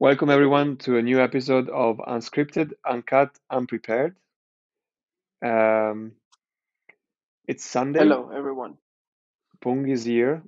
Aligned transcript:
Welcome 0.00 0.30
everyone 0.30 0.78
to 0.78 0.96
a 0.96 1.02
new 1.02 1.20
episode 1.20 1.68
of 1.68 1.98
Unscripted, 1.98 2.72
Uncut, 2.88 3.38
Unprepared. 3.50 4.16
Um, 5.44 6.12
it's 7.46 7.64
Sunday. 7.66 7.98
Hello, 8.00 8.30
everyone. 8.34 8.78
Pung 9.60 9.86
is 9.88 10.04
here. 10.04 10.42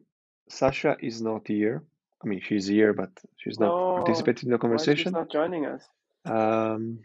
Sasha 0.48 0.96
is 1.00 1.20
not 1.20 1.46
here. 1.46 1.82
I 2.24 2.28
mean, 2.28 2.40
she's 2.40 2.66
here, 2.66 2.94
but 2.94 3.10
she's 3.36 3.60
not 3.60 3.72
Oh, 3.72 3.96
participating 3.96 4.48
in 4.48 4.52
the 4.52 4.56
why 4.56 4.76
she's 4.78 4.86
conversation. 4.86 5.12
not 5.12 5.30
joining 5.30 5.66
us? 5.66 5.86
Um, 6.24 7.00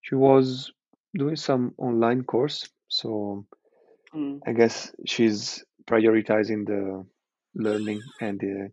she 0.00 0.16
was 0.16 0.72
doing 1.16 1.36
some 1.36 1.74
online 1.78 2.24
course, 2.24 2.68
so 2.88 3.46
Hmm. 4.12 4.38
I 4.46 4.52
guess 4.52 4.92
she's 5.06 5.64
prioritizing 5.86 6.66
the 6.66 7.06
learning 7.54 8.02
and 8.20 8.40
the 8.40 8.72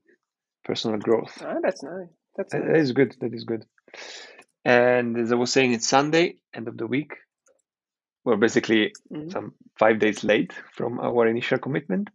personal 0.69 0.99
growth. 1.07 1.35
Ah, 1.41 1.57
that's 1.63 1.83
nice. 1.83 2.09
That's 2.37 2.53
That 2.53 2.61
that 2.65 2.71
nice. 2.73 2.83
is 2.85 2.91
good. 2.99 3.11
That 3.21 3.33
is 3.33 3.43
good. 3.51 3.63
And 4.65 5.17
as 5.17 5.31
I 5.31 5.35
was 5.35 5.51
saying, 5.51 5.73
it's 5.73 5.87
Sunday, 5.87 6.27
end 6.53 6.67
of 6.67 6.77
the 6.77 6.87
week. 6.87 7.11
We're 8.25 8.37
basically 8.47 8.83
hmm 9.09 9.29
some 9.35 9.53
five 9.79 9.99
days 9.99 10.23
late 10.23 10.53
from 10.77 10.99
our 10.99 11.27
initial 11.27 11.59
commitment, 11.59 12.09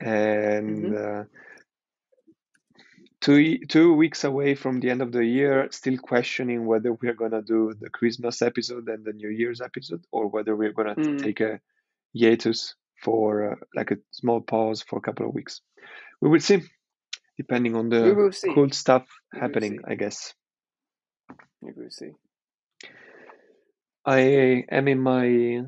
and 0.00 0.94
uh, 0.96 1.22
two 3.20 3.58
two 3.74 3.94
weeks 3.94 4.24
away 4.24 4.54
from 4.54 4.80
the 4.80 4.90
end 4.90 5.02
of 5.02 5.12
the 5.12 5.24
year, 5.24 5.68
still 5.70 5.98
questioning 5.98 6.66
whether 6.66 6.92
we're 6.92 7.14
gonna 7.22 7.42
do 7.42 7.74
the 7.80 7.90
Christmas 7.90 8.42
episode 8.42 8.88
and 8.88 9.04
the 9.04 9.12
New 9.12 9.30
Year's 9.30 9.60
episode, 9.60 10.04
or 10.12 10.28
whether 10.28 10.54
we're 10.56 10.72
gonna 10.78 10.96
Mm. 10.98 11.18
take 11.22 11.40
a 11.40 11.60
hiatus 12.14 12.74
for 13.04 13.52
uh, 13.52 13.56
like 13.74 13.90
a 13.92 13.98
small 14.10 14.40
pause 14.40 14.82
for 14.82 14.98
a 14.98 15.02
couple 15.02 15.26
of 15.28 15.34
weeks. 15.34 15.60
We 16.20 16.28
will 16.30 16.40
see, 16.40 16.62
depending 17.36 17.76
on 17.76 17.88
the 17.90 18.28
cool 18.54 18.70
stuff 18.70 19.04
We 19.32 19.40
happening. 19.40 19.80
I 19.86 19.94
guess. 19.94 20.34
We 21.62 21.72
will 21.76 21.90
see. 21.90 22.12
I 24.06 24.20
am 24.70 24.88
in 24.88 25.00
my 25.00 25.62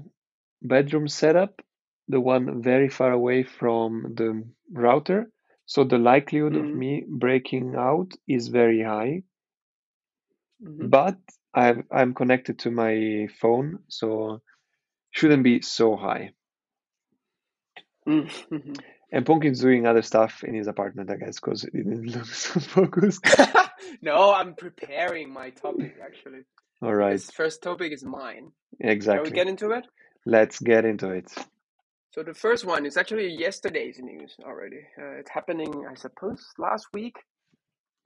bedroom 0.63 1.09
setup, 1.09 1.61
the 2.09 2.21
one 2.21 2.63
very 2.63 2.89
far 2.89 3.13
away 3.13 3.45
from 3.45 4.15
the 4.17 4.45
router. 4.73 5.31
So 5.67 5.85
the 5.85 5.99
likelihood 5.99 6.57
of 6.57 6.65
hmm 6.65 6.75
me 6.75 7.05
breaking 7.09 7.75
out 7.77 8.13
is 8.29 8.49
very 8.49 8.83
high, 8.83 9.23
hmm 10.63 10.89
but 10.89 11.17
I've, 11.55 11.83
I'm 11.93 12.15
connected 12.15 12.59
to 12.61 12.71
my 12.71 13.29
phone, 13.41 13.81
so 13.89 14.41
shouldn't 15.13 15.45
be 15.45 15.63
so 15.63 15.97
high. 15.97 16.33
hmm 18.07 18.73
And 19.11 19.25
Pumpkin's 19.25 19.61
doing 19.61 19.87
other 19.87 20.03
stuff 20.03 20.45
in 20.45 20.55
his 20.55 20.67
apartment, 20.67 21.11
I 21.11 21.17
guess, 21.17 21.41
because 21.41 21.65
it 21.65 21.73
didn't 21.73 22.07
look 22.07 22.27
so 22.27 22.61
focused. 22.61 23.25
No, 24.03 24.33
I'm 24.35 24.55
preparing 24.55 25.33
my 25.33 25.51
topic 25.51 25.97
actually. 26.05 26.41
All 26.83 26.95
right, 26.95 27.13
This 27.13 27.31
first 27.31 27.63
topic 27.63 27.93
is 27.93 28.05
mine. 28.05 28.53
Exactly. 28.81 29.25
Shall 29.27 29.33
we 29.33 29.37
get 29.37 29.49
into 29.49 29.71
it? 29.73 29.87
Let's 30.27 30.61
get 30.61 30.85
into 30.85 31.11
it. 31.11 31.33
So 32.13 32.23
the 32.23 32.35
first 32.35 32.65
one 32.65 32.87
is 32.87 32.97
actually 32.97 33.29
yesterday's 33.29 33.99
news 33.99 34.37
already. 34.45 34.81
Uh, 34.99 35.19
it's 35.21 35.31
happening, 35.31 35.87
I 35.91 35.95
suppose, 35.95 36.45
last 36.59 36.87
week. 36.93 37.17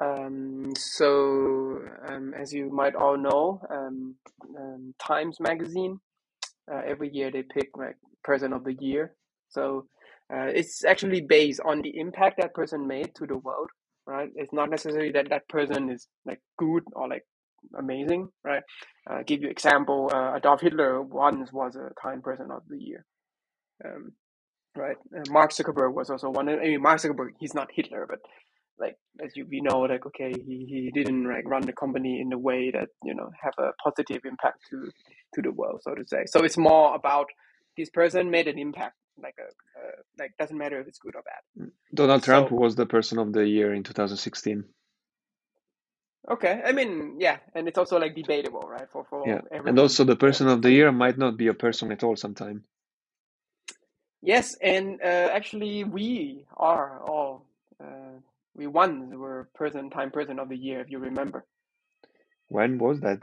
Um, 0.00 0.72
so, 0.76 1.80
um, 2.08 2.34
as 2.34 2.52
you 2.52 2.70
might 2.70 2.94
all 2.94 3.16
know, 3.16 3.60
um, 3.70 4.14
um, 4.58 4.94
Times 4.98 5.38
Magazine 5.40 6.00
uh, 6.70 6.80
every 6.86 7.10
year 7.12 7.30
they 7.30 7.42
pick 7.42 7.68
like 7.76 7.96
person 8.24 8.52
of 8.52 8.64
the 8.64 8.74
year. 8.80 9.14
So 9.48 9.86
uh, 10.32 10.46
it's 10.46 10.84
actually 10.84 11.20
based 11.20 11.60
on 11.64 11.82
the 11.82 11.98
impact 11.98 12.40
that 12.40 12.54
person 12.54 12.86
made 12.86 13.14
to 13.16 13.26
the 13.26 13.36
world, 13.36 13.68
right? 14.06 14.30
It's 14.34 14.52
not 14.52 14.70
necessarily 14.70 15.12
that 15.12 15.28
that 15.30 15.48
person 15.48 15.90
is 15.90 16.06
like 16.24 16.40
good 16.58 16.84
or 16.92 17.08
like 17.08 17.24
amazing, 17.78 18.28
right? 18.44 18.62
Uh, 19.08 19.22
give 19.26 19.42
you 19.42 19.48
example, 19.48 20.10
uh, 20.12 20.36
Adolf 20.36 20.60
Hitler 20.60 21.02
once 21.02 21.52
was 21.52 21.76
a 21.76 21.90
kind 22.00 22.22
Person 22.22 22.50
of 22.50 22.62
the 22.68 22.78
Year. 22.78 23.04
Um, 23.84 24.12
right? 24.76 24.96
Uh, 25.14 25.22
Mark 25.30 25.52
Zuckerberg 25.52 25.94
was 25.94 26.10
also 26.10 26.30
one. 26.30 26.48
I 26.48 26.56
mean, 26.56 26.82
Mark 26.82 27.00
Zuckerberg, 27.00 27.30
he's 27.38 27.54
not 27.54 27.68
Hitler, 27.74 28.06
but 28.08 28.20
like 28.78 28.96
as 29.24 29.32
you 29.36 29.46
we 29.48 29.60
know, 29.60 29.80
like 29.80 30.06
okay, 30.06 30.32
he, 30.32 30.66
he 30.68 30.90
didn't 30.94 31.24
like 31.24 31.46
run 31.46 31.62
the 31.62 31.72
company 31.72 32.20
in 32.20 32.32
a 32.32 32.38
way 32.38 32.70
that 32.70 32.88
you 33.04 33.14
know 33.14 33.30
have 33.42 33.54
a 33.58 33.72
positive 33.82 34.22
impact 34.24 34.58
to 34.70 34.90
to 35.34 35.42
the 35.42 35.52
world, 35.52 35.80
so 35.82 35.94
to 35.94 36.04
say. 36.06 36.24
So 36.26 36.44
it's 36.44 36.58
more 36.58 36.94
about 36.94 37.26
this 37.76 37.90
person 37.90 38.30
made 38.30 38.48
an 38.48 38.58
impact, 38.58 38.96
like 39.22 39.36
a 39.40 39.48
uh, 39.80 39.92
like 40.18 40.32
doesn't 40.38 40.58
matter 40.58 40.80
if 40.80 40.88
it's 40.88 40.98
good 40.98 41.16
or 41.16 41.22
bad. 41.22 41.42
Donald 41.94 42.22
Trump 42.24 42.50
So 42.50 42.52
was 42.52 42.76
the 42.76 42.86
person 42.86 43.18
of 43.18 43.32
the 43.32 43.46
year 43.48 43.74
in 43.74 43.82
2016. 43.84 44.64
okay, 46.30 46.62
I 46.64 46.72
mean 46.72 47.16
yeah, 47.20 47.38
and 47.54 47.68
it's 47.68 47.78
also 47.78 47.98
like 47.98 48.14
debatable, 48.16 48.62
right? 48.68 48.88
For 48.92 49.04
for 49.04 49.20
Yeah, 49.24 49.42
and 49.66 49.78
also 49.78 50.04
the 50.04 50.16
person 50.16 50.48
of 50.48 50.62
the 50.62 50.72
year 50.72 50.92
might 50.92 51.18
not 51.18 51.36
be 51.36 51.48
a 51.48 51.54
person 51.54 51.92
at 51.92 52.04
all 52.04 52.16
sometime. 52.16 52.64
Yes, 54.22 54.56
and 54.62 55.00
uh, 55.02 55.30
actually 55.32 55.84
we 55.84 56.46
are 56.56 57.00
all 57.02 57.46
uh, 57.82 58.18
we 58.54 58.66
once 58.66 59.14
were 59.14 59.48
person 59.54 59.90
time 59.90 60.10
person 60.10 60.38
of 60.40 60.48
the 60.48 60.56
year, 60.56 60.80
if 60.80 60.90
you 60.90 60.98
remember. 60.98 61.44
When 62.48 62.78
was 62.78 63.00
that? 63.00 63.22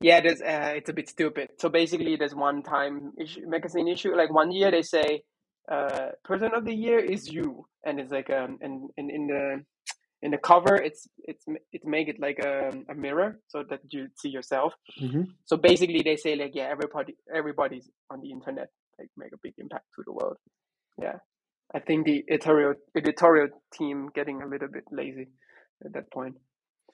Yeah, 0.00 0.20
there's 0.20 0.40
uh, 0.40 0.72
it's 0.76 0.88
a 0.88 0.92
bit 0.94 1.08
stupid. 1.08 1.50
So 1.58 1.68
basically, 1.68 2.16
there's 2.16 2.34
one 2.34 2.62
time 2.62 3.12
issue, 3.20 3.42
magazine 3.46 3.88
issue. 3.88 4.14
Like 4.16 4.32
one 4.32 4.50
year, 4.50 4.70
they 4.70 4.82
say, 4.82 5.22
uh, 5.70 6.08
"Person 6.24 6.52
of 6.54 6.64
the 6.64 6.74
year 6.74 6.98
is 6.98 7.30
you," 7.30 7.66
and 7.84 8.00
it's 8.00 8.10
like 8.10 8.30
um, 8.30 8.58
and, 8.62 8.88
and 8.96 9.10
in 9.10 9.26
the 9.26 9.64
in 10.22 10.30
the 10.30 10.38
cover, 10.38 10.76
it's 10.76 11.06
it's 11.24 11.44
it's 11.72 11.84
make 11.84 12.08
it 12.08 12.16
like 12.18 12.38
a, 12.38 12.70
a 12.90 12.94
mirror 12.94 13.40
so 13.48 13.62
that 13.68 13.80
you 13.90 14.08
see 14.16 14.30
yourself. 14.30 14.72
hmm 14.98 15.22
So 15.44 15.56
basically, 15.56 16.02
they 16.02 16.16
say 16.16 16.34
like, 16.34 16.52
yeah, 16.54 16.68
everybody 16.70 17.16
everybody's 17.34 17.90
on 18.10 18.20
the 18.22 18.30
internet 18.30 18.68
like 18.98 19.08
make 19.16 19.32
a 19.32 19.38
big 19.42 19.54
impact 19.58 19.86
to 19.96 20.02
the 20.06 20.12
world. 20.12 20.36
Yeah, 20.98 21.18
I 21.74 21.80
think 21.80 22.06
the 22.06 22.24
editorial 22.28 22.74
editorial 22.96 23.48
team 23.72 24.08
getting 24.14 24.42
a 24.42 24.46
little 24.46 24.68
bit 24.68 24.84
lazy 24.90 25.28
at 25.84 25.92
that 25.94 26.10
point. 26.12 26.36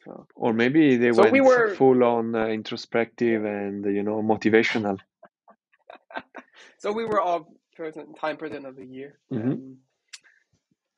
So 0.06 0.28
Or 0.36 0.52
maybe 0.54 0.96
they 0.96 1.12
so 1.12 1.26
we 1.26 1.40
went 1.40 1.46
were 1.46 1.76
full 1.76 2.04
on 2.04 2.34
uh, 2.34 2.46
introspective 2.46 3.44
and 3.44 3.84
you 3.84 4.04
know 4.04 4.22
motivational. 4.22 4.98
so 6.78 6.92
we 6.92 7.04
were 7.04 7.20
all 7.20 7.52
person 7.76 8.14
time 8.14 8.36
person 8.36 8.66
of 8.66 8.76
the 8.76 8.86
year. 8.86 9.18
hmm 9.30 9.54
Um, 9.54 9.78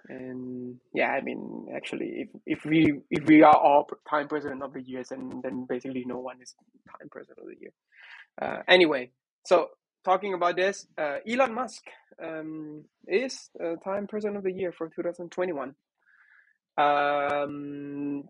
and 0.08 0.76
yeah, 0.94 1.10
I 1.10 1.20
mean, 1.22 1.66
actually, 1.74 2.08
if 2.22 2.28
if 2.46 2.64
we 2.64 3.00
if 3.10 3.24
we 3.26 3.42
are 3.42 3.56
all 3.56 3.88
time 4.08 4.28
person 4.28 4.62
of 4.62 4.72
the 4.74 4.82
year, 4.82 5.04
then 5.08 5.40
then 5.42 5.66
basically 5.68 6.04
no 6.06 6.18
one 6.18 6.40
is 6.42 6.54
time 6.98 7.08
person 7.10 7.34
of 7.38 7.46
the 7.46 7.56
year. 7.60 7.72
Uh, 8.40 8.62
anyway, 8.68 9.10
so 9.44 9.68
talking 10.04 10.34
about 10.34 10.56
this, 10.56 10.86
uh, 10.98 11.18
Elon 11.28 11.54
Musk 11.54 11.84
um, 12.22 12.84
is 13.06 13.50
uh, 13.62 13.76
time 13.84 14.06
president 14.06 14.38
of 14.38 14.44
the 14.44 14.52
year 14.52 14.72
for 14.72 14.88
2021. 14.88 15.74
Um, 16.78 18.24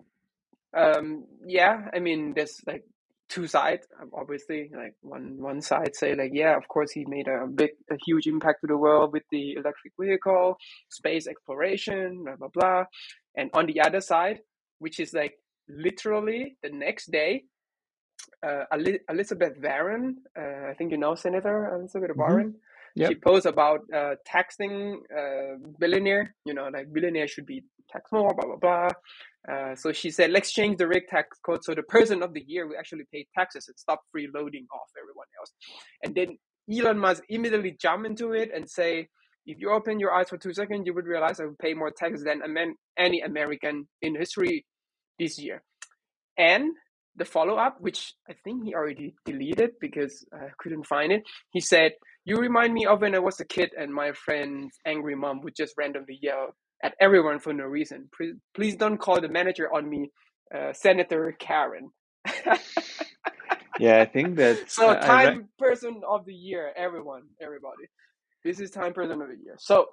um, 0.76 1.24
yeah, 1.46 1.88
I 1.94 2.00
mean, 2.00 2.34
there's 2.34 2.60
like 2.66 2.84
two 3.28 3.46
sides. 3.46 3.86
Obviously, 4.14 4.70
like 4.74 4.94
one 5.02 5.36
one 5.38 5.60
side 5.62 5.94
say 5.96 6.14
like, 6.14 6.32
yeah, 6.34 6.56
of 6.56 6.68
course 6.68 6.92
he 6.92 7.04
made 7.06 7.28
a 7.28 7.46
big, 7.46 7.70
a 7.90 7.96
huge 8.06 8.26
impact 8.26 8.60
to 8.62 8.66
the 8.68 8.76
world 8.76 9.12
with 9.12 9.24
the 9.30 9.54
electric 9.54 9.92
vehicle, 10.00 10.56
space 10.90 11.26
exploration, 11.26 12.24
blah 12.24 12.36
blah 12.36 12.48
blah. 12.54 12.84
And 13.36 13.50
on 13.54 13.66
the 13.66 13.80
other 13.80 14.00
side, 14.00 14.40
which 14.78 15.00
is 15.00 15.12
like 15.12 15.34
literally 15.68 16.56
the 16.62 16.70
next 16.70 17.10
day, 17.12 17.44
uh, 18.46 18.64
Elizabeth 19.10 19.54
Warren, 19.62 20.18
uh, 20.38 20.70
I 20.70 20.74
think 20.78 20.92
you 20.92 20.98
know 20.98 21.14
Senator 21.14 21.74
Elizabeth 21.74 22.16
hmm 22.16 22.16
Warren. 22.16 22.54
She 22.54 22.67
Yep. 22.98 23.22
posts 23.22 23.46
about 23.46 23.80
uh, 23.94 24.14
taxing 24.26 25.02
uh, 25.16 25.56
billionaire. 25.78 26.34
You 26.44 26.54
know, 26.54 26.68
like 26.72 26.92
billionaire 26.92 27.28
should 27.28 27.46
be 27.46 27.64
taxed 27.90 28.12
more. 28.12 28.34
Blah 28.34 28.46
blah 28.46 28.56
blah. 28.56 28.88
Uh, 29.50 29.74
so 29.74 29.92
she 29.92 30.10
said, 30.10 30.30
let's 30.30 30.52
change 30.52 30.76
the 30.76 30.86
rig 30.86 31.06
tax 31.08 31.38
code 31.44 31.64
so 31.64 31.74
the 31.74 31.82
person 31.82 32.22
of 32.22 32.34
the 32.34 32.44
year 32.46 32.66
will 32.66 32.76
actually 32.78 33.04
pay 33.10 33.26
taxes 33.34 33.66
and 33.66 33.78
stop 33.78 34.00
freeloading 34.14 34.66
off 34.74 34.90
everyone 35.00 35.26
else. 35.38 35.52
And 36.02 36.14
then 36.14 36.38
Elon 36.70 36.98
Musk 36.98 37.22
immediately 37.30 37.74
jump 37.80 38.04
into 38.04 38.32
it 38.32 38.50
and 38.54 38.68
say, 38.68 39.08
if 39.46 39.58
you 39.58 39.70
open 39.70 39.98
your 39.98 40.12
eyes 40.12 40.28
for 40.28 40.36
two 40.36 40.52
seconds, 40.52 40.82
you 40.84 40.92
would 40.92 41.06
realize 41.06 41.40
I 41.40 41.46
would 41.46 41.58
pay 41.58 41.72
more 41.72 41.90
taxes 41.90 42.24
than 42.24 42.42
any 42.98 43.20
American 43.22 43.88
in 44.02 44.14
history 44.14 44.66
this 45.18 45.38
year. 45.38 45.62
And 46.36 46.72
the 47.16 47.24
follow 47.24 47.56
up, 47.56 47.76
which 47.80 48.12
I 48.28 48.34
think 48.44 48.64
he 48.64 48.74
already 48.74 49.14
deleted 49.24 49.70
because 49.80 50.26
I 50.32 50.48
couldn't 50.58 50.84
find 50.86 51.10
it, 51.10 51.22
he 51.50 51.60
said, 51.60 51.92
You 52.24 52.36
remind 52.36 52.74
me 52.74 52.86
of 52.86 53.02
when 53.02 53.14
I 53.16 53.20
was 53.20 53.40
a 53.40 53.46
kid 53.46 53.70
and 53.78 53.92
my 53.92 54.12
friend's 54.12 54.76
angry 54.86 55.16
mom 55.16 55.42
would 55.42 55.56
just 55.56 55.74
randomly 55.78 56.18
yell 56.22 56.54
at 56.84 56.94
everyone 57.00 57.40
for 57.40 57.52
no 57.54 57.64
reason. 57.64 58.10
Please, 58.16 58.34
please 58.54 58.76
don't 58.76 58.98
call 58.98 59.20
the 59.20 59.28
manager 59.28 59.72
on 59.74 59.90
me, 59.90 60.10
uh, 60.54 60.72
Senator 60.74 61.36
Karen. 61.40 61.90
Yeah, 63.78 64.00
I 64.00 64.06
think 64.06 64.36
that 64.36 64.60
so, 64.70 64.94
re- 64.94 64.96
time 64.96 65.48
person 65.58 66.02
of 66.08 66.26
the 66.26 66.34
year, 66.34 66.72
everyone, 66.76 67.24
everybody. 67.42 67.84
This 68.44 68.60
is 68.60 68.70
time 68.70 68.94
person 68.94 69.22
of 69.22 69.28
the 69.28 69.36
year. 69.42 69.56
So, 69.58 69.86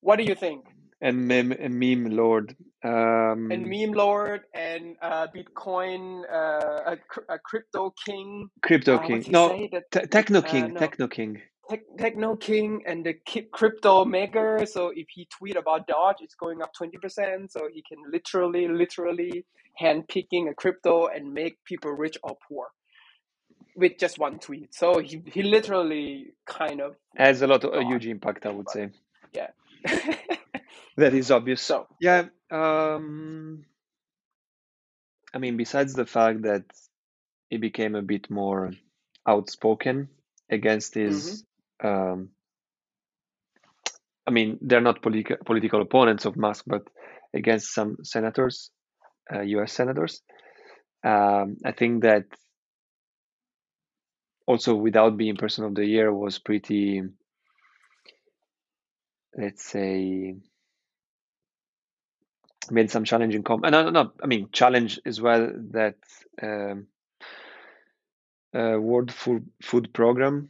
what 0.00 0.16
do 0.16 0.24
you 0.24 0.34
think? 0.34 0.64
And 1.00 1.28
meme, 1.28 1.52
and 1.52 1.78
meme 1.78 2.06
lord. 2.16 2.56
Um, 2.82 3.50
and 3.52 3.66
meme 3.66 3.92
lord 3.92 4.42
and 4.54 4.96
uh, 5.02 5.26
Bitcoin, 5.28 6.22
uh, 6.32 6.94
a, 6.94 7.34
a 7.34 7.38
crypto 7.38 7.92
king. 8.04 8.48
Crypto 8.62 8.96
uh, 8.96 9.06
King. 9.06 9.24
No. 9.28 9.68
Te- 9.90 10.06
Techno 10.06 10.38
uh, 10.38 10.42
King. 10.42 10.72
no. 10.74 10.80
Techno 10.80 11.08
King. 11.08 11.42
Tech, 11.68 11.80
Techno 11.98 12.36
King 12.36 12.82
and 12.86 13.04
the 13.04 13.14
ki- 13.26 13.48
crypto 13.52 14.04
maker. 14.04 14.64
So 14.66 14.90
if 14.94 15.06
he 15.12 15.26
tweet 15.36 15.56
about 15.56 15.86
Doge, 15.86 16.16
it's 16.20 16.34
going 16.36 16.62
up 16.62 16.72
twenty 16.74 16.96
percent. 16.96 17.52
So 17.52 17.68
he 17.72 17.82
can 17.82 17.98
literally, 18.10 18.68
literally 18.68 19.44
hand 19.74 20.08
picking 20.08 20.48
a 20.48 20.54
crypto 20.54 21.06
and 21.08 21.34
make 21.34 21.62
people 21.64 21.90
rich 21.90 22.16
or 22.22 22.36
poor 22.48 22.68
with 23.76 23.98
just 23.98 24.18
one 24.18 24.38
tweet. 24.38 24.74
So 24.74 24.98
he 25.00 25.22
he 25.26 25.42
literally 25.42 26.34
kind 26.46 26.80
of 26.80 26.96
Has 27.16 27.42
a 27.42 27.46
lot 27.46 27.64
of 27.64 27.74
a 27.74 27.84
huge 27.84 28.06
impact, 28.06 28.46
I 28.46 28.50
would 28.50 28.70
say. 28.70 28.90
yeah. 29.34 29.48
That 30.96 31.14
is 31.14 31.30
obvious. 31.30 31.62
so 31.62 31.86
Yeah. 32.00 32.26
Um, 32.50 33.64
I 35.34 35.38
mean, 35.38 35.56
besides 35.56 35.94
the 35.94 36.06
fact 36.06 36.42
that 36.42 36.64
he 37.50 37.58
became 37.58 37.94
a 37.94 38.02
bit 38.02 38.30
more 38.30 38.72
outspoken 39.26 40.08
against 40.50 40.94
his, 40.94 41.44
um, 41.82 42.30
I 44.26 44.30
mean, 44.30 44.58
they're 44.62 44.80
not 44.80 45.02
political 45.02 45.36
political 45.44 45.82
opponents 45.82 46.24
of 46.24 46.36
Musk, 46.36 46.64
but 46.66 46.88
against 47.34 47.74
some 47.74 47.98
senators, 48.02 48.70
uh, 49.32 49.42
U.S. 49.42 49.72
senators. 49.72 50.22
Um, 51.04 51.58
I 51.64 51.72
think 51.72 52.02
that 52.02 52.24
also 54.46 54.74
without 54.74 55.16
being 55.16 55.36
person 55.36 55.64
of 55.64 55.74
the 55.74 55.84
year 55.84 56.12
was 56.12 56.38
pretty, 56.38 57.02
let's 59.36 59.64
say, 59.64 60.36
made 62.70 62.90
some 62.90 63.04
challenging 63.04 63.42
com. 63.42 63.64
And 63.64 63.72
no, 63.72 63.90
no, 63.90 64.12
I 64.22 64.26
mean 64.26 64.48
challenge 64.52 65.00
as 65.04 65.20
well 65.20 65.50
that 65.72 65.96
um, 66.42 66.86
uh, 68.54 68.78
World 68.80 69.12
Food 69.12 69.50
Food 69.62 69.92
Program 69.92 70.48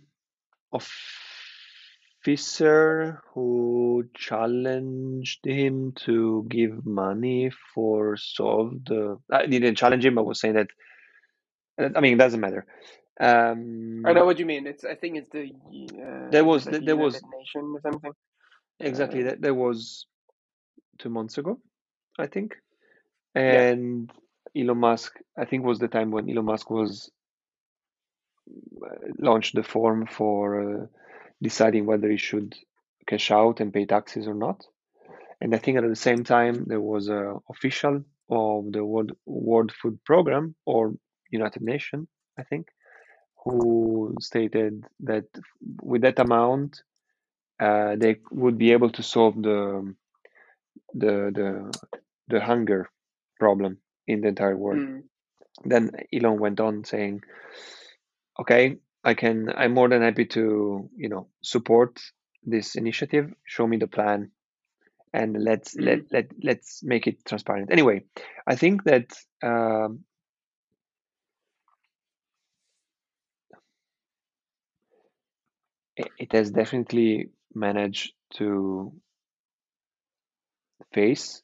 officer 2.24 3.22
who 3.34 4.04
challenged 4.14 5.44
him 5.44 5.92
to 6.06 6.44
give 6.48 6.84
money 6.86 7.50
for 7.74 8.16
solve 8.16 8.84
the. 8.84 9.18
I 9.30 9.46
didn't 9.46 9.76
challenge 9.76 10.04
him, 10.04 10.14
but 10.16 10.26
was 10.26 10.40
saying 10.40 10.54
that. 10.54 10.68
I 11.78 12.00
mean, 12.00 12.14
it 12.14 12.18
doesn't 12.18 12.40
matter. 12.40 12.66
Um, 13.20 14.02
I 14.04 14.12
know 14.12 14.24
what 14.26 14.38
you 14.38 14.46
mean. 14.46 14.66
It's 14.66 14.84
I 14.84 14.94
think 14.94 15.16
it's 15.16 15.30
the 15.30 15.52
uh, 16.02 16.30
There 16.30 16.44
was- 16.44 16.66
like 16.66 16.84
there 16.84 16.96
was- 16.96 17.14
United 17.14 17.36
Nation 17.38 17.62
or 17.74 17.80
something. 17.80 18.12
Exactly. 18.80 19.22
Uh, 19.22 19.24
That 19.28 19.40
that 19.42 19.54
was 19.54 20.06
two 20.98 21.08
months 21.10 21.38
ago, 21.38 21.60
I 22.18 22.26
think. 22.26 22.56
Yeah. 23.34 23.70
And 23.70 24.10
Elon 24.56 24.78
Musk, 24.78 25.18
I 25.36 25.44
think, 25.44 25.64
was 25.64 25.78
the 25.78 25.88
time 25.88 26.10
when 26.10 26.30
Elon 26.30 26.46
Musk 26.46 26.70
was 26.70 27.10
uh, 28.50 28.94
launched 29.18 29.54
the 29.54 29.62
form 29.62 30.06
for 30.06 30.60
uh, 30.60 30.86
deciding 31.42 31.86
whether 31.86 32.10
he 32.10 32.16
should 32.16 32.54
cash 33.06 33.30
out 33.30 33.60
and 33.60 33.72
pay 33.72 33.86
taxes 33.86 34.26
or 34.26 34.34
not. 34.34 34.64
And 35.40 35.54
I 35.54 35.58
think 35.58 35.76
at 35.76 35.86
the 35.86 35.96
same 35.96 36.24
time 36.24 36.64
there 36.66 36.80
was 36.80 37.08
a 37.08 37.36
official 37.50 38.04
of 38.30 38.72
the 38.72 38.84
World 38.84 39.12
World 39.26 39.72
Food 39.72 40.02
Program 40.04 40.54
or 40.64 40.94
United 41.30 41.62
Nations, 41.62 42.08
I 42.38 42.42
think, 42.42 42.68
who 43.44 44.14
stated 44.20 44.84
that 45.00 45.26
with 45.82 46.02
that 46.02 46.18
amount 46.18 46.82
uh, 47.60 47.96
they 47.96 48.16
would 48.30 48.58
be 48.58 48.72
able 48.72 48.90
to 48.90 49.02
solve 49.02 49.34
the 49.40 49.94
the 50.94 51.30
the 51.34 51.98
the 52.28 52.40
hunger 52.40 52.90
problem 53.38 53.78
in 54.06 54.20
the 54.20 54.28
entire 54.28 54.56
world. 54.56 54.78
mm, 54.80 55.02
Then 55.64 55.90
Elon 56.12 56.38
went 56.40 56.60
on 56.60 56.84
saying, 56.84 57.22
"Okay, 58.40 58.76
I 59.04 59.14
can. 59.14 59.50
I'm 59.50 59.74
more 59.74 59.88
than 59.88 60.02
happy 60.02 60.24
to 60.26 60.88
you 60.96 61.08
know 61.08 61.28
support 61.42 62.00
this 62.44 62.74
initiative. 62.76 63.32
Show 63.44 63.66
me 63.66 63.76
the 63.76 63.86
plan, 63.88 64.30
and 65.12 65.42
let's 65.42 65.76
let 65.76 66.00
Mhm. 66.00 66.12
let 66.12 66.26
let's 66.44 66.82
make 66.84 67.06
it 67.06 67.24
transparent." 67.24 67.70
Anyway, 67.72 68.04
I 68.46 68.56
think 68.56 68.84
that. 68.84 69.12
Um, 69.42 70.04
it 76.18 76.32
has 76.32 76.50
definitely 76.50 77.30
managed 77.54 78.12
to 78.34 78.92
face 80.92 81.42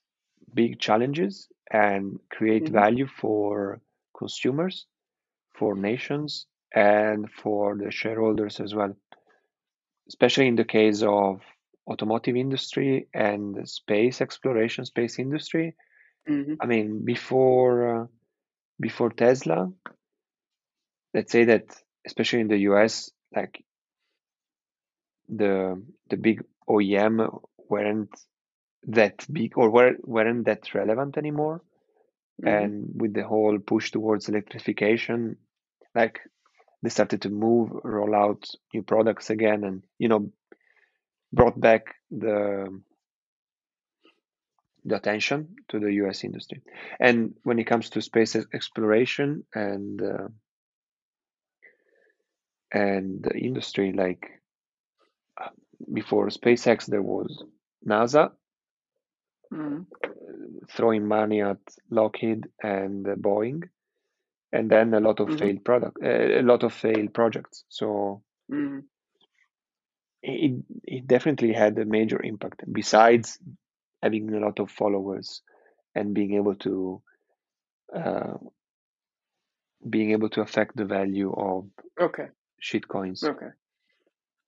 big 0.54 0.78
challenges 0.80 1.48
and 1.70 2.18
create 2.30 2.66
Mhm. 2.66 2.72
value 2.72 3.06
for 3.06 3.80
consumers, 4.16 4.86
for 5.54 5.74
nations, 5.74 6.46
and 6.74 7.30
for 7.30 7.76
the 7.76 7.90
shareholders 7.90 8.60
as 8.60 8.74
well. 8.74 8.96
Especially 10.08 10.46
in 10.48 10.54
the 10.56 10.64
case 10.64 11.02
of 11.02 11.42
automotive 11.88 12.36
industry 12.36 13.08
and 13.14 13.68
space 13.68 14.20
exploration, 14.20 14.84
space 14.84 15.18
industry. 15.18 15.74
Mhm. 16.28 16.56
I 16.60 16.66
mean, 16.66 17.04
before 17.04 18.02
uh, 18.02 18.06
before 18.80 19.10
Tesla, 19.10 19.72
let's 21.14 21.32
say 21.32 21.44
that 21.44 21.64
especially 22.06 22.40
in 22.40 22.48
the 22.48 22.58
US, 22.70 23.10
like 23.34 23.64
the 25.28 25.82
the 26.10 26.16
big 26.16 26.44
OEM 26.68 27.28
weren't 27.68 28.10
that 28.86 29.26
big 29.32 29.56
or 29.58 29.70
were, 29.70 29.94
weren't 30.04 30.46
that 30.46 30.74
relevant 30.74 31.16
anymore. 31.18 31.62
Mhm. 32.42 32.48
and 32.48 32.72
with 33.00 33.14
the 33.14 33.24
whole 33.24 33.58
push 33.58 33.90
towards 33.92 34.28
electrification 34.28 35.36
like 35.94 36.20
they 36.82 36.88
started 36.90 37.22
to 37.22 37.30
move 37.30 37.70
roll 37.84 38.14
out 38.14 38.48
new 38.74 38.82
products 38.82 39.30
again 39.30 39.64
and 39.64 39.82
you 39.98 40.08
know 40.08 40.32
brought 41.32 41.58
back 41.60 41.94
the 42.10 42.82
the 44.84 44.96
attention 44.96 45.56
to 45.68 45.78
the 45.78 45.92
US 45.94 46.24
industry 46.24 46.62
and 47.00 47.34
when 47.44 47.58
it 47.58 47.64
comes 47.64 47.90
to 47.90 48.02
space 48.02 48.34
exploration 48.36 49.44
and 49.54 50.02
uh, 50.02 50.28
and 52.72 53.22
the 53.22 53.36
industry 53.38 53.92
like 53.92 54.42
uh, 55.40 55.48
before 55.92 56.28
SpaceX 56.28 56.86
there 56.86 57.02
was 57.02 57.44
NASA 57.86 58.32
Mhm. 59.52 59.86
throwing 60.70 61.06
money 61.06 61.42
at 61.42 61.58
Lockheed 61.90 62.48
and 62.62 63.06
uh, 63.08 63.14
Boeing 63.16 63.62
and 64.52 64.70
then 64.70 64.94
a 64.94 65.00
lot 65.00 65.20
of 65.20 65.30
Mhm. 65.30 65.38
failed 65.38 65.64
product 65.64 65.98
uh, 66.02 66.40
a 66.40 66.42
lot 66.42 66.62
of 66.62 66.72
failed 66.72 67.14
projects 67.14 67.64
so 67.68 68.22
Mhm. 68.50 68.84
it, 70.22 70.64
it 70.84 71.06
definitely 71.06 71.52
had 71.52 71.78
a 71.78 71.84
major 71.84 72.22
impact 72.22 72.62
besides 72.72 73.38
having 74.02 74.32
a 74.34 74.40
lot 74.40 74.58
of 74.60 74.70
followers 74.70 75.42
and 75.94 76.14
being 76.14 76.34
able 76.34 76.54
to 76.56 77.02
uh, 77.94 78.34
being 79.88 80.12
able 80.12 80.28
to 80.30 80.40
affect 80.40 80.76
the 80.76 80.84
value 80.84 81.32
of 81.32 81.66
Okay. 82.00 82.28
shitcoins 82.62 83.22
Okay. 83.24 83.50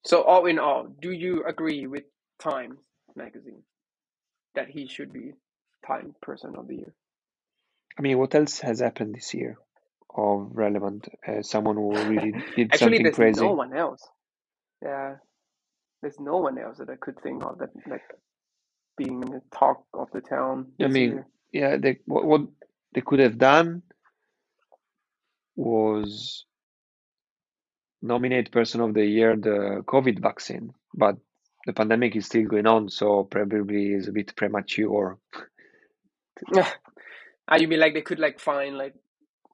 So 0.06 0.22
all 0.22 0.46
in 0.46 0.58
all, 0.58 0.86
do 1.00 1.10
you 1.12 1.44
agree 1.46 1.86
with 1.86 2.04
Time 2.38 2.78
magazine 3.16 3.62
that 4.54 4.68
he 4.68 4.86
should 4.86 5.12
be 5.12 5.32
Time 5.86 6.14
Person 6.22 6.54
of 6.56 6.68
the 6.68 6.76
Year? 6.76 6.94
i 7.98 8.02
mean 8.02 8.18
what 8.18 8.34
else 8.34 8.60
has 8.60 8.80
happened 8.80 9.14
this 9.14 9.34
year 9.34 9.56
of 10.16 10.50
relevant 10.52 11.08
uh, 11.26 11.42
someone 11.42 11.76
who 11.76 11.92
really 11.92 12.32
did 12.56 12.70
Actually, 12.72 12.78
something 12.78 13.02
there's 13.02 13.14
crazy 13.16 13.40
no 13.40 13.52
one 13.52 13.76
else. 13.76 14.06
Yeah, 14.82 15.16
there's 16.02 16.20
no 16.20 16.36
one 16.38 16.58
else 16.58 16.78
that 16.78 16.90
I 16.90 16.96
could 16.96 17.20
think 17.22 17.44
of 17.44 17.58
that 17.58 17.70
like 17.88 18.02
being 18.96 19.22
in 19.22 19.30
the 19.30 19.42
talk 19.56 19.84
of 19.92 20.08
the 20.12 20.20
town 20.20 20.66
i 20.80 20.86
mean 20.86 21.10
year. 21.10 21.26
yeah 21.52 21.76
they, 21.76 21.98
what, 22.06 22.24
what 22.24 22.42
they 22.94 23.00
could 23.00 23.18
have 23.18 23.38
done 23.38 23.82
was 25.56 26.44
nominate 28.02 28.52
person 28.52 28.80
of 28.80 28.94
the 28.94 29.04
year 29.04 29.36
the 29.36 29.82
covid 29.86 30.20
vaccine 30.20 30.72
but 30.94 31.16
the 31.66 31.72
pandemic 31.72 32.16
is 32.16 32.26
still 32.26 32.44
going 32.44 32.66
on 32.66 32.88
so 32.88 33.24
probably 33.24 33.92
is 33.92 34.08
a 34.08 34.12
bit 34.12 34.34
premature 34.36 35.18
Ah, 37.46 37.56
you 37.56 37.68
mean 37.68 37.80
like 37.80 37.94
they 37.94 38.02
could 38.02 38.18
like 38.18 38.40
find 38.40 38.78
like 38.78 38.94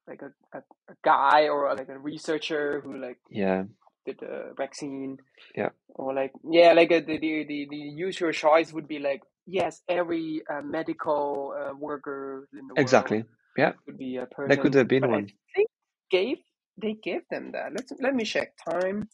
like 0.06 0.22
a, 0.22 0.58
a, 0.58 0.62
a 0.90 0.94
guy 1.04 1.48
or 1.48 1.74
like 1.74 1.88
a 1.88 1.98
researcher 1.98 2.80
who 2.82 3.00
like 3.00 3.18
yeah 3.30 3.64
did 4.06 4.18
the 4.20 4.52
vaccine. 4.56 5.18
Yeah. 5.56 5.70
Or 5.94 6.14
like 6.14 6.32
yeah, 6.48 6.72
like 6.72 6.92
uh, 6.92 7.00
the 7.00 7.18
the 7.18 7.44
the, 7.46 7.66
the 7.70 7.76
usual 7.76 8.32
choice 8.32 8.72
would 8.72 8.88
be 8.88 8.98
like 8.98 9.22
yes, 9.46 9.82
every 9.88 10.42
uh, 10.50 10.62
medical 10.62 11.54
uh, 11.56 11.74
worker 11.76 12.48
in 12.52 12.66
the 12.68 12.80
exactly 12.80 13.18
world 13.18 13.28
yeah 13.58 13.72
could 13.84 13.98
be 13.98 14.16
a 14.16 14.26
person. 14.26 14.48
that 14.48 14.60
could 14.62 14.74
have 14.74 14.88
been 14.88 15.02
but 15.02 15.10
one 15.10 15.24
I 15.24 15.56
think 15.56 15.68
gave 16.10 16.38
they 16.80 16.94
gave 16.94 17.22
them 17.30 17.52
that. 17.52 17.72
Let's 17.72 17.92
let 18.00 18.14
me 18.14 18.24
check. 18.24 18.52
Time 18.68 19.08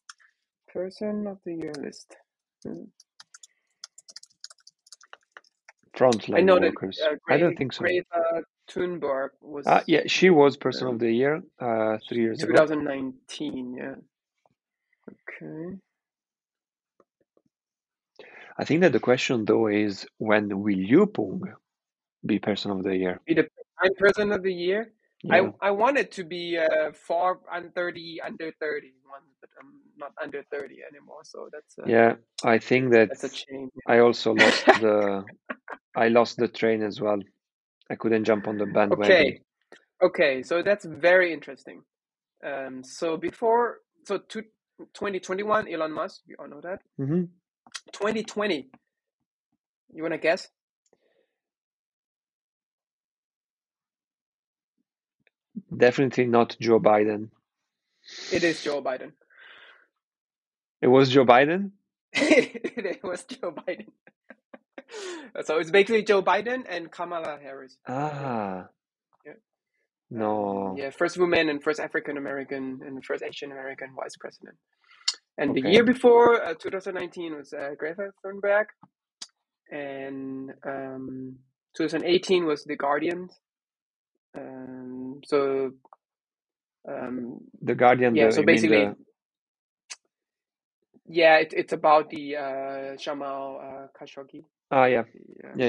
person 0.73 1.27
of 1.27 1.39
the 1.45 1.55
year 1.55 1.73
list. 1.81 2.15
Hmm. 2.65 2.85
frontline 5.97 6.39
I 6.39 6.41
know 6.41 6.59
that 6.61 6.75
workers. 6.75 7.01
uh, 7.05 7.17
I 7.29 7.39
don't 7.39 7.57
think 7.57 7.73
so. 7.73 7.81
Greta 7.81 8.45
Thunberg 8.69 9.31
was 9.41 9.67
Ah, 9.67 9.83
yeah, 9.87 10.03
she 10.07 10.31
was 10.31 10.57
person 10.57 10.89
of 10.89 10.99
the 10.99 11.11
year 11.11 11.43
uh, 11.59 11.99
three 12.09 12.23
years 12.23 12.43
ago. 12.43 12.53
2019. 12.53 13.75
Yeah. 13.75 13.95
Okay. 15.09 15.79
I 18.59 18.65
think 18.65 18.81
that 18.81 18.93
the 18.93 19.01
question 19.01 19.45
though 19.45 19.69
is 19.69 20.07
when 20.19 20.49
will 20.63 20.77
you 20.77 21.07
Pung 21.07 21.43
be 22.25 22.39
person 22.39 22.71
of 22.71 22.83
the 22.83 22.97
year? 22.97 23.21
Be 23.27 23.35
the 23.35 23.49
prime 23.77 23.95
person 23.99 24.33
of 24.33 24.43
the 24.43 24.53
year. 24.53 24.93
Yeah. 25.23 25.51
I 25.61 25.69
I 25.69 25.71
wanted 25.71 26.11
to 26.13 26.25
be 26.25 26.59
uh, 26.59 26.93
far 26.93 27.41
under 27.51 27.71
30, 27.71 28.21
under 28.21 28.53
30 28.61 28.93
one, 29.09 29.23
I'm 29.59 29.81
not 29.97 30.13
under 30.23 30.43
30 30.51 30.77
anymore. 30.91 31.21
So 31.25 31.49
that's 31.53 31.79
a, 31.79 31.91
Yeah, 31.91 32.15
I 32.45 32.59
think 32.59 32.93
that 32.93 33.09
that's 33.09 33.25
a 33.25 33.29
change. 33.29 33.71
I 33.87 33.99
also 33.99 34.35
lost 34.35 34.67
the 34.81 35.25
I 35.97 36.09
lost 36.09 36.37
the 36.37 36.49
train 36.49 36.83
as 36.83 37.01
well. 37.01 37.19
I 37.91 37.95
couldn't 37.95 38.25
jump 38.25 38.49
on 38.49 38.59
the 38.59 38.67
bandwagon. 38.67 39.05
Okay. 39.05 39.41
Okay. 40.03 40.43
So 40.43 40.63
that's 40.63 40.85
very 40.85 41.33
interesting. 41.33 41.83
Um, 42.45 42.83
so 42.85 43.17
before, 43.17 43.79
so 44.05 44.19
to 44.19 44.43
2021, 44.95 45.73
Elon 45.73 45.93
Musk, 45.93 46.23
you 46.27 46.37
all 46.39 46.49
know 46.49 46.61
that. 46.61 46.81
Mm-hmm. 47.01 47.25
2020, 47.93 48.69
you 49.95 50.03
want 50.03 50.13
to 50.13 50.19
guess? 50.19 50.49
Definitely 55.75 56.27
not 56.27 56.57
Joe 56.61 56.79
Biden. 56.79 57.31
It 58.33 58.45
is 58.45 58.63
Joe 58.63 58.83
Biden. 58.83 59.13
It 60.83 60.89
was 60.89 61.09
Joe 61.11 61.25
Biden? 61.25 61.71
it 62.13 63.03
was 63.03 63.25
Joe 63.25 63.53
Biden. 63.53 63.87
so 65.45 65.59
it's 65.59 65.71
basically 65.71 66.03
Joe 66.03 66.23
Biden 66.23 66.65
and 66.69 66.91
Kamala 66.91 67.39
Harris. 67.43 67.77
Ah. 67.87 68.67
Yeah. 69.25 69.33
No. 70.11 70.75
Yeah, 70.79 70.91
first 70.91 71.19
woman 71.19 71.49
and 71.49 71.63
first 71.63 71.81
African 71.81 72.17
American 72.17 72.81
and 72.87 73.05
first 73.05 73.23
Asian 73.23 73.53
American 73.53 73.89
vice 73.97 74.17
president. 74.17 74.57
And 75.39 75.55
the 75.55 75.69
year 75.69 75.85
before, 75.85 76.43
uh, 76.43 76.55
2019, 76.55 77.37
was 77.37 77.53
uh, 77.53 77.71
Greta 77.79 78.11
Thunberg, 78.25 78.67
and 79.71 80.51
um, 80.67 81.37
2018 81.77 82.47
was 82.47 82.65
The 82.65 82.77
Guardian. 82.77 83.29
Um, 84.35 85.21
so 85.27 85.73
um, 86.89 87.41
The 87.61 87.75
Guardian, 87.75 88.15
yeah, 88.15 88.27
the, 88.27 88.33
so 88.33 88.43
basically, 88.45 88.87
the 88.87 88.97
yeah, 91.09 91.37
it, 91.39 91.55
it's 91.57 91.73
about 91.73 92.11
the 92.11 92.37
uh, 92.37 92.97
Jamal 92.97 93.61
uh, 93.63 93.87
Khashoggi. 93.99 94.45
ah 94.71 94.87
yeah. 94.87 95.05
yeah. 95.45 95.51
uh, 95.51 95.55
Yeah, 95.57 95.69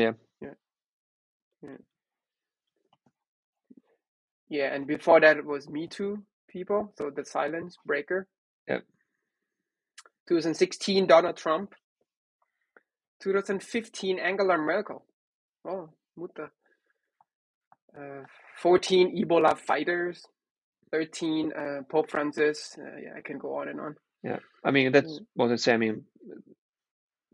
yeah. 1.64 1.70
yeah, 4.50 4.74
and 4.76 4.88
before 4.88 5.22
that 5.22 5.38
it 5.38 5.46
was 5.46 5.70
Me 5.70 5.88
Too 5.88 6.24
people, 6.50 6.94
so 6.98 7.12
the 7.16 7.26
silence 7.26 7.78
breaker. 7.86 8.28
Yep. 8.68 8.84
2016 10.30 11.08
Donald 11.08 11.38
Trump. 11.38 11.74
2015 13.24 14.20
Angela 14.20 14.58
Merkel. 14.58 15.06
Oh, 15.68 15.90
Mutter. 16.18 16.52
Uh, 17.98 18.24
14 18.62 19.26
Ebola 19.26 19.58
fighters. 19.58 20.24
13 20.92 21.52
uh, 21.54 21.82
Pope 21.90 22.12
Francis. 22.12 22.78
Uh, 22.80 22.98
yeah, 23.04 23.14
I 23.18 23.22
can 23.22 23.38
go 23.40 23.58
on 23.58 23.70
and 23.70 23.80
on. 23.80 23.96
Yeah. 24.28 24.40
I 24.64 24.72
mean 24.72 24.92
that's 24.92 25.20
Mm. 25.20 25.26
what 25.36 25.52
I 25.52 25.56
say. 25.58 25.74
I 25.74 25.78
mean 25.78 26.06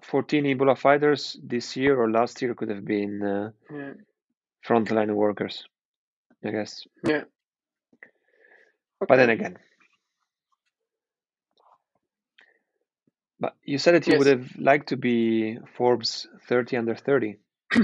14 0.03 0.45
Ebola 0.45 0.77
fighters 0.77 1.37
this 1.43 1.75
year 1.77 1.99
or 1.99 2.11
last 2.11 2.41
year 2.41 2.53
could 2.55 2.69
have 2.69 2.85
been 2.85 3.23
uh, 3.23 3.51
Yeah. 3.71 3.93
frontline 4.67 5.13
workers, 5.15 5.63
I 6.45 6.51
guess. 6.51 6.85
Yeah. 7.07 7.23
But 8.99 9.17
then 9.17 9.29
again, 9.29 9.57
but 13.39 13.55
you 13.63 13.77
said 13.77 13.95
that 13.95 14.07
you 14.07 14.17
would 14.17 14.27
have 14.27 14.47
liked 14.57 14.89
to 14.89 14.97
be 14.97 15.57
Forbes 15.77 16.27
30 16.47 16.77
under 16.77 16.95
30. 16.95 17.37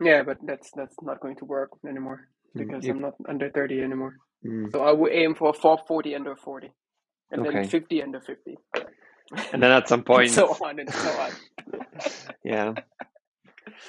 Yeah, 0.00 0.22
but 0.22 0.38
that's 0.46 0.70
that's 0.76 0.96
not 1.02 1.20
going 1.20 1.36
to 1.36 1.44
work 1.44 1.70
anymore 1.88 2.28
Mm, 2.56 2.58
because 2.60 2.84
you- 2.84 2.92
I'm 2.92 3.00
not 3.00 3.14
under 3.28 3.50
30 3.50 3.82
anymore. 3.82 4.14
mm. 4.44 4.70
So 4.72 4.82
I 4.82 4.92
will 4.92 5.10
aim 5.12 5.34
for 5.34 5.52
440 5.52 6.14
under 6.14 6.36
40, 6.36 6.70
and 7.30 7.46
Okay. 7.46 7.60
then 7.60 7.68
50 7.68 8.02
under 8.02 8.20
50, 8.20 8.58
And 9.52 9.62
then 9.62 9.70
at 9.70 9.88
some 9.88 9.98
and 10.00 10.06
point, 10.06 10.30
so 10.30 10.48
on 10.48 10.78
and 10.78 10.92
so 10.92 11.10
on. 11.10 11.32
yeah. 12.44 12.74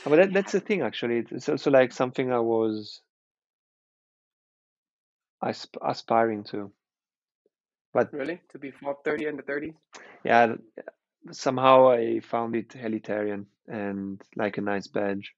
But 0.06 0.16
that, 0.18 0.34
that's 0.34 0.52
the 0.52 0.60
thing, 0.60 0.82
actually. 0.82 1.26
It's 1.32 1.50
also 1.50 1.72
like 1.72 1.94
something 1.94 2.32
I 2.32 2.40
was 2.40 3.02
asp- 5.44 5.78
aspiring 5.86 6.44
to. 6.46 6.72
But 7.94 8.14
Really, 8.14 8.40
to 8.52 8.60
be 8.60 8.72
430 8.72 9.28
under 9.28 9.42
30? 9.44 9.74
yeah, 10.24 10.56
somehow 11.32 11.90
I 11.90 12.20
found 12.20 12.56
it 12.56 12.70
elitarian 12.70 13.46
and 13.68 14.22
like 14.36 14.58
a 14.58 14.62
nice 14.62 14.88
badge. 14.88 15.34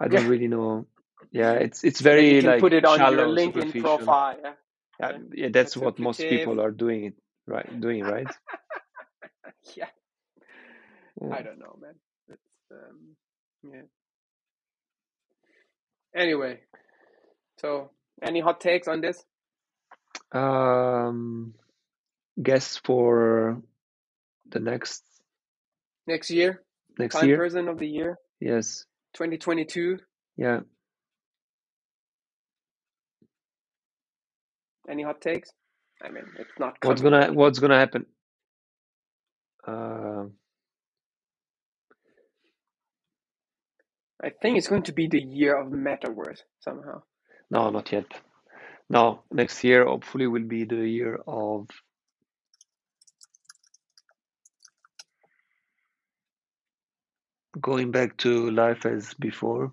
I 0.00 0.08
don't 0.08 0.22
Yeah. 0.22 0.28
really 0.34 0.48
know. 0.48 0.86
Yeah, 1.32 1.52
it's 1.54 1.84
it's 1.84 2.00
very 2.00 2.36
you 2.36 2.40
can 2.42 2.50
like 2.50 2.60
put 2.60 2.72
it 2.72 2.84
on 2.84 2.98
your 3.12 3.26
LinkedIn 3.26 3.80
profile. 3.82 4.38
Yeah, 4.42 4.52
Yeah, 5.00 5.10
yeah. 5.10 5.18
yeah, 5.34 5.48
that's 5.52 5.76
what 5.76 5.98
most 5.98 6.20
people 6.20 6.60
are 6.60 6.70
doing 6.70 7.04
it 7.04 7.14
right, 7.46 7.80
doing 7.80 8.02
right. 8.04 8.28
yeah. 9.76 9.86
Yeah. 11.18 11.34
I 11.34 11.40
don't 11.40 11.58
know, 11.58 11.78
man. 11.80 11.94
It's 12.28 12.70
um, 12.70 13.16
yeah. 13.72 13.80
Anyway, 16.14 16.60
so 17.58 17.90
any 18.22 18.40
hot 18.40 18.60
takes 18.60 18.86
on 18.86 19.00
this? 19.00 19.24
Um, 20.32 21.54
guess 22.42 22.76
for 22.84 23.62
the 24.50 24.60
next 24.60 25.02
Next 26.06 26.30
year, 26.30 26.62
next 26.98 27.16
time 27.16 27.28
year? 27.28 27.36
person 27.36 27.68
of 27.68 27.78
the 27.78 27.88
year, 27.88 28.18
Yes. 28.40 28.84
2022. 29.14 29.98
Yeah. 30.36 30.60
Any 34.88 35.02
hot 35.02 35.20
takes? 35.20 35.50
I 36.02 36.10
mean, 36.10 36.24
it's 36.38 36.58
not 36.58 36.76
What's 36.82 37.02
gonna 37.02 37.32
What's 37.32 37.58
gonna 37.58 37.78
happen? 37.78 38.06
Uh, 39.66 40.26
I 44.22 44.30
think 44.30 44.58
it's 44.58 44.68
going 44.68 44.84
to 44.84 44.92
be 44.92 45.08
the 45.08 45.20
year 45.20 45.56
of 45.56 45.68
metaverse 45.72 46.40
somehow. 46.60 47.02
no, 47.50 47.70
not 47.70 47.92
yet. 47.92 48.06
No, 48.88 49.22
next 49.32 49.64
year 49.64 49.84
hopefully 49.84 50.26
will 50.26 50.44
be 50.44 50.64
the 50.64 50.88
year 50.88 51.18
of 51.26 51.68
going 57.60 57.90
back 57.90 58.16
to 58.18 58.50
life 58.50 58.86
as 58.86 59.14
before, 59.14 59.72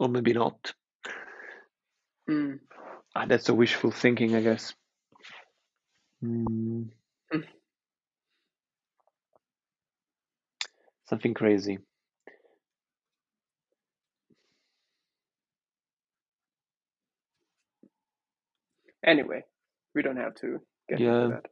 or 0.00 0.08
maybe 0.08 0.32
not. 0.32 0.72
Mm. 2.28 2.58
Ah, 3.18 3.26
that's 3.26 3.48
a 3.48 3.54
wishful 3.54 3.90
thinking, 3.90 4.36
I 4.36 4.42
guess. 4.42 4.74
Mm. 6.22 6.90
Something 11.08 11.34
crazy. 11.34 11.78
Anyway, 19.04 19.42
we 19.94 20.02
don't 20.02 20.16
have 20.16 20.34
to 20.36 20.60
get 20.88 21.00
Yeah. 21.00 21.24
into 21.24 21.28
that. 21.34 21.46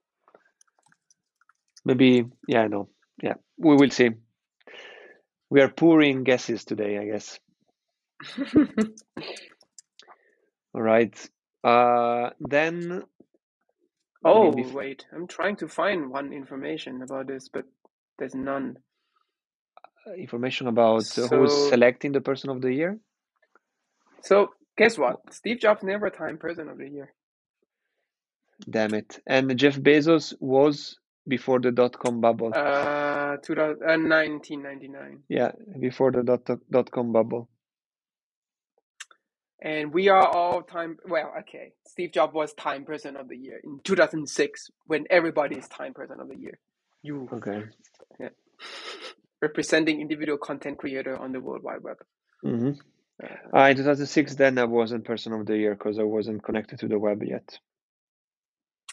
Maybe, 1.85 2.25
yeah, 2.47 2.63
I 2.63 2.69
know. 2.69 2.89
Yeah, 3.23 3.35
we 3.59 3.75
will 3.75 3.91
see. 3.91 4.11
We 5.51 5.61
are 5.63 5.69
pouring 5.69 6.23
guesses 6.23 6.65
today, 6.65 6.99
I 6.99 7.07
guess. 7.07 7.41
All 10.75 10.83
right. 10.83 11.31
Uh, 11.67 12.31
then, 12.39 13.03
oh, 14.25 14.55
wait. 14.73 15.05
I'm 15.13 15.27
trying 15.27 15.57
to 15.57 15.69
find 15.69 16.11
one 16.11 16.33
information 16.33 17.03
about 17.03 17.27
this, 17.27 17.49
but 17.49 17.65
there's 18.19 18.35
none. 18.37 18.77
information 20.17 20.69
about 20.69 21.19
uh, 21.19 21.27
who's 21.27 21.69
selecting 21.69 22.13
the 22.13 22.21
person 22.21 22.51
of 22.51 22.61
the 22.61 22.73
year. 22.73 22.99
so 24.23 24.51
guess 24.79 24.97
what? 24.97 25.17
Steve 25.33 25.59
Jobs 25.59 25.83
never 25.83 26.09
Time 26.11 26.39
Person 26.39 26.69
of 26.69 26.79
the 26.79 26.89
Year. 26.89 27.13
Damn 28.71 28.95
it. 28.95 29.19
And 29.27 29.59
Jeff 29.59 29.77
Bezos 29.77 30.35
was 30.41 30.99
before 31.27 31.59
the 31.61 31.73
dot 31.73 31.99
com 31.99 32.21
bubble. 32.21 32.53
Uh, 32.55 33.37
2000, 33.43 33.83
uh 33.83 33.99
1999. 33.99 35.23
Yeah, 35.29 35.51
before 35.81 36.13
the 36.13 36.23
dot 36.23 36.49
dot 36.71 36.91
com 36.91 37.13
bubble. 37.13 37.49
And 39.63 39.93
we 39.93 40.09
are 40.09 40.27
all 40.27 40.63
time. 40.63 40.99
Well, 41.09 41.33
okay. 41.41 41.73
Steve 41.87 42.13
Jobs 42.13 42.35
was 42.35 42.53
Time 42.55 42.85
Person 42.85 43.17
of 43.17 43.29
the 43.29 43.37
Year 43.37 43.61
in 43.65 43.81
2006 43.85 44.71
when 44.87 45.07
everybody 45.11 45.57
is 45.57 45.69
Time 45.69 45.95
Person 45.95 46.21
of 46.21 46.29
the 46.29 46.37
Year. 46.37 46.59
You. 47.03 47.29
Okay. 47.33 47.63
Yeah. 48.21 48.29
representing 49.43 50.01
individual 50.01 50.39
content 50.39 50.79
creator 50.79 51.17
on 51.17 51.33
the 51.33 51.41
World 51.41 51.63
Wide 51.63 51.83
Web. 51.83 51.99
hmm 52.43 52.73
Uh, 53.23 53.29
Uh, 53.57 53.69
in 53.71 53.77
2006, 53.77 54.35
then 54.37 54.59
I 54.59 54.65
wasn't 54.65 55.05
person 55.05 55.33
of 55.33 55.47
the 55.47 55.57
year 55.57 55.75
because 55.75 55.99
I 55.99 56.03
wasn't 56.05 56.43
connected 56.43 56.81
to 56.81 56.89
the 56.89 56.99
web 56.99 57.23
yet. 57.23 57.59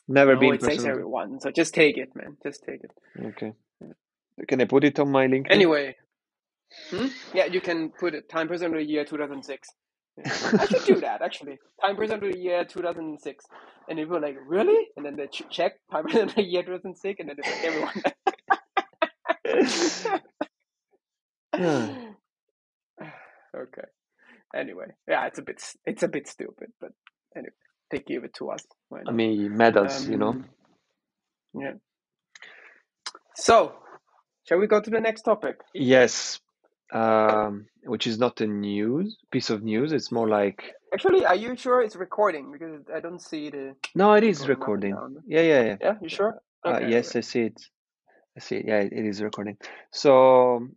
Never 0.08 0.36
no, 0.36 0.40
been 0.40 0.56
it 0.56 0.62
says 0.64 0.78
person 0.78 0.90
of 0.90 0.96
the 0.96 1.02
everyone, 1.02 1.40
so 1.40 1.52
just 1.52 1.74
take 1.74 1.98
it, 1.98 2.16
man. 2.16 2.38
Just 2.44 2.64
take 2.64 2.84
it. 2.84 2.92
Okay. 3.28 3.54
Can 4.48 4.62
I 4.62 4.66
put 4.66 4.84
it 4.84 5.00
on 5.00 5.12
my 5.12 5.28
link? 5.28 5.48
Anyway, 5.50 5.96
hmm? 6.90 7.08
yeah, 7.34 7.46
you 7.46 7.62
can 7.62 7.90
put 7.90 8.16
it 8.16 8.30
time 8.30 8.48
person 8.48 8.68
of 8.68 8.74
the 8.74 8.84
year 8.84 9.06
2006. 9.06 9.70
Yeah. 10.18 10.52
I 10.60 10.66
should 10.68 10.86
do 10.86 11.00
that 11.02 11.22
actually. 11.22 11.60
Time 11.82 11.96
person 11.98 12.20
to 12.22 12.32
the 12.32 12.38
year 12.38 12.66
2006, 12.66 13.46
and 13.90 14.00
people 14.00 14.18
are 14.18 14.22
like, 14.22 14.38
really? 14.48 14.88
And 14.96 15.06
then 15.06 15.16
they 15.16 15.28
ch- 15.28 15.44
check 15.50 15.74
time 15.92 16.06
person 16.06 16.30
of 16.30 16.36
the 16.36 16.44
year 16.44 16.64
2006, 16.64 17.20
and 17.20 17.30
then 17.30 17.36
it's 17.40 17.50
like 17.50 17.64
everyone. 17.64 18.04
okay. 23.58 23.88
Anyway, 24.56 24.86
yeah, 25.08 25.26
it's 25.28 25.40
a 25.40 25.42
bit 25.42 25.62
it's 25.86 26.04
a 26.04 26.08
bit 26.08 26.28
stupid, 26.28 26.70
but 26.80 26.92
anyway, 27.36 27.52
they 27.92 28.00
give 28.00 28.24
it 28.24 28.34
to 28.36 28.50
us. 28.52 28.64
I 29.08 29.12
mean, 29.12 29.58
medals, 29.58 30.08
you 30.08 30.18
know. 30.18 30.30
Um, 30.30 30.46
yeah. 31.56 31.74
So, 33.36 33.74
shall 34.48 34.60
we 34.60 34.68
go 34.68 34.80
to 34.82 34.90
the 34.90 35.02
next 35.02 35.24
topic? 35.24 35.60
Yes. 35.74 36.40
Um, 36.94 37.66
which 37.86 38.06
is 38.06 38.20
not 38.20 38.40
a 38.42 38.48
news 38.48 39.18
piece 39.32 39.50
of 39.50 39.64
news. 39.64 39.92
It's 39.92 40.12
more 40.12 40.28
like 40.28 40.74
Actually, 40.94 41.26
are 41.26 41.36
you 41.36 41.56
sure 41.56 41.82
it's 41.82 41.96
recording? 41.96 42.52
Because 42.52 42.82
I 42.94 43.00
don't 43.00 43.20
see 43.20 43.50
the 43.50 43.76
no, 43.96 44.14
it 44.14 44.24
is 44.24 44.48
recording 44.48 44.94
recording. 44.94 44.94
up 44.94 45.04
and 45.06 45.16
down. 45.16 45.24
Yeah, 45.28 45.42
yeah, 45.42 45.64
yeah. 45.64 45.78
Yeah, 45.82 45.96
you 46.02 46.10
sure? 46.10 46.42
Uh, 46.64 46.70
Okay, 46.76 46.90
yes, 46.92 47.10
okay. 47.10 47.20
I 47.20 47.22
see 47.22 47.42
it. 47.42 47.62
I 48.38 48.40
see 48.40 48.56
it. 48.58 48.66
Yeah, 48.68 48.80
it, 48.80 48.94
it 48.94 49.06
is 49.06 49.22
recording. 49.22 49.58
So 49.92 50.70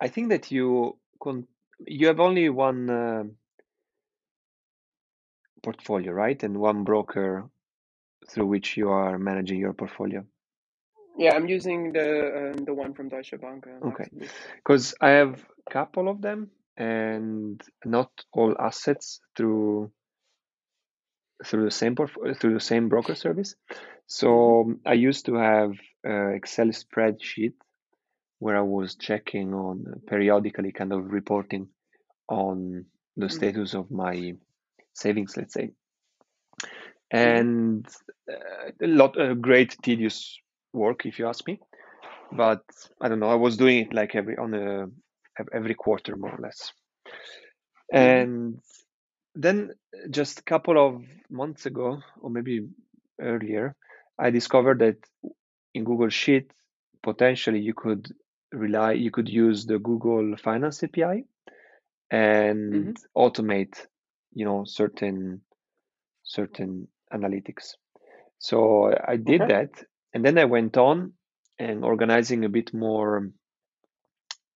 I 0.00 0.08
think 0.08 0.30
that 0.30 0.50
you 0.50 0.98
con 1.22 1.46
you 1.86 2.08
have 2.08 2.20
only 2.20 2.48
one 2.48 2.90
uh, 2.90 3.24
portfolio, 5.62 6.12
right? 6.12 6.42
And 6.42 6.58
one 6.58 6.82
broker 6.82 7.48
through 8.28 8.46
which 8.46 8.76
you 8.76 8.90
are 8.90 9.18
managing 9.18 9.58
your 9.58 9.72
portfolio. 9.72 10.24
Yeah, 11.18 11.34
I'm 11.34 11.48
using 11.48 11.92
the 11.92 12.52
um, 12.54 12.64
the 12.64 12.74
one 12.74 12.94
from 12.94 13.08
Deutsche 13.08 13.34
Bank. 13.40 13.66
Uh, 13.66 13.86
Okay. 13.88 14.08
Because 14.56 14.94
I 15.00 15.10
have 15.10 15.44
a 15.66 15.70
couple 15.70 16.08
of 16.08 16.22
them 16.22 16.50
and 16.76 17.60
not 17.84 18.10
all 18.32 18.56
assets 18.58 19.20
through 19.36 19.90
through 21.44 21.64
the 21.64 21.70
same 21.70 21.96
through 21.96 22.54
the 22.54 22.60
same 22.60 22.88
broker 22.88 23.14
service. 23.14 23.54
So 24.06 24.74
I 24.86 24.94
used 24.94 25.26
to 25.26 25.34
have 25.34 25.72
a 26.04 26.28
Excel 26.34 26.68
spreadsheet 26.68 27.54
where 28.38 28.56
I 28.56 28.62
was 28.62 28.96
checking 28.96 29.54
on 29.54 30.02
periodically, 30.06 30.72
kind 30.72 30.92
of 30.92 31.12
reporting 31.12 31.68
on 32.28 32.86
the 33.16 33.28
hmm 33.28 33.34
status 33.36 33.74
of 33.74 33.90
my 33.90 34.34
savings, 34.94 35.36
let's 35.36 35.54
say, 35.54 35.70
hmm 37.22 37.42
and 37.42 37.86
uh, 38.30 38.70
a 38.82 38.86
lot 38.86 39.16
of 39.18 39.40
great 39.42 39.76
tedious 39.82 40.38
work, 40.72 41.06
if 41.06 41.18
you 41.18 41.26
ask 41.28 41.46
me. 41.46 41.60
But 42.32 42.62
I 43.00 43.08
don't 43.08 43.20
know, 43.20 43.30
I 43.30 43.34
was 43.36 43.56
doing 43.56 43.78
it 43.86 43.94
like 43.94 44.14
every 44.14 44.36
on 44.36 44.54
a 44.54 44.86
every 45.52 45.74
quarter 45.74 46.16
more 46.16 46.32
or 46.32 46.38
less. 46.42 46.72
hmm 47.92 47.92
And 47.92 48.60
then 49.34 49.72
just 50.10 50.40
a 50.40 50.42
couple 50.44 50.78
of 50.78 51.02
months 51.30 51.66
ago, 51.66 52.00
or 52.20 52.30
maybe 52.30 52.68
earlier, 53.20 53.74
I 54.18 54.30
discovered 54.30 54.78
that 54.80 54.96
in 55.74 55.84
Google 55.84 56.08
Sheet, 56.08 56.50
potentially 57.02 57.60
you 57.60 57.74
could 57.74 58.08
rely, 58.52 58.92
you 58.92 59.10
could 59.10 59.28
use 59.28 59.66
the 59.66 59.78
Google 59.78 60.36
Finance 60.36 60.82
API 60.82 61.24
and 62.10 62.96
automate, 63.16 63.86
you 64.32 64.44
know, 64.44 64.64
certain 64.64 65.42
certain 66.22 66.88
analytics. 67.12 67.74
So 68.38 68.92
I 69.06 69.16
did 69.16 69.46
Okay. 69.46 69.48
that, 69.48 69.70
and 70.14 70.24
then 70.24 70.38
I 70.38 70.44
went 70.44 70.76
on 70.76 71.12
and 71.58 71.84
organizing 71.84 72.44
a 72.44 72.48
bit 72.48 72.72
more, 72.74 73.30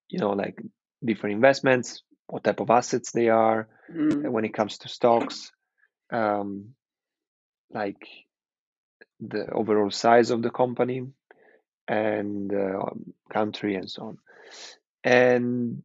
you 0.09 0.19
know, 0.19 0.31
like 0.31 0.61
different 1.05 1.35
investments, 1.35 2.03
what 2.27 2.45
type 2.45 2.61
of 2.61 2.71
assets 2.71 3.13
they 3.13 3.29
are, 3.29 3.69
Mm. 3.91 4.31
when 4.31 4.45
it 4.45 4.53
comes 4.55 4.79
to 4.79 4.89
stocks, 4.89 5.53
um, 6.11 6.75
like 7.71 8.05
the 9.21 9.49
overall 9.51 9.91
size 9.91 10.31
of 10.31 10.43
the 10.43 10.51
company 10.51 11.07
and 11.87 12.53
uh, 12.53 12.91
country 13.33 13.77
and 13.77 13.89
so 13.91 14.03
on. 14.03 14.19
And 15.05 15.83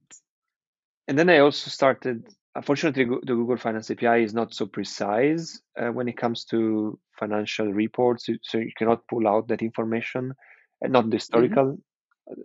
and 1.08 1.20
then 1.20 1.30
I 1.30 1.40
also 1.40 1.70
started. 1.70 2.28
Unfortunately, 2.56 3.06
the 3.06 3.36
Google 3.36 3.58
Finance 3.58 3.92
API 3.92 4.24
is 4.24 4.34
not 4.34 4.54
so 4.54 4.66
precise 4.66 5.62
uh, 5.80 5.90
when 5.90 6.08
it 6.10 6.18
comes 6.18 6.46
to 6.46 7.00
financial 7.22 7.68
reports, 7.74 8.30
so 8.44 8.60
you 8.60 8.74
cannot 8.78 9.08
pull 9.10 9.28
out 9.30 9.50
that 9.50 9.64
information, 9.64 10.34
and 10.82 10.94
not 10.94 11.10
the 11.12 11.18
hmm 11.30 11.56
historical, 11.58 11.78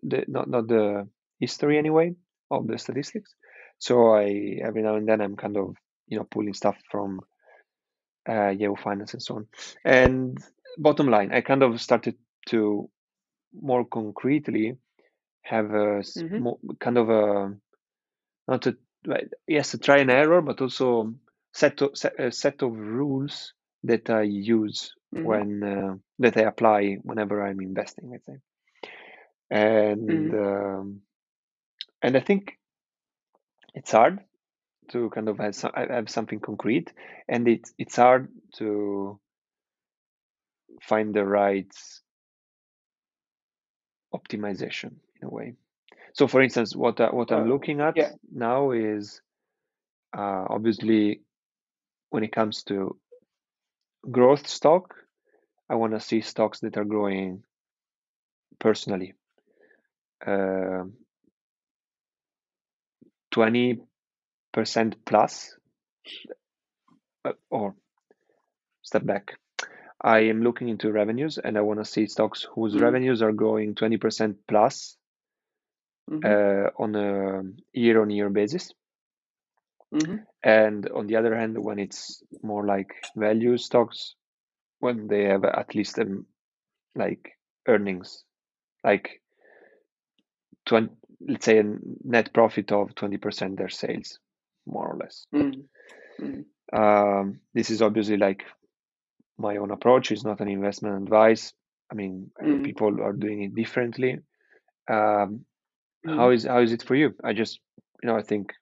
the 0.03 0.25
not 0.29 0.49
not 0.51 0.69
the 0.69 1.09
history 1.41 1.79
anyway 1.79 2.15
of 2.51 2.67
the 2.69 2.79
statistics. 2.79 3.35
So 3.79 4.15
I 4.15 4.61
every 4.69 4.83
now 4.83 4.97
and 4.97 5.09
then 5.09 5.23
I'm 5.23 5.37
kind 5.37 5.57
of 5.59 5.77
you 6.09 6.19
know 6.19 6.27
pulling 6.31 6.55
stuff 6.55 6.79
from 6.91 7.23
uh, 8.29 8.51
Yahoo 8.51 8.77
Finance 8.77 9.15
and 9.15 9.23
so 9.23 9.37
on. 9.37 9.47
And 9.85 10.39
bottom 10.79 11.09
line, 11.09 11.33
I 11.33 11.41
kind 11.41 11.63
of 11.63 11.81
started 11.81 12.17
to 12.49 12.91
more 13.55 13.85
concretely 13.87 14.77
have 15.43 15.73
a 15.75 15.99
s- 16.01 16.25
hmm 16.25 16.39
mo- 16.39 16.61
kind 16.81 16.99
of 16.99 17.11
a 17.11 17.55
not 18.49 18.67
a 18.67 18.77
yes 19.47 19.75
a 19.75 19.79
try 19.79 19.99
and 19.99 20.11
error, 20.11 20.43
but 20.43 20.61
also 20.61 21.15
set 21.55 21.83
of, 21.83 21.97
set, 21.97 22.19
a 22.21 22.33
set 22.33 22.63
of 22.63 22.77
rules 22.77 23.55
that 23.87 24.11
I 24.11 24.23
use 24.23 24.95
hmm 25.15 25.23
when 25.23 25.63
uh, 25.63 25.95
that 26.21 26.37
I 26.37 26.43
apply 26.43 26.99
whenever 27.03 27.45
I'm 27.47 27.61
investing, 27.61 28.11
let's 28.11 28.27
say. 28.27 28.39
And 29.51 30.33
hmm 30.33 30.35
um, 30.35 31.03
and 32.03 32.17
I 32.17 32.21
think 32.21 32.59
it's 33.75 33.93
hard 33.93 34.21
to 34.91 35.11
kind 35.11 35.29
of 35.29 35.39
have, 35.39 35.55
some, 35.55 35.73
have 35.75 36.09
something 36.11 36.41
concrete, 36.41 36.93
and 37.29 37.49
it's 37.49 37.73
it's 37.79 37.97
hard 37.97 38.29
to 38.59 39.19
find 40.83 41.15
the 41.15 41.25
right 41.25 41.73
optimization 44.15 44.93
in 45.21 45.29
a 45.29 45.31
way. 45.31 45.55
So, 46.15 46.27
for 46.29 46.43
instance, 46.43 46.75
what 46.75 47.01
I, 47.01 47.11
what 47.11 47.33
I'm 47.33 47.45
Uh, 47.45 47.49
looking 47.49 47.81
at 47.81 47.97
yeah. 47.97 48.13
now 48.33 48.71
is 48.73 49.21
uh, 50.17 50.47
obviously 50.49 51.23
when 52.11 52.25
it 52.25 52.33
comes 52.33 52.63
to 52.65 52.99
growth 54.11 54.47
stock, 54.47 54.95
I 55.69 55.75
want 55.77 55.93
to 55.95 56.01
see 56.01 56.21
stocks 56.21 56.61
that 56.61 56.77
are 56.77 56.85
growing 56.85 57.45
personally. 58.59 59.15
Uh, 60.27 60.85
20% 63.31 65.05
plus, 65.05 65.57
uh, 67.25 67.33
or 67.51 67.75
step 68.83 69.05
back. 69.05 69.39
I 70.01 70.21
am 70.21 70.43
looking 70.43 70.69
into 70.69 70.93
revenues 70.93 71.39
and 71.39 71.57
I 71.59 71.63
want 71.63 71.81
to 71.81 71.85
see 71.85 72.07
stocks 72.07 72.47
whose 72.55 72.75
Mm. 72.75 72.81
revenues 72.81 73.23
are 73.23 73.33
growing 73.33 73.75
20% 73.75 74.37
plus 74.49 74.97
hmm 76.09 76.23
uh, 76.25 76.71
on 76.79 76.95
a 76.95 77.43
year 77.73 78.01
on 78.03 78.11
year 78.11 78.31
basis. 78.31 78.73
Hmm 79.93 80.17
And 80.43 80.89
on 80.91 81.07
the 81.07 81.17
other 81.17 81.35
hand, 81.37 81.57
when 81.59 81.79
it's 81.79 82.23
more 82.43 82.65
like 82.65 82.95
value 83.17 83.57
stocks, 83.59 84.15
when 84.81 85.09
they 85.09 85.25
have 85.25 85.45
at 85.45 85.75
least 85.75 85.99
um, 85.99 86.27
like 86.95 87.33
earnings, 87.67 88.25
like 88.85 89.23
20, 90.67 90.93
let's 91.29 91.45
say 91.45 91.59
a 91.59 91.65
net 92.05 92.33
profit 92.33 92.73
of 92.73 92.95
20% 92.95 93.57
their 93.57 93.69
sales, 93.69 94.19
more 94.67 94.89
or 94.89 94.97
less. 94.97 95.27
Mm. 95.35 95.65
Mm. 96.21 96.45
Um, 96.73 97.41
this 97.55 97.71
is 97.71 97.83
obviously 97.83 98.17
like 98.17 98.45
my 99.39 99.57
own 99.57 99.71
approach. 99.71 100.11
It's 100.11 100.25
not 100.25 100.41
an 100.41 100.49
investment 100.49 101.03
advice. 101.03 101.53
I 101.91 101.95
mean, 101.95 102.31
Mm. 102.43 102.65
people 102.65 103.01
are 103.03 103.13
doing 103.13 103.43
it 103.43 103.55
differently. 103.55 104.19
Um, 104.89 105.45
how 106.05 106.31
is 106.31 106.45
how 106.45 106.61
is 106.61 106.73
it 106.73 106.83
for 106.83 106.95
you? 106.95 107.15
I 107.25 107.33
just, 107.33 107.61
you 108.03 108.09
know, 108.09 108.17
I 108.17 108.23
think 108.23 108.53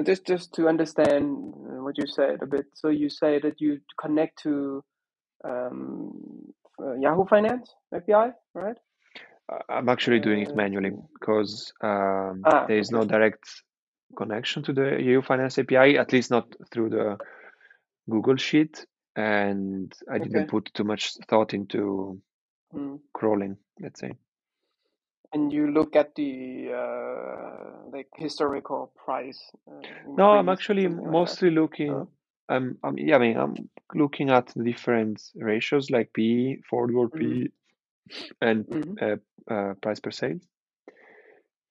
just 0.00 0.26
just 0.26 0.54
to 0.54 0.68
understand 0.68 1.54
uh, 1.54 1.82
what 1.84 1.98
you 1.98 2.06
said 2.06 2.42
a 2.42 2.46
bit. 2.46 2.66
So 2.74 2.88
you 2.88 3.10
say 3.10 3.38
that 3.40 3.60
you 3.60 3.80
connect 4.00 4.42
to 4.42 4.82
um, 5.44 6.52
uh, 6.82 6.94
Yahoo 6.94 7.26
Finance 7.26 7.74
API, 7.94 8.32
right? 8.54 8.76
I'm 9.68 9.88
actually 9.88 10.20
doing 10.20 10.42
it 10.42 10.48
Uh, 10.48 10.56
manually 10.56 10.92
because 11.12 11.72
um, 11.82 12.42
ah, 12.46 12.64
there 12.66 12.78
is 12.78 12.90
no 12.90 13.04
direct 13.04 13.44
connection 14.16 14.62
to 14.62 14.72
the 14.72 15.02
Yahoo 15.02 15.22
Finance 15.22 15.58
API, 15.58 15.98
at 15.98 16.12
least 16.12 16.30
not 16.30 16.46
through 16.72 16.90
the 16.90 17.18
Google 18.08 18.36
Sheet, 18.36 18.86
and 19.16 19.92
I 20.10 20.18
didn't 20.18 20.48
put 20.48 20.72
too 20.72 20.84
much 20.84 21.14
thought 21.28 21.54
into 21.54 22.20
Mm. 22.74 23.00
crawling, 23.12 23.58
let's 23.80 24.00
say. 24.00 24.12
And 25.32 25.52
you 25.52 25.70
look 25.70 25.96
at 25.96 26.14
the 26.14 26.72
uh, 26.72 27.90
like 27.90 28.08
historical 28.16 28.92
price 28.96 29.40
uh, 29.68 29.80
No, 30.16 30.32
I'm 30.32 30.48
actually 30.48 30.84
something 30.84 31.04
like 31.04 31.12
mostly 31.12 31.50
looking. 31.50 31.90
Oh. 31.90 32.08
I'm, 32.48 32.78
I'm, 32.84 32.98
yeah, 32.98 33.16
I 33.16 33.18
mean, 33.18 33.36
I'm 33.36 33.54
looking 33.94 34.30
at 34.30 34.48
the 34.48 34.64
different 34.64 35.22
ratios 35.34 35.90
like 35.90 36.12
PE, 36.12 36.56
forward 36.68 37.12
Mhm. 37.12 37.18
PE, 37.20 37.48
and 38.40 38.66
Mhm. 38.66 39.02
uh, 39.02 39.52
uh, 39.52 39.74
price 39.74 40.00
per 40.00 40.10
sale. 40.10 40.40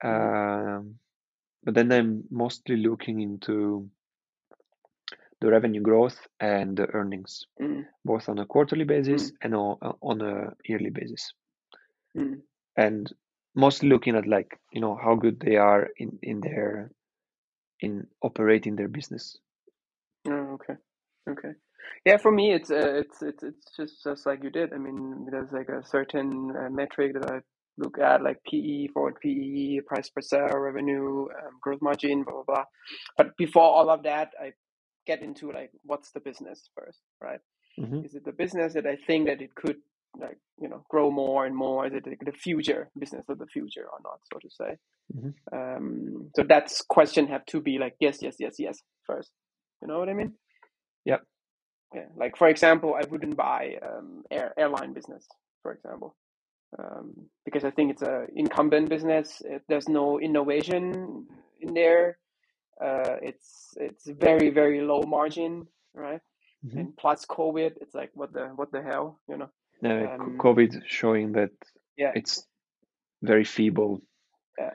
Mhm. 0.04 0.78
Um, 0.78 1.00
but 1.64 1.76
then 1.76 1.92
I'm 1.92 2.24
mostly 2.32 2.78
looking 2.78 3.22
into 3.22 3.90
the 5.42 5.50
revenue 5.50 5.82
growth 5.82 6.28
and 6.40 6.78
the 6.78 6.88
earnings, 6.94 7.46
Mhm. 7.60 7.86
both 8.06 8.30
on 8.30 8.40
a 8.40 8.46
quarterly 8.46 8.86
basis 8.86 9.32
Mm. 9.32 9.38
and 9.42 9.56
on, 9.56 9.98
on 10.02 10.22
a 10.22 10.56
yearly 10.66 10.90
basis. 10.90 11.34
Mhm. 12.16 12.42
And 12.78 13.14
mostly 13.56 13.90
looking 13.90 14.16
at 14.16 14.28
like, 14.28 14.60
you 14.72 14.82
know, 14.82 14.98
how 15.02 15.16
good 15.16 15.40
they 15.40 15.58
are 15.58 15.90
in, 15.98 16.20
in 16.24 16.42
their 16.42 16.92
in 17.82 18.08
operating 18.24 18.76
their 18.76 18.88
business. 18.90 19.38
Oh, 20.30 20.54
okay. 20.56 20.76
Okay. 21.30 21.52
Yeah, 22.06 22.18
for 22.18 22.32
me, 22.32 22.54
it's 22.54 22.72
uh, 22.72 22.96
it's 22.96 23.22
it's 23.24 23.44
it's 23.44 23.66
just 23.78 24.04
just 24.04 24.26
like 24.26 24.44
you 24.44 24.52
did. 24.52 24.74
I 24.74 24.78
mean, 24.78 25.28
there's 25.32 25.52
like 25.52 25.70
a 25.70 25.86
certain 25.88 26.52
uh, 26.58 26.70
metric 26.70 27.14
that 27.20 27.32
I 27.32 27.40
look 27.78 28.00
at, 28.00 28.24
like 28.24 28.38
PE, 28.50 28.88
forward 28.90 29.18
PE, 29.22 29.82
price 29.88 30.10
per 30.10 30.22
sale, 30.22 30.58
revenue, 30.58 31.24
um, 31.24 31.60
growth 31.62 31.82
margin, 31.82 32.24
blah 32.24 32.34
blah 32.36 32.44
blah. 32.48 32.66
But 33.18 33.38
before 33.38 33.64
all 33.64 33.90
of 33.90 34.04
that, 34.04 34.32
I 34.42 34.54
get 35.08 35.22
into 35.24 35.52
like 35.52 35.72
what's 35.84 36.12
the 36.12 36.22
business 36.22 36.70
first, 36.78 37.02
right? 37.22 37.42
hmm 37.78 38.02
Is 38.04 38.16
it 38.16 38.26
the 38.26 38.32
business 38.34 38.74
that 38.76 38.88
I 38.88 38.98
think 39.08 39.28
that 39.28 39.42
it 39.42 39.56
could 39.56 39.78
like 39.78 39.78
you 39.78 39.78
know 39.80 39.91
grow 40.94 41.08
more 41.24 41.42
and 41.48 41.56
more? 41.66 41.80
Is 41.88 41.94
it 42.00 42.06
the 42.30 42.38
future 42.46 42.82
business 43.04 43.26
of 43.30 43.38
the 43.40 43.48
future 43.56 43.86
or 43.94 44.00
not, 44.08 44.20
so 44.30 44.36
to 44.46 44.50
say? 44.60 44.72
Mhm. 45.16 45.34
Um, 45.58 46.32
so 46.36 46.42
that's 46.54 46.76
question 46.98 47.24
have 47.34 47.46
to 47.54 47.58
be 47.70 47.76
like 47.84 47.96
yes, 48.06 48.18
yes, 48.26 48.36
yes, 48.46 48.56
yes 48.66 48.78
first. 49.10 49.32
You 49.82 49.88
know 49.90 50.00
what 50.02 50.10
I 50.10 50.14
mean? 50.22 50.32
Yep. 51.12 51.22
Yeah. 51.98 52.08
Like 52.24 52.34
for 52.42 52.48
example, 52.54 52.92
I 53.02 53.04
wouldn't 53.12 53.38
buy 53.50 53.64
um, 53.90 54.24
air, 54.38 54.50
airline 54.64 54.94
business, 55.00 55.26
for 55.64 55.72
example, 55.78 56.10
um, 56.80 57.08
because 57.46 57.64
I 57.66 57.72
think 57.76 57.88
it's 57.94 58.02
a 58.14 58.18
incumbent 58.44 58.88
business. 58.96 59.42
It, 59.54 59.62
there's 59.70 59.90
no 59.90 60.20
innovation 60.28 61.28
in 61.66 61.74
there. 61.74 62.06
Uh, 62.88 63.16
it's 63.30 63.50
it's 63.88 64.06
very 64.28 64.50
very 64.62 64.80
low 64.92 65.02
margin, 65.18 65.54
right? 66.06 66.22
Mhm. 66.66 66.80
And 66.80 66.88
plus 67.02 67.26
COVID, 67.38 67.72
it's 67.82 67.96
like 68.02 68.12
what 68.20 68.32
the 68.34 68.46
what 68.60 68.72
the 68.72 68.82
hell, 68.90 69.08
you 69.30 69.38
know? 69.38 69.50
Uh, 69.84 70.08
Um, 70.14 70.38
COVID 70.40 70.84
showing 70.88 71.34
that 71.34 71.52
Yeah, 71.98 72.12
it's 72.16 72.46
very 73.22 73.44
feeble. 73.44 74.02
yeah. 74.58 74.72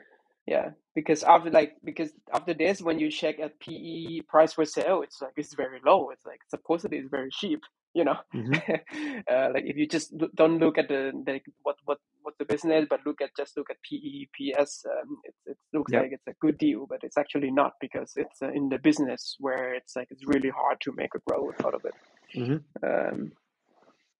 yeah. 0.47 0.69
Because 0.95 1.23
after 1.23 1.51
like 1.51 1.75
because 1.83 2.11
after 2.33 2.53
this, 2.53 2.81
when 2.81 2.99
you 2.99 3.11
check 3.11 3.39
at 3.39 3.59
PE 3.59 4.21
price 4.27 4.53
per 4.55 4.65
sale, 4.65 5.01
it's 5.03 5.21
like 5.21 5.33
it's 5.37 5.53
very 5.53 5.79
low. 5.85 6.09
It's 6.09 6.25
like 6.25 6.41
supposedly 6.49 6.97
it's 6.97 7.09
very 7.11 7.29
cheap, 7.31 7.61
you 7.93 8.03
know. 8.03 8.17
hmm 8.31 8.53
uh, 9.31 9.49
like 9.53 9.65
if 9.65 9.77
you 9.77 9.87
just 9.87 10.13
don't 10.35 10.59
look 10.59 10.77
at 10.77 10.87
the 10.87 11.11
like 11.27 11.45
what 11.63 11.75
what 11.85 11.99
what 12.23 12.33
the 12.39 12.45
business, 12.45 12.87
but 12.89 13.05
look 13.05 13.21
at 13.21 13.29
just 13.37 13.55
look 13.57 13.69
at 13.69 13.77
PE 13.83 14.25
PS, 14.33 14.85
um, 14.85 15.17
it 15.23 15.35
it 15.45 15.57
looks 15.73 15.93
Yep. 15.93 16.01
like 16.01 16.11
it's 16.13 16.27
a 16.27 16.33
good 16.41 16.57
deal, 16.57 16.87
but 16.89 17.03
it's 17.03 17.17
actually 17.17 17.51
not 17.51 17.73
because 17.79 18.13
it's 18.15 18.41
uh, 18.41 18.49
in 18.51 18.69
the 18.69 18.79
business 18.79 19.35
where 19.39 19.75
it's 19.75 19.95
like 19.95 20.07
it's 20.11 20.25
really 20.25 20.49
hard 20.49 20.81
to 20.81 20.91
make 20.93 21.13
a 21.15 21.19
growth 21.29 21.63
out 21.63 21.75
of 21.75 21.85
it. 21.85 21.95
hmm 22.33 22.57
Um, 22.83 23.31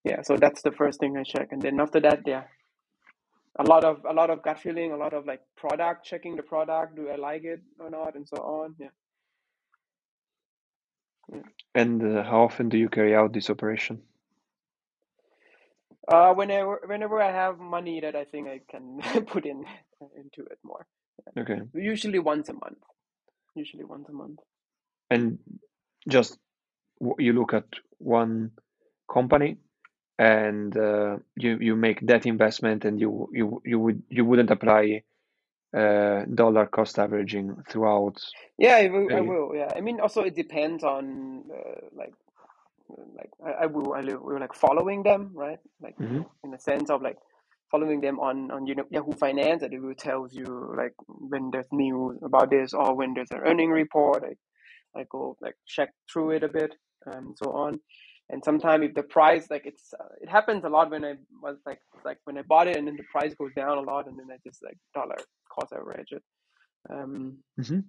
yeah, 0.08 0.22
so 0.24 0.38
that's 0.38 0.62
the 0.62 0.72
first 0.72 1.00
thing 1.00 1.18
I 1.18 1.24
check, 1.24 1.50
and 1.52 1.62
then 1.62 1.80
after 1.80 2.00
that, 2.00 2.22
yeah, 2.26 2.44
a 3.60 3.64
lot 3.64 3.84
of 3.84 4.06
a 4.10 4.14
lot 4.14 4.30
of 4.30 4.44
gut 4.44 4.60
feeling, 4.60 4.92
a 4.92 4.98
lot 4.98 5.14
of 5.14 5.26
like 5.26 5.42
product 5.56 6.06
checking 6.06 6.36
the 6.36 6.44
product. 6.44 6.96
Do 6.96 7.10
I 7.10 7.16
like 7.16 7.44
it 7.44 7.62
or 7.80 7.90
not, 7.90 8.16
and 8.16 8.28
so 8.28 8.38
on. 8.38 8.76
Yeah. 8.80 8.94
And 11.76 12.02
uh, 12.02 12.24
how 12.24 12.44
often 12.44 12.70
do 12.70 12.78
you 12.78 12.90
carry 12.90 13.14
out 13.16 13.34
this 13.34 13.50
operation? 13.50 14.02
Uh, 16.08 16.34
whenever 16.34 16.82
whenever 16.86 17.22
I 17.22 17.32
have 17.32 17.60
money 17.60 18.00
that 18.02 18.16
I 18.16 18.24
think 18.24 18.48
I 18.48 18.62
can 18.70 19.02
put 19.28 19.46
in 19.46 19.66
into 20.16 20.50
it 20.50 20.60
more. 20.64 20.86
Okay. 21.38 21.60
Usually 21.74 22.20
once 22.20 22.50
a 22.50 22.54
month. 22.54 22.84
Usually 23.56 23.84
once 23.84 24.08
a 24.08 24.14
month. 24.14 24.40
And 25.10 25.40
just 26.08 26.38
you 27.20 27.34
look 27.34 27.54
at 27.54 27.66
one 27.98 28.52
company 29.12 29.58
and 30.20 30.78
uh, 30.78 31.18
you 31.36 31.58
you 31.62 31.76
make 31.76 32.06
that 32.08 32.26
investment 32.26 32.86
and 32.86 33.00
you 33.00 33.30
you 33.34 33.62
you 33.66 33.80
would 33.80 34.04
you 34.10 34.26
wouldn't 34.26 34.52
apply 34.52 35.04
uh, 35.78 36.26
dollar 36.34 36.68
cost 36.68 37.00
averaging 37.00 37.64
throughout. 37.70 38.18
Yeah, 38.58 38.76
I 38.78 38.88
will. 38.90 39.10
I 39.16 39.22
will. 39.22 39.52
Yeah, 39.56 39.72
I 39.76 39.82
mean, 39.82 40.00
also 40.00 40.24
it 40.24 40.36
depends 40.36 40.84
on 40.84 41.44
uh, 41.54 41.88
like 41.94 42.14
like 43.16 43.30
I, 43.46 43.64
I 43.64 43.66
will 43.68 43.94
I 43.94 44.02
will 44.02 44.40
like 44.40 44.54
following 44.56 45.04
them, 45.04 45.32
right? 45.36 45.60
Like 45.82 45.96
Mhm. 46.00 46.26
in 46.44 46.52
the 46.52 46.60
sense 46.60 46.90
of 46.90 47.02
like 47.02 47.18
following 47.72 48.02
them 48.02 48.20
on 48.20 48.52
on 48.52 48.68
you 48.68 48.76
know 48.76 48.86
Yahoo 48.92 49.14
Finance, 49.14 49.64
and 49.64 49.74
it 49.74 49.82
will 49.82 49.96
tells 49.96 50.34
you 50.36 50.74
like 50.78 50.94
when 51.08 51.52
there's 51.52 51.68
news 51.72 52.20
about 52.24 52.52
this 52.52 52.74
or 52.74 52.96
when 52.96 53.14
there's 53.14 53.32
an 53.32 53.42
earning 53.46 53.72
report. 53.72 54.24
I 54.26 54.36
I 55.00 55.06
go 55.12 55.38
like 55.42 55.56
check 55.68 55.92
through 56.12 56.32
it 56.32 56.44
a 56.44 56.50
bit, 56.50 56.76
and 57.08 57.38
so 57.38 57.52
on. 57.54 57.80
And 58.30 58.44
sometimes 58.44 58.86
if 58.86 58.94
the 58.96 59.04
price 59.04 59.50
like 59.52 59.66
it's 59.66 59.94
uh, 60.00 60.06
it 60.22 60.30
happens 60.30 60.64
a 60.66 60.70
lot 60.70 60.92
when 60.92 61.06
I 61.06 61.16
was 61.42 61.58
like 61.66 61.82
like 62.06 62.20
when 62.26 62.38
I 62.38 62.44
bought 62.44 62.68
it 62.68 62.78
and 62.78 62.88
then 62.88 62.98
the 62.98 63.06
price 63.12 63.34
goes 63.36 63.54
down 63.56 63.78
a 63.78 63.82
lot 63.82 64.08
and 64.08 64.20
then 64.20 64.28
I 64.32 64.38
just 64.46 64.64
like 64.64 64.78
dollar 64.94 65.18
cost 65.54 65.74
average 65.74 66.12
it. 66.12 66.24
Um, 66.90 67.40
Mhm. 67.60 67.86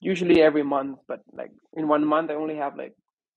usually 0.00 0.42
every 0.42 0.62
month, 0.62 1.00
but 1.08 1.22
like 1.32 1.52
in 1.76 1.88
one 1.88 2.04
month 2.04 2.30
I 2.30 2.34
only 2.34 2.56
have 2.56 2.76
like 2.76 2.94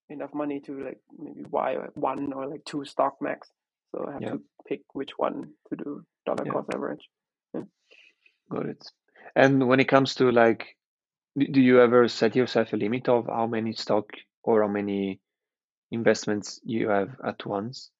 enough 0.09 0.33
money 0.33 0.59
to 0.61 0.83
like 0.83 0.99
maybe 1.17 1.43
buy 1.43 1.77
one 1.95 2.33
or 2.33 2.47
like 2.47 2.65
two 2.65 2.85
stock 2.85 3.15
max. 3.21 3.49
So 3.91 4.05
I 4.07 4.13
have 4.13 4.21
Yeah. 4.21 4.31
to 4.33 4.41
pick 4.67 4.81
which 4.93 5.11
one 5.17 5.53
to 5.69 5.75
do 5.77 6.03
dollar 6.25 6.45
Yeah. 6.45 6.53
cost 6.53 6.69
average. 6.73 7.09
Got 8.49 8.67
it. 8.67 8.85
And 9.35 9.67
when 9.67 9.79
it 9.79 9.87
comes 9.89 10.15
to 10.15 10.31
like, 10.31 10.77
do 11.37 11.61
you 11.61 11.81
ever 11.81 12.07
set 12.07 12.35
yourself 12.35 12.73
a 12.73 12.77
limit 12.77 13.09
of 13.09 13.27
how 13.27 13.47
many 13.47 13.73
stock 13.73 14.09
or 14.43 14.61
how 14.63 14.67
many 14.67 15.19
investments 15.91 16.61
you 16.65 16.89
have 16.89 17.11
at 17.25 17.45
once? 17.45 17.91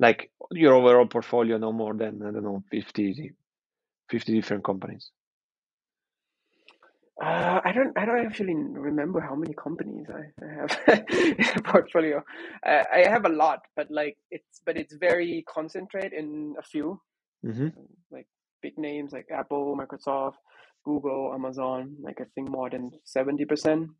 Like 0.00 0.30
your 0.52 0.74
overall 0.74 1.06
portfolio, 1.06 1.58
no 1.58 1.72
more 1.72 1.94
than, 1.94 2.22
I 2.22 2.32
don't 2.32 2.44
know, 2.44 2.64
50, 2.70 3.32
50 4.10 4.34
different 4.34 4.64
companies. 4.64 5.10
Uh, 7.22 7.60
I 7.64 7.72
don't 7.72 7.98
I 7.98 8.04
don't 8.06 8.26
actually 8.26 8.54
remember 8.54 9.20
how 9.20 9.34
many 9.36 9.54
companies 9.54 10.06
I, 10.10 10.44
I 10.44 10.48
have 10.54 10.80
in 11.08 11.46
a 11.56 11.62
portfolio. 11.62 12.22
I, 12.64 12.84
I 12.94 13.08
have 13.10 13.24
a 13.26 13.30
lot, 13.30 13.60
but 13.76 13.90
like 13.90 14.18
it's 14.30 14.60
but 14.66 14.76
it's 14.76 14.94
very 14.94 15.44
concentrated 15.48 16.12
in 16.12 16.54
a 16.58 16.62
few 16.62 17.00
hmm 17.44 17.68
like 18.10 18.26
big 18.62 18.78
names 18.78 19.12
like 19.12 19.26
Apple, 19.32 19.76
Microsoft, 19.78 20.36
Google, 20.84 21.32
Amazon. 21.34 21.96
Like 22.02 22.20
I 22.20 22.24
think 22.34 22.50
more 22.50 22.70
than 22.70 22.90
seventy 23.04 23.44
percent. 23.46 23.90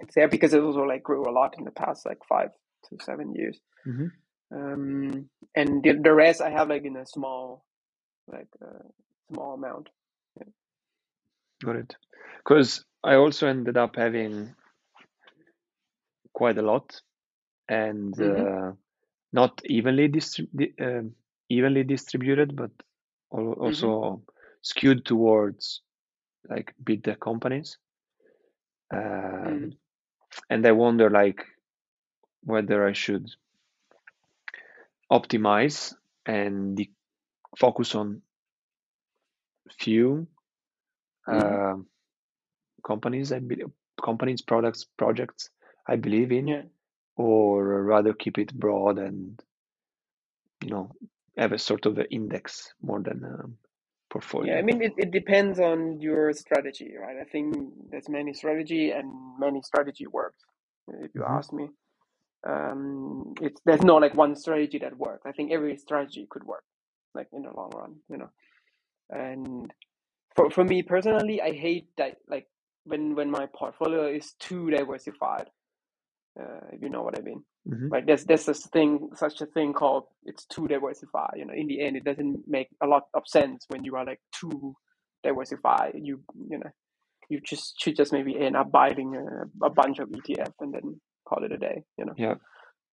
It's 0.00 0.14
there 0.14 0.28
because 0.28 0.54
it 0.54 0.62
also 0.62 0.82
like 0.82 1.02
grew 1.02 1.28
a 1.28 1.32
lot 1.32 1.56
in 1.58 1.64
the 1.64 1.70
past 1.72 2.06
like 2.06 2.18
five 2.28 2.50
to 2.88 3.04
seven 3.04 3.34
years. 3.34 3.60
hmm 3.84 4.08
Um, 4.52 5.30
and 5.54 5.82
the, 5.82 5.92
the 6.02 6.12
rest 6.12 6.40
I 6.40 6.50
have 6.50 6.68
like 6.68 6.84
in 6.84 6.96
a 6.96 7.06
small 7.06 7.64
like 8.28 8.48
uh, 8.62 8.88
small 9.32 9.54
amount. 9.54 9.88
Got 11.64 11.76
it. 11.76 11.96
Because 12.38 12.84
I 13.04 13.14
also 13.16 13.46
ended 13.48 13.76
up 13.76 13.96
having 13.96 14.54
quite 16.32 16.58
a 16.58 16.62
lot 16.62 17.00
and 17.68 18.14
Mhm. 18.14 18.46
uh, 18.46 18.72
not 19.32 19.60
evenly 19.64 20.08
distri- 20.08 20.48
di- 20.54 20.74
um 20.80 21.14
evenly 21.48 21.84
distributed, 21.84 22.56
but 22.56 22.70
al- 23.32 23.54
also 23.60 24.22
skewed 24.62 25.04
towards 25.04 25.82
like 26.48 26.74
big 26.84 27.04
tech 27.04 27.20
companies. 27.20 27.78
Um. 28.92 29.72
And 30.50 30.66
I 30.66 30.72
wonder 30.72 31.10
like 31.10 31.44
whether 32.44 32.86
I 32.86 32.92
should 32.92 33.30
optimize 35.10 35.94
and 36.26 36.76
de- 36.76 36.92
focus 37.58 37.94
on 37.94 38.22
few 39.78 40.26
Mhm. 41.30 41.60
um 41.66 41.86
companies 42.86 43.32
I 43.32 43.38
believe 43.40 43.70
companies 44.02 44.42
products 44.42 44.84
projects 44.96 45.50
I 45.86 45.96
believe 45.96 46.32
in 46.32 46.48
Yeah. 46.48 46.62
or 47.16 47.82
rather 47.82 48.12
keep 48.14 48.38
it 48.38 48.52
broad 48.54 48.98
and 48.98 49.40
you 50.62 50.70
know 50.70 50.92
have 51.36 51.52
a 51.52 51.58
sort 51.58 51.86
of 51.86 51.98
an 51.98 52.06
index 52.10 52.72
more 52.82 53.00
than 53.00 53.24
a 53.24 53.69
portfolio. 54.10 54.48
Yeah, 54.48 54.58
I 54.58 54.62
mean, 54.62 54.82
it, 54.82 54.94
it 54.98 55.10
depends 55.12 55.60
on 55.60 56.00
your 56.00 56.32
strategy, 56.34 56.92
right? 57.00 57.16
I 57.20 57.24
think 57.24 57.56
there's 57.90 58.08
many 58.08 58.34
strategy 58.34 58.90
and 58.92 59.12
many 59.38 59.62
strategy 59.62 60.06
works. 60.06 60.44
If 60.88 61.14
you 61.14 61.24
Mhm. 61.24 61.28
ask 61.28 61.52
me, 61.52 61.70
um, 62.46 63.34
it's 63.40 63.60
there's 63.66 63.82
no 63.82 63.96
like 63.96 64.14
one 64.14 64.36
strategy 64.36 64.78
that 64.80 64.96
works. 64.98 65.26
I 65.26 65.32
think 65.32 65.52
every 65.52 65.76
strategy 65.78 66.26
could 66.30 66.44
work. 66.44 66.64
like 67.14 67.28
in 67.32 67.42
the 67.42 67.50
long 67.52 67.70
run, 67.76 67.96
you 68.10 68.18
know. 68.18 68.30
And 69.10 69.72
for 70.36 70.50
for 70.50 70.64
me 70.64 70.82
personally, 70.82 71.40
I 71.42 71.52
hate 71.52 71.88
that 71.98 72.16
like 72.28 72.48
when 72.84 73.14
when 73.16 73.30
my 73.30 73.46
portfolio 73.46 74.06
is 74.08 74.34
too 74.40 74.70
diversified. 74.70 75.48
Uh, 76.38 76.60
if 76.72 76.80
you 76.82 76.88
know 76.88 77.02
what 77.02 77.18
I 77.18 77.22
mean. 77.22 77.42
hmm 77.66 77.88
Right, 77.88 78.06
there's 78.06 78.24
there's 78.24 78.46
this 78.46 78.66
thing, 78.66 79.10
such 79.14 79.40
a 79.40 79.46
thing 79.46 79.72
called 79.72 80.04
it's 80.24 80.46
too 80.46 80.68
diversified. 80.68 81.34
You 81.36 81.44
know, 81.46 81.54
in 81.54 81.66
the 81.66 81.80
end, 81.80 81.96
it 81.96 82.04
doesn't 82.04 82.42
make 82.46 82.68
a 82.82 82.86
lot 82.86 83.04
of 83.14 83.22
sense 83.26 83.64
when 83.68 83.84
you 83.84 83.96
are 83.96 84.04
like 84.04 84.20
too 84.32 84.74
diversified. 85.24 85.94
You 85.94 86.22
you 86.48 86.58
know, 86.58 86.70
you 87.28 87.40
just 87.40 87.80
should 87.80 87.96
just 87.96 88.12
maybe 88.12 88.38
end 88.38 88.56
up 88.56 88.70
buying 88.70 89.16
a, 89.16 89.66
a 89.66 89.70
bunch 89.70 89.98
of 89.98 90.08
ETF 90.08 90.52
and 90.60 90.72
then 90.72 91.00
call 91.28 91.44
it 91.44 91.52
a 91.52 91.58
day. 91.58 91.82
You 91.98 92.06
know. 92.06 92.14
Yeah. 92.16 92.34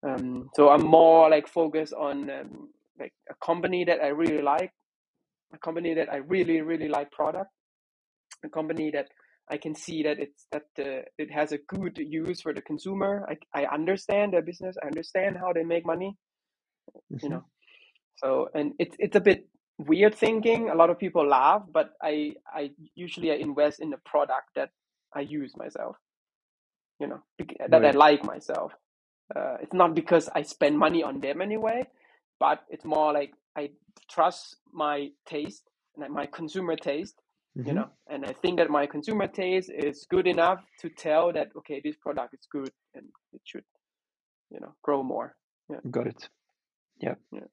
Um, 0.04 0.50
so 0.56 0.70
I'm 0.70 0.86
more 0.86 1.30
like 1.30 1.48
focused 1.48 1.94
on 1.94 2.30
um, 2.30 2.70
like 3.00 3.14
a 3.30 3.36
company 3.46 3.86
that 3.86 4.00
I 4.02 4.08
really 4.08 4.42
like, 4.42 4.72
a 5.54 5.58
company 5.60 5.94
that 5.94 6.12
I 6.12 6.18
really 6.18 6.62
really 6.62 6.90
like 6.90 7.12
product, 7.12 7.52
a 8.44 8.50
company 8.50 8.92
that 8.92 9.08
I 9.50 9.58
can 9.58 9.76
see 9.76 10.04
that 10.04 10.20
it's 10.20 10.48
that 10.52 10.68
uh, 10.80 11.04
it 11.18 11.32
has 11.32 11.52
a 11.54 11.60
good 11.60 11.98
use 12.00 12.42
for 12.42 12.54
the 12.54 12.62
consumer. 12.62 13.28
I 13.30 13.62
I 13.64 13.66
understand 13.74 14.34
their 14.34 14.42
business. 14.44 14.78
I 14.84 14.88
understand 14.88 15.38
how 15.38 15.54
they 15.54 15.64
make 15.64 15.86
money. 15.86 16.18
You 17.22 17.30
hmm 17.30 17.38
know. 17.38 17.44
So 18.18 18.50
and 18.56 18.74
it's 18.80 18.96
it's 19.00 19.16
a 19.16 19.22
bit 19.22 19.48
weird 19.80 20.16
thinking. 20.16 20.70
A 20.70 20.76
lot 20.76 20.90
of 20.92 21.00
people 21.00 21.28
laugh, 21.28 21.64
but 21.72 21.92
I 22.02 22.36
I 22.54 22.72
usually 22.96 23.32
I 23.32 23.36
invest 23.36 23.82
in 23.82 23.92
the 23.92 24.00
product 24.06 24.50
that 24.56 24.72
I 25.16 25.22
use 25.22 25.56
myself. 25.58 25.98
You 27.00 27.08
know, 27.08 27.22
that 27.70 27.86
I 27.86 27.92
like 27.92 28.24
myself. 28.26 28.74
Uh, 29.36 29.58
it's 29.62 29.74
not 29.74 29.96
because 29.96 30.30
I 30.36 30.44
spend 30.44 30.80
money 30.80 31.04
on 31.04 31.20
them 31.22 31.42
anyway, 31.42 31.88
but 32.40 32.64
it's 32.70 32.86
more 32.86 33.14
like 33.14 33.34
I 33.58 33.72
trust 34.10 34.58
my 34.74 35.10
taste 35.28 35.64
and 35.98 36.14
my 36.14 36.26
consumer 36.28 36.76
taste, 36.78 37.16
you 37.64 37.74
hmm 37.74 37.76
know, 37.76 37.90
and 38.10 38.26
I 38.26 38.34
think 38.34 38.58
that 38.60 38.70
my 38.70 38.88
consumer 38.88 39.28
taste 39.28 39.72
is 39.72 40.06
good 40.10 40.28
enough 40.28 40.62
to 40.82 40.90
tell 40.90 41.34
that 41.34 41.50
okay, 41.58 41.82
this 41.84 41.98
product 41.98 42.34
is 42.34 42.48
good 42.52 42.72
and 42.96 43.06
it 43.34 43.42
should, 43.46 43.66
you 44.52 44.60
know, 44.60 44.74
grow 44.84 45.04
more. 45.04 45.36
Yeah, 45.70 45.82
Got 45.92 46.08
it. 46.08 46.30
Yeah. 47.00 47.16
yeah. 47.32 47.48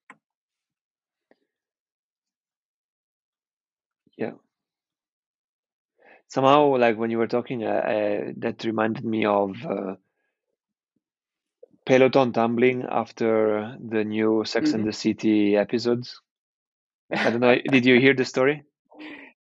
Yeah. 4.19 4.33
Somehow, 6.29 6.77
like 6.77 6.97
when 6.99 7.11
you 7.11 7.19
were 7.19 7.27
talking, 7.29 7.65
uh, 7.65 7.69
uh, 7.69 8.33
that 8.39 8.65
reminded 8.65 9.05
me 9.05 9.25
of 9.27 9.55
uh, 9.65 9.97
Peloton 11.87 12.33
tumbling 12.33 12.85
after 12.91 13.77
the 13.81 14.05
new 14.05 14.45
Sex 14.45 14.75
and 14.75 14.85
hmm 14.85 14.87
the 14.87 14.93
City 14.93 15.57
episodes. 15.57 16.21
I 17.11 17.31
don't 17.31 17.41
know. 17.41 17.57
Did 17.71 17.87
you 17.87 18.01
hear 18.01 18.15
the 18.15 18.25
story? 18.25 18.65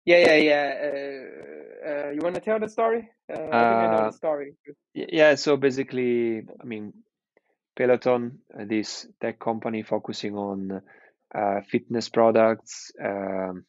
Yeah, 0.05 0.17
yeah, 0.17 0.35
yeah. 0.37 0.73
Uh, 0.83 1.89
uh, 1.89 2.09
you 2.11 2.19
want 2.21 2.35
to 2.35 2.41
tell 2.41 2.59
the 2.59 2.67
story? 2.69 3.09
Uh, 3.31 3.37
I 3.37 3.83
I 3.83 3.87
know 3.87 4.03
Uh, 4.03 4.03
the 4.03 4.11
story. 4.11 4.55
yeah. 4.93 5.35
So 5.35 5.57
basically, 5.57 6.39
I 6.61 6.63
mean, 6.65 6.93
Peloton, 7.75 8.39
uh, 8.57 8.65
this 8.65 9.07
tech 9.21 9.39
company 9.39 9.83
focusing 9.83 10.35
on 10.35 10.81
uh, 11.33 11.61
fitness 11.69 12.09
products, 12.09 12.91
um, 13.03 13.65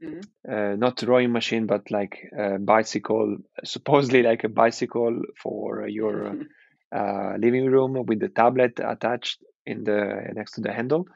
hmm 0.00 0.20
uh, 0.50 0.74
not 0.76 1.02
rowing 1.02 1.32
machine, 1.32 1.66
but 1.66 1.90
like 1.90 2.18
a 2.38 2.58
bicycle, 2.58 3.36
supposedly 3.64 4.22
like 4.22 4.44
a 4.44 4.48
bicycle 4.48 5.22
for 5.42 5.86
your 5.88 6.36
uh, 6.94 7.34
living 7.38 7.66
room 7.66 8.04
with 8.06 8.20
the 8.20 8.28
tablet 8.28 8.78
attached 8.82 9.42
in 9.66 9.84
the 9.84 10.30
next 10.34 10.52
to 10.52 10.60
the 10.60 10.72
handle. 10.72 11.06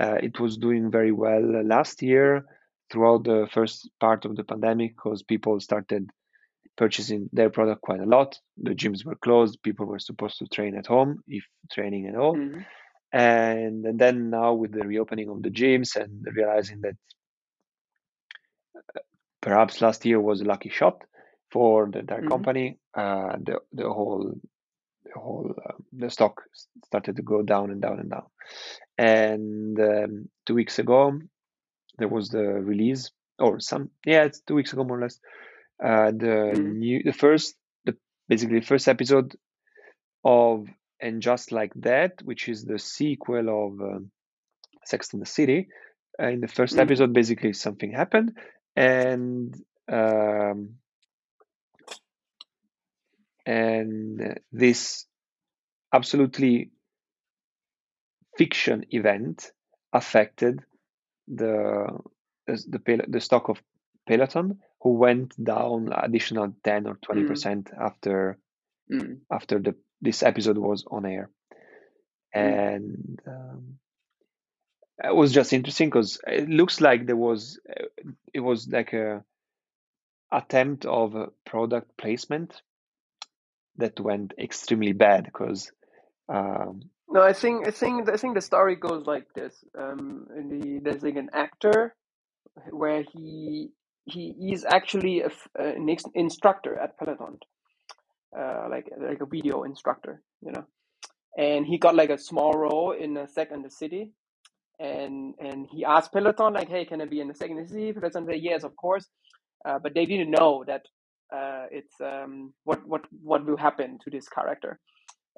Uh, 0.00 0.16
it 0.22 0.38
was 0.40 0.56
doing 0.56 0.90
very 0.90 1.12
well 1.12 1.64
last 1.64 2.02
year 2.02 2.44
throughout 2.90 3.24
the 3.24 3.48
first 3.52 3.90
part 4.00 4.24
of 4.24 4.36
the 4.36 4.44
pandemic 4.44 4.96
because 4.96 5.22
people 5.22 5.60
started 5.60 6.10
purchasing 6.76 7.28
their 7.32 7.50
product 7.50 7.82
quite 7.82 8.00
a 8.00 8.06
lot. 8.06 8.38
The 8.58 8.70
gyms 8.74 9.04
were 9.04 9.16
closed. 9.16 9.62
People 9.62 9.86
were 9.86 9.98
supposed 9.98 10.38
to 10.38 10.46
train 10.46 10.76
at 10.76 10.86
home, 10.86 11.22
if 11.28 11.44
training 11.72 12.08
at 12.08 12.16
all. 12.16 12.36
hmm 12.36 12.60
And, 13.12 13.84
and 13.84 13.98
then 13.98 14.30
now 14.30 14.54
with 14.54 14.72
the 14.72 14.86
reopening 14.86 15.28
of 15.28 15.42
the 15.42 15.50
gyms 15.50 15.96
and 15.96 16.26
realizing 16.34 16.80
that 16.82 16.96
perhaps 19.40 19.80
last 19.80 20.04
year 20.04 20.20
was 20.20 20.40
a 20.40 20.44
lucky 20.44 20.68
shot 20.70 21.04
for 21.50 21.88
the 21.90 22.00
entire 22.00 22.22
hmm 22.22 22.28
company, 22.32 22.78
uh, 22.94 23.36
the 23.42 23.58
the 23.72 23.88
whole 23.88 24.34
the 25.04 25.20
whole 25.20 25.54
uh, 25.66 25.72
the 25.92 26.10
stock 26.10 26.42
started 26.86 27.16
to 27.16 27.22
go 27.22 27.42
down 27.42 27.70
and 27.70 27.82
down 27.82 27.98
and 28.00 28.10
down. 28.10 28.26
And 28.98 29.80
um, 29.80 30.28
two 30.46 30.54
weeks 30.54 30.78
ago, 30.78 31.18
there 32.00 32.08
was 32.08 32.30
the 32.30 32.44
release, 32.44 33.12
or 33.38 33.60
some 33.60 33.90
yeah, 34.06 34.24
it's 34.24 34.40
two 34.42 34.56
weeks 34.56 34.72
ago 34.74 34.84
more 34.84 34.98
or 34.98 35.02
less. 35.02 35.20
Uh, 35.84 36.10
the 36.12 36.56
hmm 36.56 36.72
new 36.74 37.02
the 37.04 37.12
first 37.12 37.56
the 37.86 37.96
basically 38.28 38.60
the 38.60 38.66
first 38.66 38.88
episode 38.88 39.36
of 40.24 40.66
and 41.00 41.22
just 41.22 41.52
like 41.52 41.72
that, 41.76 42.22
which 42.24 42.48
is 42.48 42.64
the 42.64 42.78
sequel 42.78 43.48
of 43.48 43.80
um, 43.80 44.10
Sex 44.84 45.12
and 45.14 45.22
the 45.22 45.26
City. 45.26 45.68
Uh, 46.22 46.28
in 46.28 46.40
the 46.40 46.48
1st 46.48 46.78
hmm 46.78 46.80
episode, 46.80 47.12
basically 47.14 47.52
something 47.54 47.92
happened, 47.92 48.36
and 48.76 49.54
um, 49.88 50.76
and 53.46 54.38
this 54.52 55.06
absolutely 55.92 56.70
fiction 58.38 58.84
event 58.90 59.52
affected 59.92 60.60
the 61.34 61.86
the 62.46 63.04
the, 63.08 63.20
stock 63.20 63.48
of 63.48 63.62
Peloton, 64.06 64.58
who 64.80 64.94
went 64.94 65.42
down 65.42 65.92
additional 65.92 66.52
ten 66.64 66.86
or 66.86 66.96
twenty 67.02 67.22
mm. 67.22 67.28
percent 67.28 67.70
after 67.78 68.38
mm. 68.92 69.18
after 69.30 69.58
the 69.58 69.74
this 70.00 70.22
episode 70.22 70.58
was 70.58 70.84
on 70.90 71.06
air, 71.06 71.30
mm. 72.34 72.40
And 72.40 73.20
um, 73.26 73.78
it 75.02 75.14
was 75.14 75.32
just 75.32 75.52
interesting 75.52 75.88
because 75.88 76.20
it 76.26 76.48
looks 76.48 76.80
like 76.80 77.06
there 77.06 77.16
was 77.16 77.60
uh, 77.68 77.84
it 78.34 78.40
was 78.40 78.68
like 78.68 78.92
a 78.92 79.24
attempt 80.32 80.84
of 80.86 81.14
product 81.44 81.96
placement 81.96 82.62
that 83.76 83.98
went 83.98 84.34
extremely 84.38 84.92
bad 84.92 85.24
because 85.24 85.72
um, 86.28 86.82
No, 87.10 87.22
I 87.22 87.32
think 87.34 87.68
I 87.68 87.72
think 87.72 88.08
I 88.10 88.16
think 88.18 88.34
the 88.36 88.42
story 88.42 88.76
goes 88.76 89.06
like 89.06 89.26
this. 89.34 89.64
Um, 89.78 90.26
the 90.50 90.80
there's 90.84 91.02
like 91.04 91.16
an 91.16 91.30
actor 91.34 91.96
where 92.70 93.04
he 93.12 93.70
he 94.06 94.34
is 94.52 94.64
actually 94.64 95.22
a, 95.22 95.30
an 95.56 95.88
instructor 96.14 96.78
at 96.78 96.98
Peloton, 96.98 97.38
uh, 98.38 98.68
like 98.70 98.90
like 98.98 99.20
a 99.22 99.26
video 99.26 99.64
instructor, 99.64 100.22
you 100.42 100.52
know. 100.52 100.66
And 101.38 101.66
he 101.66 101.78
got 101.78 101.94
like 101.96 102.10
a 102.10 102.18
small 102.18 102.52
role 102.54 102.92
in 102.92 103.16
a 103.16 103.28
Sex 103.28 103.52
and 103.52 103.64
the 103.64 103.70
City, 103.70 104.12
and 104.80 105.34
and 105.40 105.68
he 105.72 105.84
asked 105.84 106.12
Peloton 106.12 106.54
like, 106.54 106.68
"Hey, 106.68 106.84
can 106.86 107.00
I 107.02 107.06
be 107.06 107.20
in 107.20 107.28
the 107.28 107.34
the 107.34 107.68
City?" 107.68 107.92
Peloton 107.92 108.26
said, 108.26 108.40
"Yes, 108.42 108.64
of 108.64 108.76
course," 108.76 109.08
uh, 109.64 109.78
but 109.80 109.94
they 109.94 110.06
didn't 110.06 110.30
know 110.30 110.64
that 110.66 110.82
uh, 111.34 111.66
it's 111.72 112.00
um, 112.00 112.54
what 112.64 112.86
what 112.86 113.02
what 113.22 113.46
will 113.46 113.56
happen 113.58 113.98
to 114.04 114.10
this 114.10 114.28
character. 114.28 114.80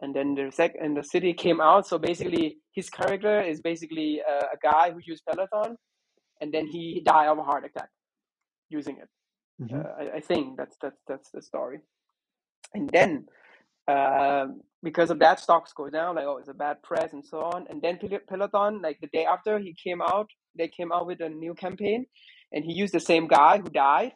And 0.03 0.15
then 0.15 0.35
the 0.37 0.51
Sex 0.53 0.77
and 0.83 0.97
the 0.97 1.05
City 1.05 1.35
came 1.35 1.61
out. 1.63 1.87
So 1.89 1.99
basically, 1.99 2.59
his 2.75 2.91
character 2.91 3.41
is 3.43 3.63
basically 3.63 4.21
a, 4.21 4.37
a 4.57 4.59
guy 4.63 4.93
who 4.93 5.01
used 5.07 5.25
Peloton, 5.27 5.79
and 6.43 6.53
then 6.55 6.69
he 6.69 7.03
died 7.07 7.29
of 7.29 7.39
a 7.39 7.45
heart 7.45 7.65
attack 7.67 7.91
using 8.71 8.99
it. 8.99 9.09
mhm. 9.61 9.75
Uh, 9.75 9.89
I, 10.01 10.17
I 10.19 10.21
think 10.21 10.57
that's 10.59 10.77
that's 10.83 11.01
that's 11.09 11.31
the 11.33 11.43
story. 11.43 11.81
And 12.75 12.91
then 12.91 13.27
um, 13.89 14.63
because 14.83 15.11
of 15.11 15.19
that, 15.21 15.41
stocks 15.41 15.73
go 15.75 15.91
down. 15.91 16.17
Like 16.17 16.27
oh, 16.27 16.39
it's 16.39 16.49
a 16.51 16.55
bad 16.55 16.83
press 16.83 17.13
and 17.15 17.25
so 17.25 17.41
on. 17.43 17.67
And 17.71 17.83
then 17.83 17.99
Pel- 17.99 18.27
Peloton, 18.29 18.83
like 18.83 18.99
the 19.01 19.09
day 19.09 19.27
after 19.27 19.59
he 19.59 19.75
came 19.75 20.03
out, 20.03 20.29
they 20.59 20.69
came 20.69 20.93
out 20.93 21.07
with 21.07 21.21
a 21.23 21.29
new 21.29 21.55
campaign, 21.55 22.07
and 22.53 22.65
he 22.65 22.73
used 22.75 22.95
the 22.95 23.01
same 23.01 23.29
guy 23.29 23.59
who 23.59 23.69
died, 23.71 24.13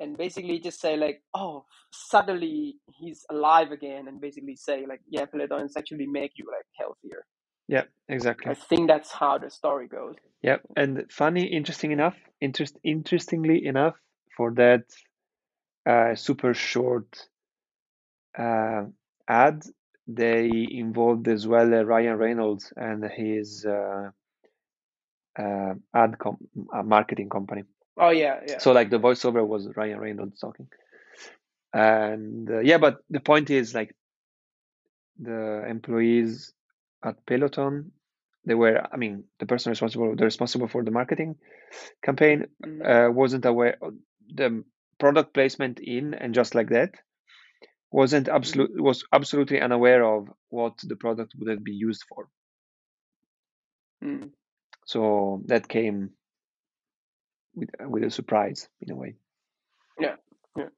and 0.00 0.16
basically 0.16 0.58
just 0.60 0.80
say 0.80 0.96
like, 0.96 1.22
oh, 1.34 1.64
suddenly 1.90 2.76
he's 2.98 3.24
alive 3.30 3.72
again, 3.72 4.08
and 4.08 4.20
basically 4.20 4.56
say 4.56 4.86
like, 4.86 5.00
yeah, 5.08 5.24
Peloton 5.26 5.68
actually 5.76 6.06
make 6.06 6.32
you 6.36 6.46
like 6.50 6.66
healthier. 6.78 7.24
yeah, 7.68 7.84
exactly. 8.08 8.50
I 8.50 8.54
think 8.54 8.88
that's 8.88 9.12
how 9.12 9.38
the 9.38 9.50
story 9.50 9.88
goes. 9.88 10.16
Yeah, 10.42 10.58
and 10.76 11.04
funny, 11.10 11.44
interesting 11.44 11.90
enough, 11.92 12.16
interest, 12.40 12.78
interestingly 12.84 13.66
enough, 13.66 13.96
for 14.36 14.52
that 14.54 14.84
uh, 15.84 16.14
super 16.14 16.54
short 16.54 17.28
uh, 18.38 18.84
ad, 19.28 19.64
they 20.06 20.48
involved 20.70 21.28
as 21.28 21.46
well 21.46 21.74
uh, 21.74 21.82
Ryan 21.82 22.16
Reynolds 22.16 22.72
and 22.76 23.04
his 23.04 23.66
uh, 23.66 24.10
uh, 25.38 25.74
ad 25.94 26.18
com- 26.18 26.38
uh, 26.74 26.82
marketing 26.82 27.28
company. 27.28 27.64
Oh 27.98 28.10
yeah, 28.10 28.40
yeah. 28.46 28.58
So 28.58 28.72
like 28.72 28.90
the 28.90 28.98
voiceover 28.98 29.46
was 29.46 29.68
Ryan 29.76 30.00
Reynolds 30.00 30.38
talking, 30.40 30.68
and 31.72 32.50
uh, 32.50 32.60
yeah, 32.60 32.78
but 32.78 32.98
the 33.10 33.20
point 33.20 33.50
is 33.50 33.74
like 33.74 33.94
the 35.18 35.64
employees 35.68 36.52
at 37.04 37.24
Peloton 37.26 37.92
they 38.44 38.54
were 38.54 38.82
i 38.92 38.96
mean 38.96 39.24
the 39.40 39.46
person 39.46 39.70
responsible 39.70 40.14
the 40.16 40.24
responsible 40.24 40.68
for 40.68 40.82
the 40.84 40.90
marketing 40.90 41.36
campaign 42.02 42.46
Mhm. 42.64 42.80
uh, 42.90 43.12
wasn't 43.12 43.44
aware 43.44 43.76
the 44.34 44.64
product 44.98 45.34
placement 45.34 45.80
in 45.80 46.14
and 46.14 46.34
just 46.34 46.54
like 46.54 46.68
that 46.70 46.94
wasn't 47.90 48.28
absolute 48.28 48.70
was 48.80 49.04
absolutely 49.12 49.60
unaware 49.60 50.04
of 50.04 50.28
what 50.50 50.74
the 50.84 50.96
product 50.96 51.34
would 51.38 51.48
have 51.50 51.64
been 51.64 51.74
used 51.88 52.04
for 52.08 52.28
Mm. 54.02 54.30
so 54.86 55.42
that 55.46 55.68
came 55.68 56.10
with 57.54 57.70
with 57.80 58.04
a 58.04 58.10
surprise 58.10 58.68
in 58.80 58.90
a 58.90 58.96
way 58.96 59.14
Yeah. 60.00 60.16
Yeah. 60.56 60.68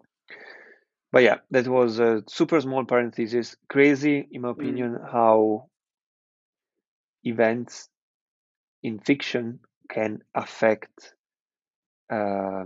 but 1.12 1.22
yeah 1.22 1.38
that 1.50 1.66
was 1.68 1.98
a 1.98 2.22
super 2.28 2.60
small 2.60 2.84
parenthesis 2.84 3.56
crazy 3.68 4.28
in 4.30 4.42
my 4.42 4.48
Mm. 4.48 4.52
opinion 4.52 4.98
how 5.12 5.68
events 7.24 7.88
in 8.82 8.98
fiction 8.98 9.60
can 9.88 10.22
affect 10.34 11.14
uh, 12.10 12.64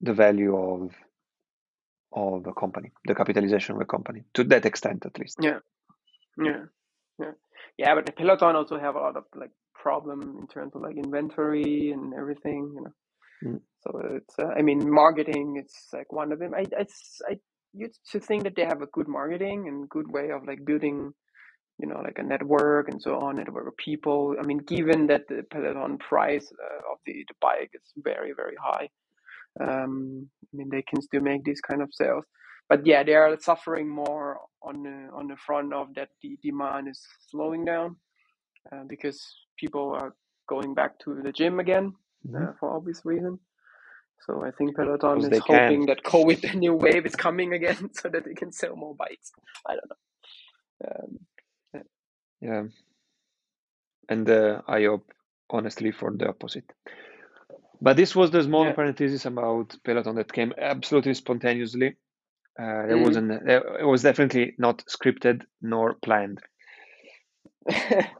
the 0.00 0.14
value 0.14 0.56
of 0.56 0.94
of 2.12 2.46
a 2.46 2.54
company, 2.54 2.90
the 3.06 3.14
capitalization 3.14 3.74
of 3.74 3.80
a 3.82 3.84
company, 3.84 4.24
to 4.32 4.44
that 4.44 4.64
extent 4.64 5.04
at 5.04 5.18
least. 5.18 5.36
Yeah. 5.42 5.58
Yeah. 6.42 6.64
Yeah. 7.18 7.32
Yeah, 7.76 7.94
but 7.94 8.06
the 8.06 8.12
Peloton 8.12 8.56
also 8.56 8.78
have 8.78 8.94
a 8.96 8.98
lot 9.00 9.16
of 9.16 9.24
like 9.34 9.50
problem 9.88 10.18
in 10.40 10.46
terms 10.54 10.72
of 10.74 10.82
like 10.82 10.96
inventory 10.96 11.92
and 11.94 12.04
everything, 12.20 12.62
you 12.76 12.82
know. 12.84 12.94
Mm. 13.44 13.60
So 13.82 13.88
it's 14.18 14.36
uh, 14.44 14.52
I 14.58 14.62
mean 14.68 14.80
marketing 15.02 15.46
it's 15.62 15.78
like 15.98 16.10
one 16.20 16.30
of 16.32 16.38
them. 16.40 16.52
I 16.60 16.64
it's 16.82 17.20
I 17.30 17.34
used 17.84 18.00
to 18.12 18.18
think 18.20 18.40
that 18.44 18.56
they 18.56 18.66
have 18.72 18.82
a 18.82 18.92
good 18.96 19.08
marketing 19.18 19.60
and 19.68 19.88
good 19.96 20.08
way 20.16 20.26
of 20.36 20.46
like 20.50 20.64
building 20.70 20.98
you 21.80 21.88
know 21.88 22.00
like 22.06 22.18
a 22.18 22.22
network 22.22 22.88
and 22.90 23.00
so 23.00 23.10
on 23.24 23.36
network 23.36 23.68
of 23.68 23.76
people 23.76 24.34
i 24.40 24.46
mean 24.48 24.58
given 24.58 25.06
that 25.06 25.22
the 25.28 25.42
peloton 25.52 25.96
price 25.98 26.46
uh, 26.64 26.92
of 26.92 26.98
the, 27.06 27.14
the 27.28 27.34
bike 27.40 27.70
is 27.74 27.86
very 28.10 28.32
very 28.40 28.56
high 28.68 28.88
um, 29.60 30.28
i 30.52 30.56
mean 30.56 30.68
they 30.70 30.82
can 30.90 31.00
still 31.00 31.24
make 31.30 31.44
these 31.44 31.60
kind 31.60 31.82
of 31.82 31.88
sales 31.92 32.24
but 32.68 32.84
yeah 32.84 33.02
they 33.04 33.14
are 33.14 33.36
suffering 33.40 33.88
more 33.88 34.38
on 34.62 34.82
the 34.82 34.96
on 35.18 35.28
the 35.28 35.36
front 35.46 35.72
of 35.72 35.86
that 35.94 36.08
the 36.22 36.36
demand 36.42 36.88
is 36.88 37.00
slowing 37.30 37.64
down 37.64 37.96
uh, 38.72 38.84
because 38.88 39.20
people 39.58 39.92
are 40.00 40.14
going 40.48 40.74
back 40.74 40.98
to 41.00 41.20
the 41.22 41.32
gym 41.32 41.60
again 41.60 41.92
Mhm. 42.26 42.50
uh, 42.50 42.52
for 42.60 42.70
obvious 42.76 43.02
reason 43.04 43.38
so 44.26 44.44
I 44.44 44.50
think 44.52 44.76
Peloton 44.76 45.18
is 45.20 45.28
they 45.30 45.40
can. 45.40 45.64
hoping 45.68 45.86
that 45.86 46.02
COVID, 46.04 46.40
the 46.52 46.58
new 46.58 46.74
wave, 46.74 47.06
is 47.06 47.14
coming 47.16 47.52
again, 47.54 47.90
so 47.94 48.08
that 48.08 48.24
they 48.24 48.34
can 48.34 48.52
sell 48.52 48.76
more 48.76 48.94
bikes. 48.94 49.32
I 49.66 49.74
don't 49.74 49.90
know. 49.90 49.96
Um, 50.90 51.82
Yeah. 52.40 52.64
And 54.08 54.28
uh, 54.30 54.62
I 54.68 54.84
hope, 54.84 55.12
honestly, 55.50 55.92
for 55.92 56.12
the 56.16 56.28
opposite. 56.28 56.70
But 57.80 57.96
this 57.96 58.14
was 58.16 58.30
the 58.30 58.42
small 58.42 58.64
Yeah. 58.64 58.72
parenthesis 58.72 59.26
about 59.26 59.76
Peloton 59.84 60.16
that 60.16 60.32
came 60.32 60.52
absolutely 60.58 61.14
spontaneously. 61.14 61.96
Uh, 62.58 62.86
there 62.86 62.98
Mhm. 62.98 63.04
wasn't. 63.04 63.32
It 63.48 63.86
was 63.86 64.02
definitely 64.02 64.54
not 64.58 64.84
scripted 64.86 65.44
nor 65.62 65.94
planned. 65.94 66.40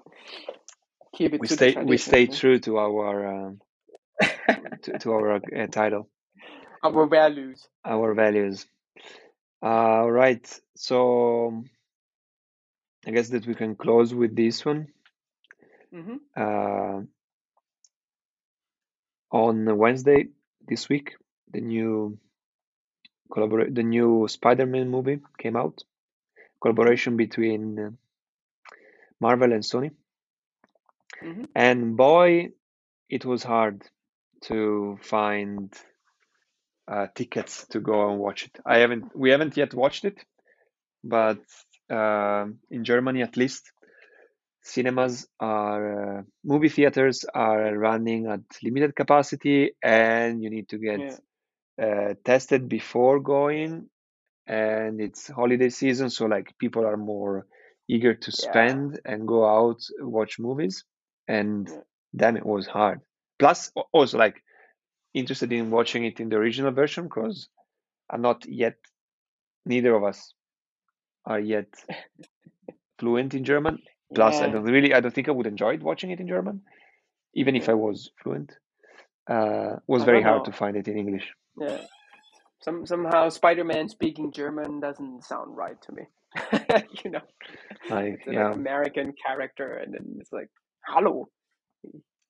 Keep 1.18 1.34
it 1.34 1.40
We 1.40 1.48
stay. 1.48 1.76
We 1.82 1.98
stay 1.98 2.26
true 2.28 2.60
to 2.60 2.78
our 2.78 3.26
um, 3.26 3.60
to, 4.82 4.98
to 5.00 5.12
our 5.12 5.36
uh, 5.36 5.66
title, 5.66 6.08
our 6.84 7.06
values. 7.06 7.68
our 7.84 8.14
values. 8.14 8.66
Uh, 9.62 10.06
right. 10.08 10.46
So 10.76 11.64
I 13.06 13.10
guess 13.10 13.30
that 13.30 13.46
we 13.46 13.54
can 13.54 13.74
close 13.74 14.14
with 14.14 14.36
this 14.36 14.64
one. 14.64 14.88
hmm 15.92 16.18
Uh, 16.36 17.02
on 19.32 19.76
Wednesday 19.76 20.28
this 20.68 20.88
week, 20.88 21.16
the 21.52 21.60
new 21.60 22.18
collaborate 23.32 23.74
the 23.74 23.82
new 23.82 24.28
Spider-Man 24.28 24.88
movie 24.88 25.20
came 25.38 25.56
out. 25.56 25.82
Collaboration 26.62 27.16
between 27.16 27.78
uh, 27.78 27.90
Marvel 29.20 29.52
and 29.52 29.64
Sony. 29.64 29.90
Hmm 31.22 31.44
And 31.54 31.96
boy, 31.96 32.52
it 33.08 33.24
was 33.24 33.42
hard 33.44 33.82
to 34.42 34.98
find 35.02 35.72
uh, 36.88 37.06
tickets 37.14 37.66
to 37.68 37.80
go 37.80 38.10
and 38.10 38.18
watch 38.18 38.44
it. 38.46 38.58
I 38.66 38.78
haven't 38.78 39.14
we 39.16 39.30
haven't 39.30 39.56
yet 39.56 39.74
watched 39.74 40.04
it, 40.04 40.24
but 41.04 41.40
uh, 41.90 42.46
in 42.70 42.84
Germany 42.84 43.22
at 43.22 43.36
least, 43.36 43.72
cinemas 44.62 45.28
are 45.40 46.18
uh, 46.18 46.22
movie 46.44 46.68
theaters 46.68 47.24
are 47.34 47.76
running 47.76 48.26
at 48.26 48.40
limited 48.62 48.94
capacity, 48.96 49.72
and 49.82 50.42
you 50.42 50.50
need 50.50 50.68
to 50.68 50.78
get 50.78 51.04
Yeah. 51.04 51.18
uh, 51.82 52.14
tested 52.24 52.68
before 52.68 53.20
going. 53.20 53.88
And 54.46 55.00
it's 55.00 55.28
holiday 55.28 55.68
season, 55.70 56.10
so 56.10 56.26
like 56.26 56.54
people 56.58 56.86
are 56.86 56.96
more 56.96 57.46
eager 57.88 58.14
to 58.14 58.30
Yeah. 58.38 58.68
spend 58.70 59.00
and 59.04 59.26
go 59.26 59.44
out 59.46 59.80
watch 60.00 60.38
movies, 60.38 60.84
and 61.28 61.68
Yeah. 61.68 61.80
then 62.14 62.36
it 62.36 62.46
was 62.46 62.66
hard. 62.66 63.00
Plus, 63.38 63.70
also 63.92 64.18
like 64.18 64.42
interested 65.14 65.52
in 65.52 65.70
watching 65.70 66.04
it 66.04 66.20
in 66.20 66.28
the 66.28 66.36
original 66.36 66.72
version 66.72 67.04
because 67.04 67.48
I'm 68.10 68.22
not 68.22 68.46
yet. 68.46 68.76
Neither 69.66 69.94
of 69.94 70.02
us 70.04 70.32
are 71.26 71.38
yet 71.40 71.68
fluent 72.98 73.34
in 73.34 73.44
German. 73.44 73.78
Plus, 74.14 74.40
I 74.40 74.48
don't 74.48 74.64
really. 74.64 74.94
I 74.94 75.00
don't 75.00 75.14
think 75.14 75.28
I 75.28 75.32
would 75.32 75.46
enjoy 75.46 75.74
it 75.74 75.82
watching 75.82 76.10
it 76.10 76.20
in 76.20 76.28
German, 76.28 76.62
even 77.34 77.54
if 77.56 77.68
I 77.68 77.74
was 77.74 78.10
fluent. 78.22 78.52
Uh, 79.28 79.76
was 79.86 80.02
I 80.02 80.06
very 80.06 80.22
hard 80.22 80.46
to 80.46 80.52
find 80.52 80.76
it 80.76 80.88
in 80.88 80.96
English. 80.96 81.26
Yeah. 81.60 81.82
Some 82.62 82.86
somehow 82.86 83.28
Spider-Man 83.28 83.88
speaking 83.90 84.32
German 84.32 84.80
doesn't 84.80 85.24
sound 85.24 85.54
right 85.56 85.80
to 85.82 85.92
me. 85.92 86.02
you 87.04 87.10
know, 87.10 87.20
Like, 87.90 88.14
it's 88.20 88.26
a, 88.28 88.32
yeah, 88.32 88.52
American 88.52 89.12
character, 89.26 89.74
and 89.76 89.92
then 89.94 90.16
it's 90.20 90.32
like, 90.32 90.48
"Hallo, 90.88 91.28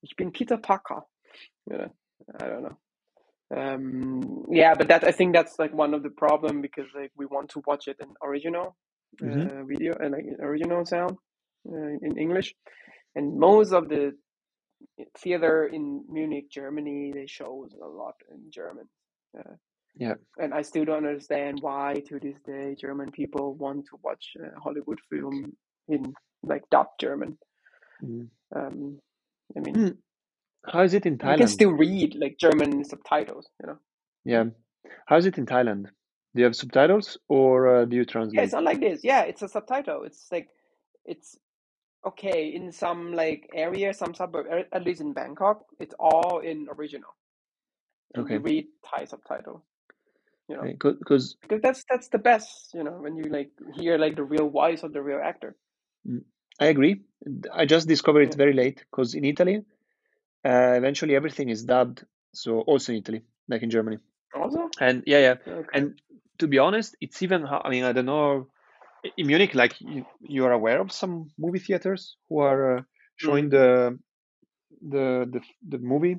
ich 0.03 0.17
bin 0.17 0.33
Peter 0.33 0.59
Parker." 0.59 1.03
Yeah, 1.71 1.89
I 2.41 2.47
don't 2.49 2.63
know. 2.65 2.79
Um, 3.57 4.45
yeah, 4.51 4.75
but 4.75 4.89
that 4.89 5.05
I 5.05 5.13
think 5.13 5.35
that's 5.35 5.59
like 5.59 5.73
one 5.75 5.95
of 5.95 6.03
the 6.03 6.11
problem 6.11 6.61
because 6.63 6.87
like 6.95 7.13
we 7.17 7.27
want 7.27 7.51
to 7.51 7.63
watch 7.67 7.89
it 7.89 7.97
in 8.01 8.09
original 8.23 8.77
hmm 9.21 9.49
uh, 9.49 9.65
video 9.65 9.95
and 10.01 10.13
like 10.13 10.27
original 10.41 10.85
sound 10.87 11.17
uh, 11.73 11.95
in 12.03 12.19
English, 12.19 12.55
and 13.17 13.39
most 13.39 13.73
of 13.73 13.89
the 13.89 14.13
theater 15.19 15.67
in 15.67 16.05
Munich, 16.11 16.51
Germany, 16.51 17.13
they 17.15 17.27
show 17.27 17.67
a 17.83 17.89
lot 17.89 18.15
in 18.31 18.51
German. 18.53 18.87
Uh, 19.39 19.55
yeah, 19.97 20.15
and 20.39 20.55
I 20.55 20.63
still 20.63 20.85
don't 20.85 21.07
understand 21.07 21.59
why 21.61 22.03
to 22.09 22.21
this 22.21 22.39
day 22.47 22.77
German 22.81 23.11
people 23.13 23.55
want 23.55 23.87
to 23.87 23.99
watch 24.03 24.37
a 24.41 24.61
Hollywood 24.61 25.01
film 25.11 25.55
in 25.89 26.15
like 26.43 26.63
dubbed 26.71 27.01
German. 27.01 27.39
Mm. 28.03 28.29
Um, 28.55 28.99
I 29.57 29.61
mean, 29.61 29.75
Hmm. 29.75 29.89
How 30.71 30.83
is 30.83 30.95
it 30.95 31.07
in 31.07 31.19
Thailand? 31.19 31.33
you 31.33 31.39
can 31.39 31.49
still 31.49 31.73
read 31.73 32.15
like 32.17 32.37
German 32.39 32.85
subtitles, 32.85 33.49
you 33.61 33.67
know. 33.69 33.79
Yeah, 34.25 34.45
how 35.07 35.17
is 35.17 35.27
it 35.27 35.39
in 35.39 35.47
Thailand? 35.47 35.85
Do 36.35 36.41
you 36.41 36.45
have 36.45 36.57
subtitles 36.57 37.19
or 37.29 37.69
uh, 37.77 37.85
do 37.85 37.97
you 37.97 38.03
Yeah, 38.03 38.13
translate? 38.13 38.45
it's 38.45 38.53
not 38.53 38.65
like 38.65 38.81
this. 38.81 39.01
Yeah, 39.03 39.23
it's 39.23 39.43
a 39.43 39.49
subtitle. 39.49 40.03
It's 40.05 40.27
like 40.31 40.49
it's 41.05 41.39
okay 42.07 42.49
in 42.55 42.71
some 42.73 43.13
like 43.15 43.49
area, 43.55 43.95
some 43.95 44.15
suburb, 44.15 44.47
at- 44.51 44.69
at 44.73 44.85
least 44.85 45.01
in 45.01 45.13
Bangkok, 45.15 45.65
it's 45.81 45.95
all 45.99 46.41
in 46.41 46.69
original, 46.77 47.11
and 48.15 48.25
Okay, 48.25 48.35
you 48.35 48.41
read 48.41 48.67
Thai 48.85 49.05
subtitle. 49.07 49.65
You 50.49 50.57
know, 50.57 50.63
because 50.63 51.37
because 51.43 51.63
that's 51.63 51.85
that's 51.91 52.09
the 52.09 52.19
best. 52.19 52.73
You 52.75 52.85
know, 52.85 52.99
when 53.01 53.17
you 53.17 53.25
like 53.25 53.51
hear 53.75 53.99
like 53.99 54.17
the 54.17 54.25
real 54.25 54.49
voice 54.51 54.83
of 54.83 54.93
the 54.93 55.03
real 55.03 55.21
actor. 55.23 55.57
I 56.61 56.67
agree. 56.67 57.03
I 57.53 57.67
just 57.67 57.89
discovered 57.89 58.23
it 58.29 58.35
very 58.35 58.53
late 58.53 58.79
because 58.91 59.15
in 59.15 59.25
Italy, 59.25 59.65
uh, 60.45 60.75
eventually 60.77 61.15
everything 61.17 61.49
is 61.49 61.65
dubbed. 61.65 62.05
So 62.35 62.61
also 62.61 62.93
in 62.93 62.99
Italy, 62.99 63.23
like 63.49 63.63
in 63.63 63.71
Germany. 63.71 63.99
Also, 64.35 64.69
And 64.81 65.03
yeah, 65.07 65.19
yeah. 65.19 65.35
okay. 65.47 65.69
And 65.75 66.01
to 66.39 66.47
be 66.49 66.59
honest, 66.59 66.97
it's 67.01 67.23
even 67.23 67.47
I 67.47 67.69
mean, 67.71 67.85
I 67.85 67.93
don't 67.93 68.07
know. 68.07 68.49
In 69.17 69.27
Munich, 69.29 69.55
like 69.55 69.81
you, 69.81 70.05
you 70.21 70.45
are 70.45 70.53
aware 70.53 70.81
of 70.81 70.93
some 70.93 71.31
movie 71.39 71.61
theaters 71.61 72.17
who 72.29 72.41
are 72.41 72.79
uh, 72.79 72.83
showing 73.17 73.47
Mm. 73.47 73.51
the, 73.51 73.99
the 74.91 75.05
the 75.33 75.41
the 75.69 75.79
movie 75.79 76.17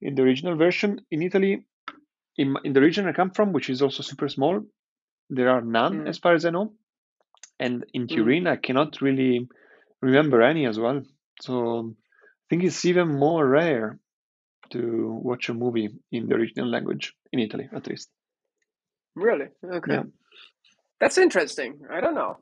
in 0.00 0.14
the 0.14 0.22
original 0.22 0.56
version. 0.56 1.00
In 1.10 1.22
Italy, 1.22 1.64
in 2.36 2.56
in 2.64 2.72
the 2.72 2.80
region 2.80 3.06
I 3.08 3.12
come 3.12 3.30
from, 3.30 3.52
which 3.52 3.68
is 3.70 3.82
also 3.82 4.02
super 4.02 4.28
small, 4.28 4.62
there 5.30 5.50
are 5.50 5.60
none 5.60 6.04
Mm. 6.04 6.08
as 6.08 6.18
far 6.18 6.34
as 6.34 6.44
I 6.44 6.50
know. 6.50 6.72
And 7.58 7.84
in 7.92 8.06
Mm. 8.06 8.14
Turin, 8.14 8.46
I 8.46 8.56
cannot 8.56 9.00
really 9.02 9.48
remember 10.02 10.42
any 10.42 10.66
as 10.66 10.78
well. 10.78 11.02
So 11.40 11.94
I 11.94 12.44
think 12.50 12.64
it's 12.64 12.84
even 12.84 13.08
more 13.08 13.46
rare 13.46 13.98
to 14.70 15.20
watch 15.22 15.48
a 15.48 15.54
movie 15.54 15.90
in 16.10 16.28
the 16.28 16.34
original 16.34 16.68
language 16.68 17.14
in 17.32 17.38
Italy, 17.38 17.68
at 17.74 17.86
least. 17.86 18.08
Really? 19.14 19.46
Okay. 19.64 19.94
Yeah. 19.94 20.02
That's 21.00 21.18
interesting. 21.18 21.80
I 21.90 22.00
don't 22.00 22.14
know. 22.14 22.38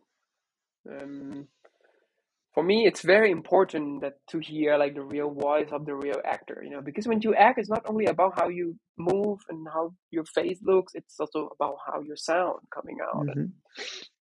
Um, 0.90 1.48
for 2.54 2.64
me, 2.64 2.86
it's 2.86 3.02
very 3.02 3.30
important 3.30 4.02
that 4.02 4.14
to 4.30 4.40
hear 4.40 4.76
like 4.76 4.94
the 4.94 5.02
real 5.02 5.30
voice 5.30 5.68
of 5.72 5.86
the 5.86 5.94
real 5.94 6.20
actor, 6.24 6.62
you 6.64 6.70
know, 6.70 6.80
because 6.82 7.06
when 7.06 7.20
you 7.22 7.34
act, 7.34 7.58
it's 7.58 7.70
not 7.70 7.84
only 7.88 8.06
about 8.06 8.38
how 8.38 8.48
you 8.48 8.76
move 8.98 9.38
and 9.48 9.66
how 9.72 9.92
your 10.10 10.24
face 10.24 10.58
looks; 10.62 10.94
it's 10.94 11.20
also 11.20 11.50
about 11.54 11.76
how 11.86 12.00
your 12.00 12.16
sound 12.16 12.60
coming 12.74 12.98
out 13.02 13.26
hmm 13.26 13.32
and 13.36 13.52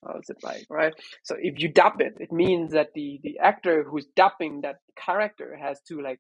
how 0.06 0.20
is 0.20 0.30
it 0.30 0.38
like, 0.44 0.66
right? 0.70 0.94
So 1.24 1.36
if 1.40 1.60
you 1.60 1.70
dub 1.70 2.02
it, 2.02 2.16
it 2.20 2.32
means 2.32 2.74
that 2.74 2.90
the 2.96 3.20
the 3.24 3.40
actor 3.40 3.84
who's 3.84 4.06
dubbing 4.16 4.62
that 4.62 4.78
character 4.96 5.58
has 5.60 5.82
to 5.90 6.02
like 6.02 6.20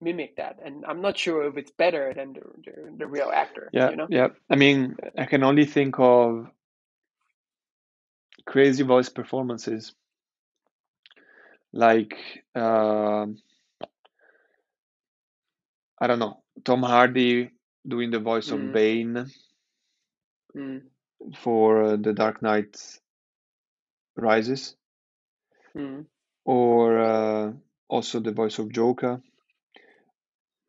mimic 0.00 0.36
that, 0.36 0.56
and 0.64 0.84
I'm 0.88 1.02
not 1.02 1.18
sure 1.18 1.46
if 1.48 1.56
it's 1.58 1.72
better 1.78 2.14
than 2.16 2.34
the 2.34 2.42
the, 2.64 2.96
the 2.98 3.06
real 3.06 3.30
actor, 3.34 3.72
Yeah, 3.72 3.90
you 3.90 3.96
know. 3.96 4.08
yeah. 4.08 4.28
I 4.50 4.56
mean, 4.56 4.96
I 5.18 5.26
can 5.26 5.44
only 5.44 5.66
think 5.66 5.96
of 5.98 6.46
crazy 8.46 8.84
voice 8.84 9.08
performances 9.10 9.94
like 11.72 12.14
um 12.54 13.38
I 16.00 16.06
don't 16.06 16.18
know, 16.18 16.42
Tom 16.64 16.82
Hardy 16.82 17.50
doing 17.86 18.10
the 18.10 18.20
voice 18.20 18.50
of 18.50 18.60
Mm, 18.60 18.72
Bane 18.72 19.26
mm, 20.56 20.82
for 21.38 21.82
uh, 21.84 21.96
The 21.96 22.12
Dark 22.14 22.40
Knight 22.42 22.76
Rises, 24.16 24.76
mm, 25.76 26.06
or 26.44 26.98
uh, 26.98 27.52
also 27.88 28.20
the 28.20 28.32
voice 28.32 28.58
of 28.58 28.72
Joker. 28.72 29.20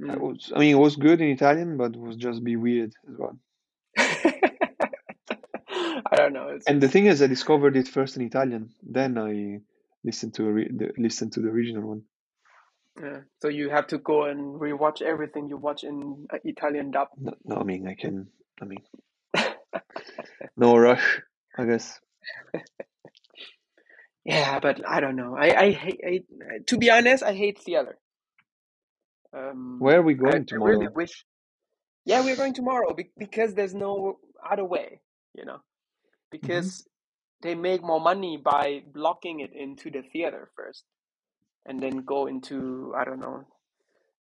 I 0.08 0.16
mm. 0.16 0.18
was, 0.18 0.52
I 0.56 0.60
mean, 0.60 0.76
it 0.76 0.80
was 0.80 0.96
good 0.98 1.22
in 1.22 1.30
Italian, 1.30 1.78
but 1.78 1.96
it 1.96 2.00
was 2.00 2.18
just 2.18 2.44
be 2.44 2.58
weird 2.58 2.94
as 3.10 3.18
well. 3.18 3.38
I 3.98 4.42
don't 6.18 6.34
know. 6.34 6.50
It's 6.50 6.68
And 6.68 6.82
the 6.82 6.90
thing 6.90 7.06
is, 7.06 7.22
I 7.22 7.28
discovered 7.28 7.78
it 7.78 7.88
first 7.88 8.18
in 8.18 8.24
Italian, 8.24 8.74
then 8.84 9.18
I 9.18 9.62
listened 10.04 10.36
to 10.36 10.48
a 10.48 10.52
re 10.52 10.70
the, 10.76 10.92
listened 10.98 11.34
to 11.34 11.42
the 11.42 11.50
original 11.50 11.88
one. 11.88 12.04
yeah. 13.02 13.20
So 13.42 13.50
you 13.50 13.70
have 13.70 13.88
to 13.88 14.00
go 14.00 14.26
and 14.26 14.60
rewatch 14.60 15.02
everything 15.02 15.48
you 15.50 15.58
watch 15.58 15.84
in 15.84 16.28
uh, 16.34 16.38
Italian 16.44 16.92
dub. 16.92 17.10
No, 17.18 17.34
no, 17.46 17.58
I 17.58 17.64
mean, 17.64 17.88
I 17.88 17.96
can, 17.96 18.28
I 18.62 18.66
mean, 18.66 18.84
no 20.58 20.78
rush, 20.78 21.22
I 21.58 21.66
guess. 21.66 22.00
Yeah, 24.26 24.60
but 24.60 24.82
I 24.88 25.00
don't 25.00 25.16
know. 25.16 25.36
I 25.38 25.56
I 25.66 25.72
hate. 25.72 26.02
I, 26.06 26.20
to 26.68 26.78
be 26.78 26.92
honest, 26.92 27.24
I 27.24 27.34
hate 27.34 27.60
theater. 27.60 27.98
Um, 29.36 29.80
Where 29.80 30.00
are 30.00 30.04
we 30.04 30.16
I, 30.26 30.32
going 30.32 30.46
I 30.52 30.56
really 30.56 30.88
tomorrow? 30.88 30.90
wish. 30.90 31.26
Yeah, 32.06 32.22
we're 32.24 32.36
going 32.38 32.54
tomorrow 32.54 32.94
be- 32.94 33.12
because 33.18 33.56
there's 33.56 33.74
no 33.76 34.20
other 34.50 34.66
way, 34.66 35.02
you 35.36 35.46
know. 35.46 35.60
Because 36.32 36.88
they 37.42 37.56
make 37.56 37.84
more 37.84 38.00
money 38.00 38.38
by 38.38 38.84
blocking 38.94 39.40
it 39.40 39.52
into 39.54 39.90
the 39.90 40.02
theater 40.02 40.50
first, 40.56 40.84
and 41.66 41.82
then 41.82 42.04
go 42.06 42.28
into 42.28 42.94
I 42.98 43.04
don't 43.06 43.20
know. 43.20 43.46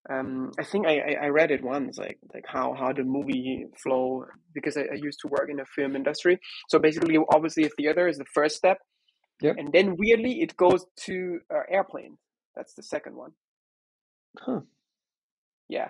Um, 0.10 0.52
I 0.58 0.64
think 0.64 0.88
I, 0.88 1.16
I, 1.22 1.28
read 1.28 1.52
it 1.52 1.64
once, 1.64 2.00
like 2.00 2.18
like 2.34 2.46
how 2.48 2.74
how 2.74 2.92
the 2.92 3.04
movie 3.04 3.68
flow 3.84 4.26
because 4.52 4.76
I, 4.76 4.82
I 4.92 4.96
used 4.96 5.20
to 5.22 5.28
work 5.28 5.48
in 5.50 5.58
the 5.58 5.66
film 5.66 5.96
industry. 5.96 6.40
So 6.70 6.80
basically, 6.80 7.20
obviously, 7.32 7.66
a 7.66 7.70
theater 7.70 8.08
is 8.08 8.18
the 8.18 8.26
first 8.34 8.56
step, 8.56 8.80
Yep. 9.42 9.56
and 9.58 9.72
then 9.72 9.96
weirdly, 9.98 10.42
it 10.42 10.58
goes 10.58 10.86
to 11.06 11.40
uh, 11.54 11.62
airplane. 11.70 12.18
That's 12.56 12.74
the 12.74 12.84
second 12.84 13.16
one. 13.16 13.32
Huh. 14.40 14.62
Yeah, 15.70 15.90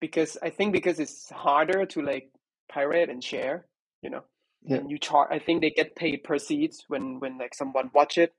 because 0.00 0.38
I 0.42 0.50
think 0.50 0.72
because 0.72 1.00
it's 1.00 1.30
harder 1.30 1.86
to 1.86 2.02
like 2.02 2.30
pirate 2.70 3.08
and 3.08 3.22
share, 3.22 3.66
you 4.02 4.10
know, 4.10 4.24
Yeah. 4.64 4.76
and 4.78 4.90
you 4.90 4.98
charge. 4.98 5.28
I 5.30 5.38
think 5.38 5.60
they 5.60 5.70
get 5.70 5.96
paid 5.96 6.24
per 6.24 6.38
seats 6.38 6.84
when 6.88 7.20
when 7.20 7.38
like 7.38 7.54
someone 7.54 7.90
watch 7.94 8.18
it. 8.18 8.32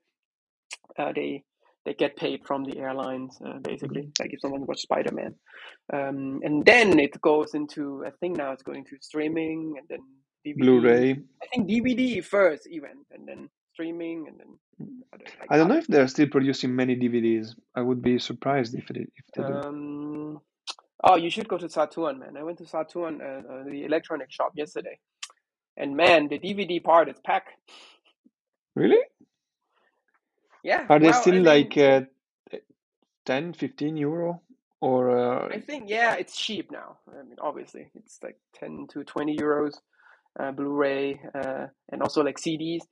Uh, 0.98 1.12
they 1.14 1.44
they 1.84 1.94
get 1.94 2.16
paid 2.16 2.44
from 2.46 2.64
the 2.64 2.78
airlines 2.78 3.38
uh, 3.44 3.58
basically. 3.58 4.10
Like 4.18 4.32
if 4.32 4.40
someone 4.40 4.66
watch 4.66 4.80
Spider 4.80 5.12
Man, 5.12 5.34
um, 5.92 6.40
and 6.42 6.64
then 6.64 6.98
it 6.98 7.20
goes 7.20 7.54
into. 7.54 8.04
I 8.06 8.10
think 8.20 8.36
now 8.36 8.52
it's 8.52 8.62
going 8.62 8.84
to 8.86 8.96
streaming 9.00 9.74
and 9.78 9.86
then 9.88 10.00
DVD. 10.46 10.58
Blu-ray. 10.58 11.10
I 11.42 11.46
think 11.52 11.68
DVD 11.68 12.24
first 12.24 12.66
even, 12.70 13.04
and 13.10 13.28
then 13.28 13.50
streaming, 13.74 14.26
and 14.28 14.38
then 14.38 14.58
like 15.12 15.48
I 15.50 15.56
don't 15.56 15.68
know 15.68 15.76
if 15.76 15.86
they're 15.86 16.08
still 16.08 16.28
producing 16.28 16.74
many 16.74 16.96
DVDs. 16.96 17.54
I 17.74 17.82
would 17.82 18.02
be 18.02 18.18
surprised 18.18 18.74
if 18.74 18.86
they, 18.88 19.00
if 19.00 19.26
they 19.34 19.42
do. 19.42 19.52
Um, 19.52 20.40
oh, 21.02 21.16
you 21.16 21.30
should 21.30 21.48
go 21.48 21.58
to 21.58 21.68
Saturn, 21.68 22.18
man. 22.18 22.36
I 22.36 22.42
went 22.42 22.58
to 22.58 22.66
Saturn, 22.66 23.20
uh, 23.20 23.42
uh, 23.52 23.64
the 23.64 23.84
electronic 23.84 24.30
shop 24.32 24.52
yesterday, 24.54 24.98
and 25.76 25.96
man, 25.96 26.28
the 26.28 26.38
DVD 26.38 26.82
part 26.82 27.08
is 27.08 27.16
packed. 27.24 27.50
Really? 28.74 29.02
Yeah, 30.62 30.86
Are 30.88 30.98
they 30.98 31.08
well, 31.08 31.18
I 31.18 31.20
still 31.20 31.34
mean, 31.34 31.44
like 31.44 31.76
uh, 31.76 32.02
10, 33.26 33.52
15 33.52 33.96
euro? 33.96 34.40
Or 34.80 35.16
uh, 35.16 35.48
I 35.50 35.60
think 35.60 35.88
yeah, 35.88 36.14
it's 36.14 36.36
cheap 36.36 36.70
now. 36.70 36.98
I 37.08 37.22
mean, 37.22 37.36
obviously, 37.40 37.86
it's 37.94 38.18
like 38.22 38.36
ten 38.52 38.86
to 38.90 39.02
twenty 39.02 39.34
euros, 39.34 39.76
uh, 40.38 40.52
Blu-ray, 40.52 41.22
uh, 41.34 41.68
and 41.90 42.02
also 42.02 42.22
like 42.22 42.36
CDs. 42.36 42.82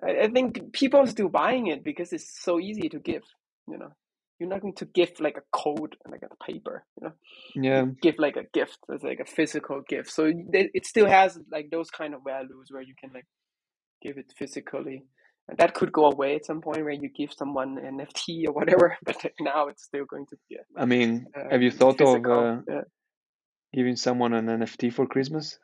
I, 0.00 0.20
I 0.20 0.28
think 0.28 0.72
people 0.72 1.00
are 1.00 1.06
still 1.08 1.28
buying 1.28 1.66
it 1.66 1.82
because 1.82 2.12
it's 2.12 2.40
so 2.40 2.60
easy 2.60 2.88
to 2.90 3.00
give. 3.00 3.24
You 3.66 3.78
know, 3.78 3.92
you're 4.40 4.48
not 4.48 4.62
going 4.62 4.74
to 4.76 4.86
give 4.86 5.20
like 5.20 5.36
a 5.36 5.42
code 5.52 5.96
and 6.04 6.12
like 6.12 6.22
a 6.22 6.44
paper. 6.44 6.84
You 6.96 7.08
know, 7.08 7.12
yeah, 7.54 7.82
you 7.84 7.96
give 8.02 8.16
like 8.18 8.36
a 8.36 8.44
gift. 8.52 8.78
It's 8.88 9.04
like 9.04 9.20
a 9.20 9.26
physical 9.26 9.82
gift. 9.86 10.10
So 10.10 10.24
it 10.24 10.70
it 10.74 10.86
still 10.86 11.06
has 11.06 11.38
like 11.52 11.70
those 11.70 11.90
kind 11.90 12.14
of 12.14 12.22
values 12.24 12.68
where 12.70 12.82
you 12.82 12.94
can 12.98 13.10
like 13.12 13.26
give 14.02 14.18
it 14.18 14.32
physically. 14.36 15.04
And 15.48 15.58
that 15.58 15.74
could 15.74 15.92
go 15.92 16.06
away 16.06 16.36
at 16.36 16.46
some 16.46 16.60
point 16.60 16.82
where 16.84 16.92
you 16.92 17.08
give 17.08 17.32
someone 17.32 17.78
an 17.78 17.98
NFT 17.98 18.46
or 18.48 18.52
whatever. 18.52 18.96
But 19.04 19.22
like, 19.22 19.34
now 19.40 19.68
it's 19.68 19.84
still 19.84 20.04
going 20.04 20.26
to 20.26 20.36
be 20.48 20.58
I 20.76 20.86
mean, 20.86 21.26
uh, 21.36 21.50
have 21.50 21.62
you 21.62 21.70
thought 21.70 22.00
of 22.00 22.24
uh, 22.24 22.62
Yeah. 22.68 22.82
giving 23.74 23.96
someone 23.96 24.32
an 24.32 24.46
NFT 24.46 24.92
for 24.92 25.06
Christmas? 25.06 25.58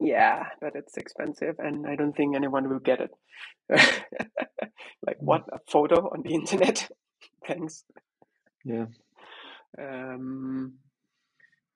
Yeah, 0.00 0.44
but 0.60 0.74
it's 0.74 0.96
expensive, 0.96 1.56
and 1.58 1.86
I 1.86 1.96
don't 1.96 2.14
think 2.14 2.34
anyone 2.36 2.68
will 2.68 2.80
get 2.80 3.00
it. 3.00 3.10
like 5.06 5.18
Mm, 5.22 5.24
what 5.24 5.44
a 5.52 5.58
photo 5.70 6.08
on 6.10 6.22
the 6.22 6.34
internet. 6.34 6.88
Thanks. 7.46 7.84
Yeah. 8.64 8.86
Um, 9.78 10.74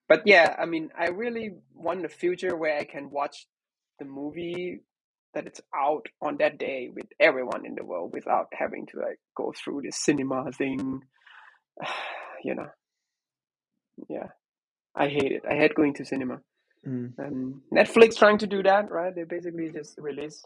but 0.09 0.23
yeah, 0.27 0.55
I 0.59 0.67
mean, 0.67 0.91
I 0.99 1.09
really 1.09 1.53
want 1.75 2.05
a 2.05 2.09
future 2.09 2.57
where 2.57 2.79
I 2.79 2.85
can 2.85 3.11
watch 3.11 3.47
the 3.99 4.05
movie 4.07 4.81
that 5.35 5.47
it's 5.47 5.61
out 5.75 6.07
on 6.23 6.39
that 6.39 6.59
day 6.59 6.89
with 6.95 7.07
everyone 7.21 7.67
in 7.67 7.75
the 7.75 7.85
world 7.85 8.13
without 8.15 8.49
having 8.53 8.87
to 8.87 8.99
like 9.01 9.21
go 9.37 9.53
through 9.53 9.83
this 9.83 9.97
cinema 10.05 10.51
thing. 10.53 11.03
You 12.45 12.55
know, 12.55 12.69
yeah, 14.09 14.29
I 14.95 15.09
hate 15.09 15.33
it. 15.33 15.43
I 15.51 15.57
hate 15.57 15.75
going 15.75 15.95
to 15.95 16.05
cinema. 16.05 16.41
Mm. 16.89 17.13
Um, 17.19 17.63
Netflix 17.73 18.17
trying 18.17 18.39
to 18.39 18.47
do 18.47 18.63
that, 18.63 18.91
right? 18.91 19.15
They 19.15 19.25
basically 19.25 19.71
just 19.71 19.99
release 19.99 20.45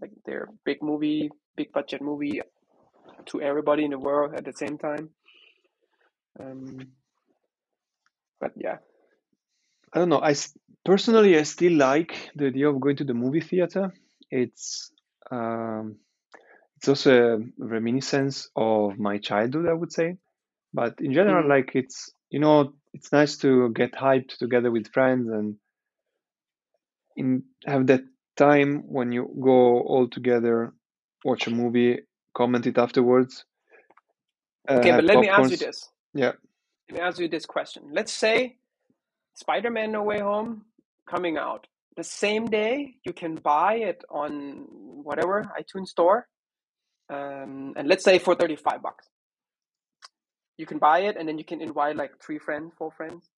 like 0.00 0.10
their 0.26 0.48
big 0.64 0.82
movie, 0.82 1.30
big 1.56 1.72
budget 1.72 2.02
movie 2.02 2.40
to 3.26 3.40
everybody 3.40 3.84
in 3.84 3.90
the 3.92 3.98
world 3.98 4.34
at 4.34 4.44
the 4.44 4.52
same 4.52 4.78
time. 4.78 5.10
Um, 6.40 6.88
but 8.40 8.52
yeah, 8.56 8.78
I 9.92 9.98
don't 9.98 10.08
know. 10.08 10.20
I 10.20 10.34
personally, 10.84 11.38
I 11.38 11.42
still 11.42 11.74
like 11.74 12.30
the 12.34 12.46
idea 12.46 12.68
of 12.68 12.80
going 12.80 12.96
to 12.96 13.04
the 13.04 13.14
movie 13.14 13.40
theater. 13.40 13.92
It's 14.30 14.90
um, 15.30 15.96
it's 16.76 16.88
also 16.88 17.12
a 17.12 17.38
reminiscence 17.58 18.48
of 18.56 18.98
my 18.98 19.18
childhood, 19.18 19.68
I 19.68 19.74
would 19.74 19.92
say. 19.92 20.16
But 20.72 21.00
in 21.00 21.12
general, 21.12 21.44
mm, 21.44 21.48
like 21.48 21.72
it's 21.74 22.10
you 22.30 22.40
know, 22.40 22.72
it's 22.92 23.12
nice 23.12 23.36
to 23.38 23.70
get 23.70 23.92
hyped 23.92 24.36
together 24.38 24.70
with 24.70 24.92
friends 24.92 25.28
and 25.28 25.56
in 27.16 27.42
have 27.66 27.86
that 27.88 28.02
time 28.36 28.84
when 28.86 29.12
you 29.12 29.28
go 29.40 29.80
all 29.80 30.08
together, 30.08 30.72
watch 31.24 31.46
a 31.46 31.50
movie, 31.50 31.98
comment 32.34 32.66
it 32.66 32.78
afterwards, 32.78 33.44
uh, 34.68 34.74
okay. 34.74 34.92
But 34.92 35.04
let 35.04 35.18
me 35.18 35.28
ask 35.28 35.50
you 35.50 35.56
this. 35.56 35.88
Yeah. 36.14 36.32
Let 36.90 36.92
me 36.92 37.00
ask 37.00 37.18
you 37.18 37.28
this 37.28 37.46
question. 37.46 37.84
Let's 37.92 38.12
say 38.12 38.56
Spider-Man: 39.34 39.92
No 39.92 40.02
Way 40.02 40.20
Home 40.20 40.64
coming 41.08 41.36
out 41.36 41.66
the 41.96 42.04
same 42.04 42.46
day. 42.46 42.94
You 43.04 43.12
can 43.12 43.36
buy 43.36 43.74
it 43.74 44.04
on 44.10 44.66
whatever 45.02 45.50
iTunes 45.58 45.88
store, 45.88 46.28
um, 47.08 47.74
and 47.76 47.88
let's 47.88 48.04
say 48.04 48.18
for 48.18 48.34
thirty-five 48.34 48.82
bucks. 48.82 49.08
You 50.60 50.66
can 50.66 50.78
buy 50.78 51.00
it, 51.08 51.16
and 51.16 51.26
then 51.26 51.38
you 51.38 51.44
can 51.44 51.62
invite 51.62 51.96
like 51.96 52.12
three 52.24 52.38
friends, 52.38 52.74
four 52.76 52.90
friends. 52.92 53.30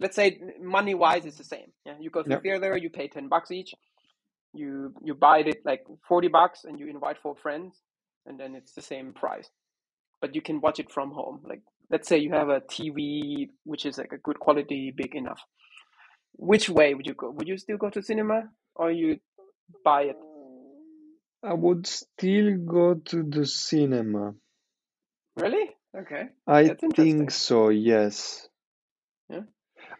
Let's 0.00 0.16
say 0.16 0.40
money 0.58 0.94
wise 0.94 1.26
it's 1.26 1.36
the 1.36 1.44
same. 1.44 1.70
Yeah, 1.84 1.96
you 2.00 2.08
go 2.08 2.22
to 2.22 2.28
the 2.28 2.40
theater, 2.40 2.76
you 2.78 2.88
pay 2.88 3.08
ten 3.08 3.28
bucks 3.28 3.50
each. 3.50 3.74
You 4.54 4.94
you 5.02 5.14
buy 5.14 5.40
it 5.40 5.60
like 5.66 5.84
forty 6.08 6.28
bucks, 6.28 6.64
and 6.64 6.80
you 6.80 6.88
invite 6.88 7.18
four 7.18 7.36
friends, 7.36 7.82
and 8.24 8.40
then 8.40 8.54
it's 8.54 8.72
the 8.72 8.80
same 8.80 9.12
price. 9.12 9.50
But 10.22 10.34
you 10.34 10.40
can 10.40 10.62
watch 10.62 10.80
it 10.80 10.90
from 10.90 11.10
home. 11.10 11.42
Like 11.44 11.60
let's 11.90 12.08
say 12.08 12.16
you 12.16 12.32
have 12.32 12.48
a 12.48 12.60
TV 12.60 13.50
which 13.64 13.84
is 13.84 13.98
like 13.98 14.12
a 14.12 14.18
good 14.18 14.38
quality, 14.40 14.94
big 14.96 15.14
enough. 15.14 15.40
Which 16.32 16.70
way 16.70 16.94
would 16.94 17.06
you 17.06 17.14
go? 17.14 17.30
Would 17.32 17.48
you 17.48 17.58
still 17.58 17.76
go 17.76 17.90
to 17.90 18.02
cinema, 18.02 18.44
or 18.74 18.90
you 18.90 19.18
buy 19.84 20.04
it? 20.04 20.16
I 21.44 21.52
would 21.52 21.86
still 21.86 22.56
go 22.56 22.94
to 22.94 23.22
the 23.22 23.44
cinema. 23.44 24.34
Really? 25.36 25.75
Okay. 25.96 26.28
I 26.46 26.64
That's 26.68 26.84
think 26.94 27.30
so, 27.30 27.70
yes. 27.70 28.48
Yeah. 29.28 29.42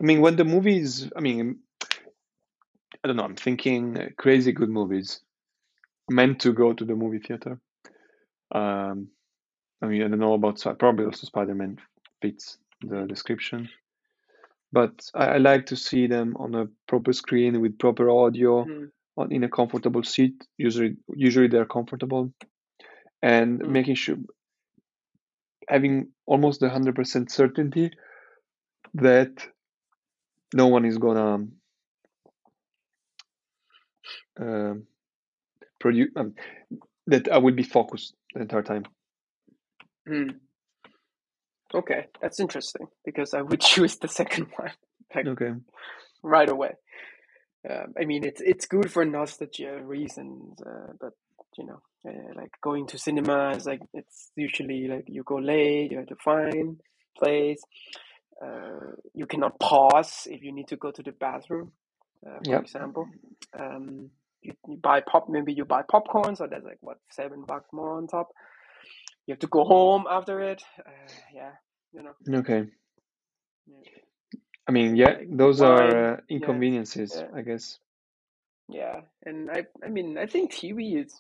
I 0.01 0.05
mean, 0.05 0.20
when 0.20 0.36
the 0.36 0.44
movies, 0.44 1.11
I 1.16 1.20
mean, 1.20 1.61
I 3.03 3.09
don't 3.09 3.16
know, 3.16 3.24
I'm 3.24 3.36
thinking 3.36 4.12
crazy 4.16 4.53
good 4.53 4.68
movies 4.68 5.20
meant 6.11 6.40
to 6.40 6.53
go 6.53 6.72
to 6.72 6.84
the 6.84 6.94
movie 6.94 7.18
theater. 7.18 7.61
Um, 8.55 9.09
I 9.82 9.86
mean, 9.86 10.03
I 10.03 10.09
don't 10.09 10.18
know 10.18 10.34
about, 10.34 10.62
probably 10.78 11.07
also 11.07 11.26
Spider-Man 11.26 11.78
fits 12.22 12.59
the 12.82 13.07
description. 13.07 13.68
But 14.72 15.11
I, 15.14 15.26
I 15.26 15.36
like 15.38 15.66
to 15.66 15.76
see 15.76 16.07
them 16.07 16.36
on 16.38 16.55
a 16.55 16.66
proper 16.88 17.12
screen 17.12 17.61
with 17.61 17.78
proper 17.78 18.11
audio, 18.11 18.64
Mm, 18.64 18.90
on, 19.16 19.32
in 19.32 19.44
a 19.44 19.49
comfortable 19.49 20.03
seat. 20.03 20.47
Usually, 20.59 20.97
usually 21.14 21.49
they're 21.49 21.64
comfortable, 21.66 22.32
and 23.22 23.61
Mm. 23.61 23.68
making 23.70 23.94
sure 23.94 24.16
having 25.68 26.08
almost 26.26 26.60
the 26.60 26.70
hundred 26.70 26.96
percent 26.96 27.30
certainty 27.30 27.90
that 28.94 29.32
no 30.54 30.68
one 30.68 30.84
is 30.84 30.98
gonna 30.98 31.46
um, 34.40 34.84
produce 35.80 36.10
um, 36.16 36.34
that 37.08 37.30
I 37.32 37.38
will 37.38 37.54
be 37.54 37.64
focused 37.64 38.14
the 38.34 38.42
entire 38.42 38.62
time. 38.64 38.84
mm. 40.08 40.36
Okay, 41.74 42.06
that's 42.22 42.40
interesting 42.40 42.88
because 43.04 43.34
I 43.34 43.42
would 43.42 43.60
choose 43.72 43.96
the 43.96 44.08
second 44.08 44.48
one 44.56 44.72
like 45.14 45.28
Okay. 45.28 45.52
right 46.22 46.48
away. 46.48 46.74
Um, 47.68 47.94
I 48.00 48.04
mean, 48.06 48.24
it's 48.24 48.40
it's 48.40 48.66
good 48.66 48.92
for 48.92 49.04
nostalgia 49.04 49.80
reasons, 49.84 50.60
uh, 50.62 50.92
but 51.00 51.12
you 51.58 51.66
know, 51.66 51.80
uh, 52.07 52.34
like 52.34 52.52
going 52.62 52.86
to 52.88 52.98
cinema 52.98 53.50
is 53.52 53.66
like 53.66 53.80
it's 53.94 54.30
usually 54.36 54.88
like 54.88 55.04
you 55.09 55.22
go 55.24 55.36
late, 55.36 55.90
you 55.92 55.98
have 55.98 56.07
to 56.09 56.16
find 56.16 56.80
place. 57.18 57.62
Uh, 58.44 58.92
you 59.14 59.26
cannot 59.26 59.59
pause 59.61 60.26
if 60.30 60.42
you 60.42 60.52
need 60.52 60.68
to 60.68 60.76
go 60.76 60.90
to 60.90 61.02
the 61.02 61.12
bathroom, 61.12 61.72
uh, 62.26 62.38
for 62.48 62.50
Yep. 62.50 62.62
example. 62.62 63.09
Um, 63.59 64.11
you, 64.42 64.52
you 64.68 64.76
buy 64.76 65.00
pop, 65.00 65.28
maybe 65.28 65.52
you 65.54 65.64
buy 65.64 65.82
popcorn, 65.90 66.36
so 66.36 66.46
that's 66.50 66.64
like 66.64 66.78
what 66.80 66.98
seven 67.11 67.44
bucks 67.46 67.68
more 67.72 67.96
on 67.96 68.07
top. 68.07 68.28
You 69.26 69.32
have 69.32 69.40
to 69.40 69.46
go 69.48 69.64
home 69.64 70.07
after 70.11 70.40
it. 70.40 70.62
Uh, 70.78 71.12
yeah, 71.34 71.52
you 71.92 72.02
know, 72.02 72.12
Okay. 72.38 72.66
yeah, 73.66 73.80
I 74.68 74.72
mean, 74.72 74.96
yeah, 74.96 75.18
those 75.30 75.62
are 75.62 76.14
uh, 76.14 76.20
inconveniences, 76.28 77.12
yeah, 77.14 77.26
I 77.34 77.42
guess. 77.42 77.78
yeah. 78.68 79.00
And 79.24 79.50
I, 79.50 79.66
I 79.84 79.88
mean, 79.88 80.18
I 80.18 80.26
think 80.26 80.52
TV 80.52 81.04
is, 81.04 81.14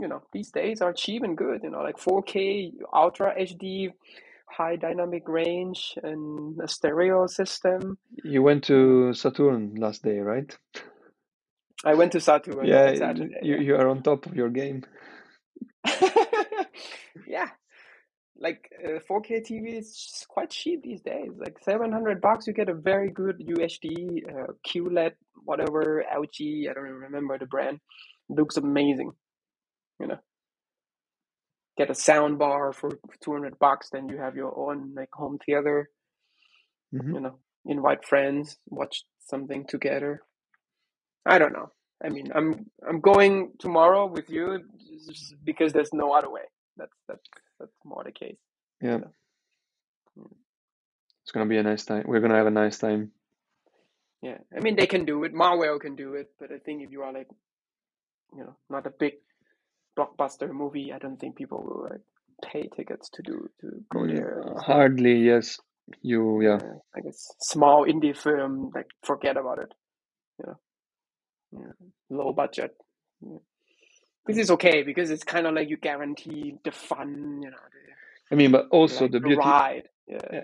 you 0.00 0.08
know, 0.08 0.22
these 0.32 0.50
days 0.50 0.80
are 0.80 0.92
cheap 0.92 1.22
and 1.22 1.36
good. 1.36 1.62
You 1.62 1.70
know, 1.70 1.82
like 1.82 1.96
4K, 1.98 2.72
Ultra 2.92 3.34
HD, 3.38 3.92
high 4.50 4.76
dynamic 4.76 5.28
range, 5.28 5.94
and 6.02 6.58
a 6.60 6.68
stereo 6.68 7.26
system. 7.26 7.98
You 8.24 8.42
went 8.42 8.64
to 8.64 9.12
Saturn 9.14 9.74
last 9.76 10.02
day, 10.02 10.18
right? 10.20 10.56
I 11.84 11.94
went 11.94 12.12
to 12.12 12.20
Saturn 12.20 12.56
Yeah, 12.66 12.94
Saturday. 12.94 13.36
you 13.42 13.56
Yeah. 13.56 13.60
you 13.60 13.76
are 13.76 13.88
on 13.88 14.02
top 14.02 14.26
of 14.26 14.34
your 14.34 14.50
game. 14.50 14.84
yeah, 17.26 17.48
like 18.38 18.70
uh, 18.84 18.98
4K 19.10 19.42
TV 19.46 19.78
is 19.78 20.26
quite 20.28 20.50
cheap 20.50 20.82
these 20.82 21.02
days. 21.02 21.30
Like 21.38 21.58
700 21.62 22.20
bucks, 22.20 22.46
you 22.46 22.52
get 22.52 22.68
a 22.68 22.74
very 22.74 23.10
good 23.10 23.38
UHD, 23.40 24.22
uh, 24.28 24.52
QLED, 24.66 25.12
whatever, 25.44 26.04
LG, 26.14 26.68
I 26.70 26.74
don't 26.74 26.86
even 26.86 27.00
remember 27.00 27.38
the 27.38 27.46
brand. 27.46 27.80
looks 28.28 28.56
amazing, 28.56 29.12
you 30.00 30.08
know. 30.08 30.18
Get 31.78 31.90
a 31.90 31.94
sound 31.94 32.38
bar 32.38 32.72
for 32.72 32.98
200 33.22 33.58
bucks, 33.58 33.90
then 33.90 34.08
you 34.08 34.18
have 34.18 34.36
your 34.36 34.56
own 34.58 34.94
like 34.96 35.10
home 35.12 35.38
theater, 35.44 35.90
hmm 36.92 37.14
you 37.14 37.20
know, 37.20 37.38
invite 37.66 38.04
friends, 38.06 38.58
watch 38.68 39.04
something 39.26 39.66
together. 39.66 40.22
I 41.26 41.38
don't 41.38 41.52
know. 41.52 41.72
I 42.04 42.08
mean, 42.10 42.30
I'm 42.34 42.66
I'm 42.88 43.00
going 43.00 43.52
tomorrow 43.60 44.06
with 44.06 44.28
you 44.30 44.60
because 45.44 45.72
there's 45.72 45.92
no 45.92 46.12
other 46.12 46.30
way. 46.30 46.42
That's 46.76 46.92
that's 47.08 47.22
that's 47.60 47.72
more 47.84 48.04
the 48.04 48.12
case. 48.12 48.38
Yeah, 48.82 48.98
You 48.98 49.02
know. 49.02 49.12
Mm. 50.18 50.34
it's 51.22 51.32
gonna 51.32 51.46
be 51.46 51.58
a 51.58 51.62
nice 51.64 51.84
time. 51.84 52.04
We're 52.06 52.20
gonna 52.20 52.36
have 52.36 52.46
a 52.48 52.52
nice 52.52 52.78
time. 52.78 53.12
Yeah, 54.22 54.38
I 54.56 54.60
mean 54.60 54.76
they 54.76 54.86
can 54.88 55.04
do 55.04 55.24
it. 55.24 55.34
Marvel 55.34 55.78
can 55.80 55.96
do 55.96 56.14
it, 56.14 56.28
but 56.40 56.52
I 56.52 56.58
think 56.58 56.82
if 56.82 56.92
you 56.92 57.02
are 57.02 57.12
like, 57.12 57.28
you 58.36 58.44
know, 58.44 58.56
not 58.70 58.86
a 58.86 58.90
big 58.90 59.14
blockbuster 59.98 60.50
movie, 60.52 60.92
I 60.92 60.98
don't 60.98 61.18
think 61.18 61.36
people 61.36 61.62
will 61.62 61.82
like 61.90 62.02
pay 62.44 62.68
tickets 62.76 63.10
to 63.14 63.22
do 63.22 63.48
to 63.60 63.66
go 63.92 64.00
Mm, 64.00 64.14
there. 64.14 64.42
hardly, 64.66 65.16
yes. 65.18 65.58
You, 66.02 66.42
yeah. 66.42 66.58
Yeah, 66.62 66.74
I 66.96 67.00
guess 67.00 67.26
small 67.40 67.86
indie 67.86 68.16
film, 68.16 68.70
like 68.74 68.88
forget 69.02 69.36
about 69.38 69.58
it. 69.58 69.72
You 70.38 70.46
know, 70.46 70.58
yeah. 71.60 71.88
low 72.10 72.32
budget. 72.32 72.72
Yeah. 73.22 73.38
This 74.26 74.36
is 74.38 74.50
okay 74.50 74.82
because 74.82 75.10
it's 75.10 75.24
kind 75.24 75.46
of 75.46 75.54
like 75.54 75.70
you 75.70 75.78
guarantee 75.78 76.54
the 76.64 76.70
fun, 76.72 77.40
you 77.42 77.50
know, 77.50 77.56
the, 77.72 78.34
I 78.34 78.34
mean, 78.36 78.52
but 78.52 78.68
also 78.70 79.04
like 79.04 79.12
the 79.12 79.20
beauty, 79.20 79.36
ride. 79.36 79.84
Yeah, 80.06 80.42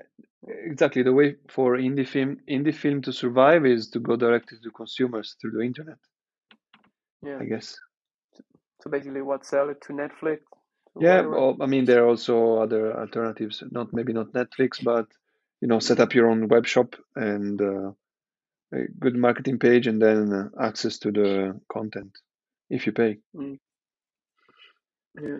exactly. 0.66 1.02
The 1.02 1.12
way 1.12 1.36
for 1.50 1.76
indie 1.76 2.08
film, 2.08 2.38
indie 2.50 2.74
film 2.74 3.02
to 3.02 3.12
survive 3.12 3.66
is 3.66 3.90
to 3.90 4.00
go 4.00 4.16
directly 4.16 4.58
to 4.62 4.70
consumers 4.70 5.36
through 5.40 5.52
the 5.52 5.60
internet, 5.60 5.98
yeah. 7.22 7.38
I 7.40 7.44
guess. 7.44 7.78
So 8.84 8.90
basically, 8.90 9.22
what 9.22 9.46
sell 9.46 9.70
it 9.70 9.80
to 9.82 9.94
Netflix, 9.94 10.40
Yeah, 11.00 11.22
well, 11.22 11.56
I 11.60 11.66
mean, 11.66 11.86
there 11.86 12.04
are 12.04 12.08
also 12.08 12.58
other 12.58 12.96
alternatives. 12.96 13.62
Not 13.70 13.92
maybe 13.92 14.12
not 14.12 14.32
Netflix, 14.32 14.84
but 14.84 15.06
you 15.60 15.68
know, 15.68 15.78
set 15.80 15.98
up 16.00 16.14
your 16.14 16.30
own 16.30 16.48
web 16.48 16.66
shop 16.66 16.94
and 17.16 17.60
uh, 17.60 17.92
a 18.72 18.86
good 19.00 19.16
marketing 19.16 19.58
page, 19.58 19.86
and 19.86 20.00
then 20.00 20.32
uh, 20.32 20.48
access 20.60 20.98
to 20.98 21.10
the 21.10 21.58
content 21.72 22.12
if 22.68 22.86
you 22.86 22.92
pay. 22.92 23.18
Mm. 23.34 23.58
Yeah. 25.20 25.38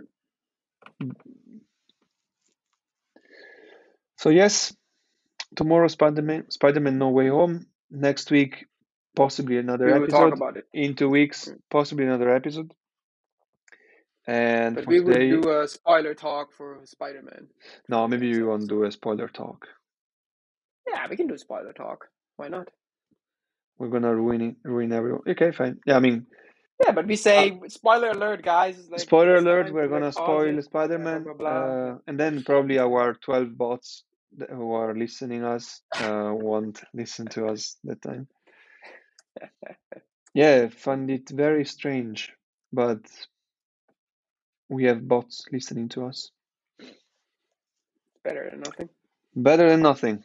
So 4.17 4.31
yes, 4.31 4.75
tomorrow 5.55 5.89
Spider-Man, 5.89 6.51
Spider-Man 6.51 6.99
No 6.99 7.11
Way 7.11 7.29
Home. 7.29 7.67
Next 7.91 8.31
week, 8.31 8.67
possibly 9.15 9.59
another 9.59 9.87
We 9.87 9.93
episode. 9.93 10.33
about 10.33 10.57
it. 10.57 10.67
In 10.73 10.95
two 10.95 11.11
weeks, 11.11 11.49
Mm. 11.49 11.59
possibly 11.71 12.07
another 12.07 12.35
episode. 12.35 12.73
And 14.27 14.77
But 14.77 14.87
we 14.87 15.01
will 15.01 15.13
today, 15.13 15.31
do 15.31 15.51
a 15.61 15.69
spoiler 15.69 16.15
talk 16.15 16.53
for 16.53 16.81
Spider-Man 16.85 17.49
no, 17.89 18.09
maybe 18.09 18.29
you 18.29 18.47
won't 18.47 18.69
do 18.69 18.85
a 18.85 18.93
spoiler 18.93 19.29
talk. 19.29 19.67
Yeah, 20.89 21.07
we 21.09 21.17
can 21.17 21.27
do 21.27 21.37
spoiler 21.37 21.73
talk. 21.73 22.07
Why 22.37 22.49
not? 22.49 22.69
We're 23.79 23.89
gonna 23.89 24.15
ruin 24.15 24.41
it, 24.41 24.57
ruin 24.65 24.93
everyone. 24.93 25.23
Okay, 25.29 25.51
fine. 25.53 25.79
Yeah, 25.87 25.97
I 25.97 26.01
mean, 26.01 26.27
Yeah, 26.85 26.93
but 26.93 27.07
we 27.07 27.15
uh, 27.15 27.17
say 27.17 27.61
spoiler 27.69 28.11
alert, 28.11 28.43
guys. 28.43 28.89
Like 28.91 29.01
spoiler 29.01 29.37
alert, 29.37 29.73
we're 29.73 29.89
gonna 29.89 30.13
spoil 30.13 30.59
it. 30.59 30.65
Spider-Man, 30.65 31.25
blah 31.25 31.35
blah. 31.35 31.51
Yeah. 31.51 31.93
uh, 31.95 31.99
and 32.07 32.19
then 32.19 32.43
probably 32.43 32.79
our 32.79 33.15
12 33.15 33.57
bots 33.57 34.05
who 34.51 34.73
are 34.73 34.95
listening 34.95 35.45
us 35.45 35.83
uh, 36.01 36.33
won't 36.35 36.83
listen 36.95 37.27
to 37.27 37.47
us 37.47 37.77
that 37.85 38.01
time. 38.03 38.29
Yeah, 40.35 40.67
find 40.67 41.09
it 41.13 41.31
very 41.31 41.65
strange, 41.65 42.33
but 42.73 42.99
we 44.75 44.85
have 44.85 45.09
bots 45.09 45.47
listening 45.53 45.89
to 45.91 46.07
us. 46.07 46.33
Better 48.25 48.51
than 48.51 48.61
nothing. 48.61 48.91
Better 49.37 49.69
than 49.71 49.83
nothing. 49.83 50.25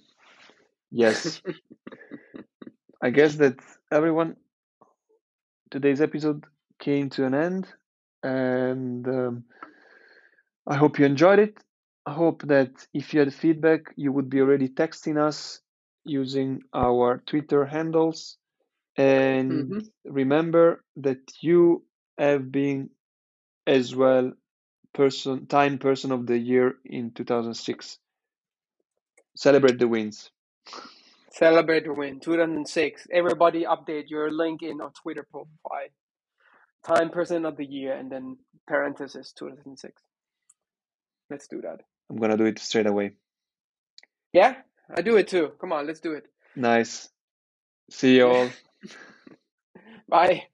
Yes. 0.91 1.41
I 3.01 3.09
guess 3.11 3.35
that 3.37 3.59
everyone, 3.91 4.37
today's 5.71 6.01
episode 6.01 6.45
came 6.79 7.09
to 7.09 7.25
an 7.25 7.33
end, 7.35 7.73
and 8.23 9.07
um, 9.07 9.43
I 10.67 10.75
hope 10.75 10.99
you 10.99 11.05
enjoyed 11.05 11.39
it. 11.39 11.63
I 12.05 12.13
hope 12.13 12.43
that 12.43 12.87
if 12.93 13.13
you 13.13 13.19
had 13.19 13.33
feedback, 13.33 13.93
you 13.97 14.11
would 14.11 14.29
be 14.29 14.41
already 14.41 14.69
texting 14.69 15.17
us 15.17 15.61
using 16.05 16.63
our 16.73 17.19
Twitter 17.25 17.65
handles. 17.65 18.37
And 18.97 19.73
hmm 19.73 19.89
remember 20.05 20.83
that 20.97 21.19
you 21.41 21.85
have 22.17 22.51
been 22.51 22.89
as 23.69 23.95
well 23.95 24.33
person 24.93 25.45
time 25.45 25.77
person 25.77 26.11
of 26.11 26.25
the 26.25 26.37
year 26.37 26.73
in 26.83 27.11
2006. 27.11 27.99
Celebrate 29.35 29.77
the 29.79 29.87
wins. 29.87 30.31
Celebrate 31.31 31.85
the 31.85 31.93
win. 31.93 32.19
2006. 32.19 33.07
Everybody 33.13 33.63
update 33.63 34.09
your 34.09 34.31
LinkedIn 34.31 34.81
or 34.81 34.91
Twitter 35.01 35.25
profile. 35.31 35.89
Time 36.85 37.09
person 37.11 37.45
of 37.45 37.55
the 37.55 37.65
year 37.65 37.93
and 37.93 38.11
then 38.11 38.37
parenthesis 38.67 39.33
2006. 39.33 40.01
Let's 41.29 41.47
do 41.47 41.61
that. 41.61 41.81
I'm 42.09 42.17
gonna 42.17 42.37
do 42.37 42.45
it 42.45 42.57
straight 42.57 42.87
away. 42.87 43.11
Yeah, 44.33 44.55
I 44.95 45.01
do 45.01 45.17
it 45.17 45.27
too. 45.27 45.51
Come 45.61 45.71
on, 45.71 45.85
let's 45.85 45.99
do 45.99 46.13
it. 46.13 46.25
Nice. 46.55 47.07
See 47.91 48.17
you 48.17 48.27
all. 48.27 48.49
Bye. 50.09 50.47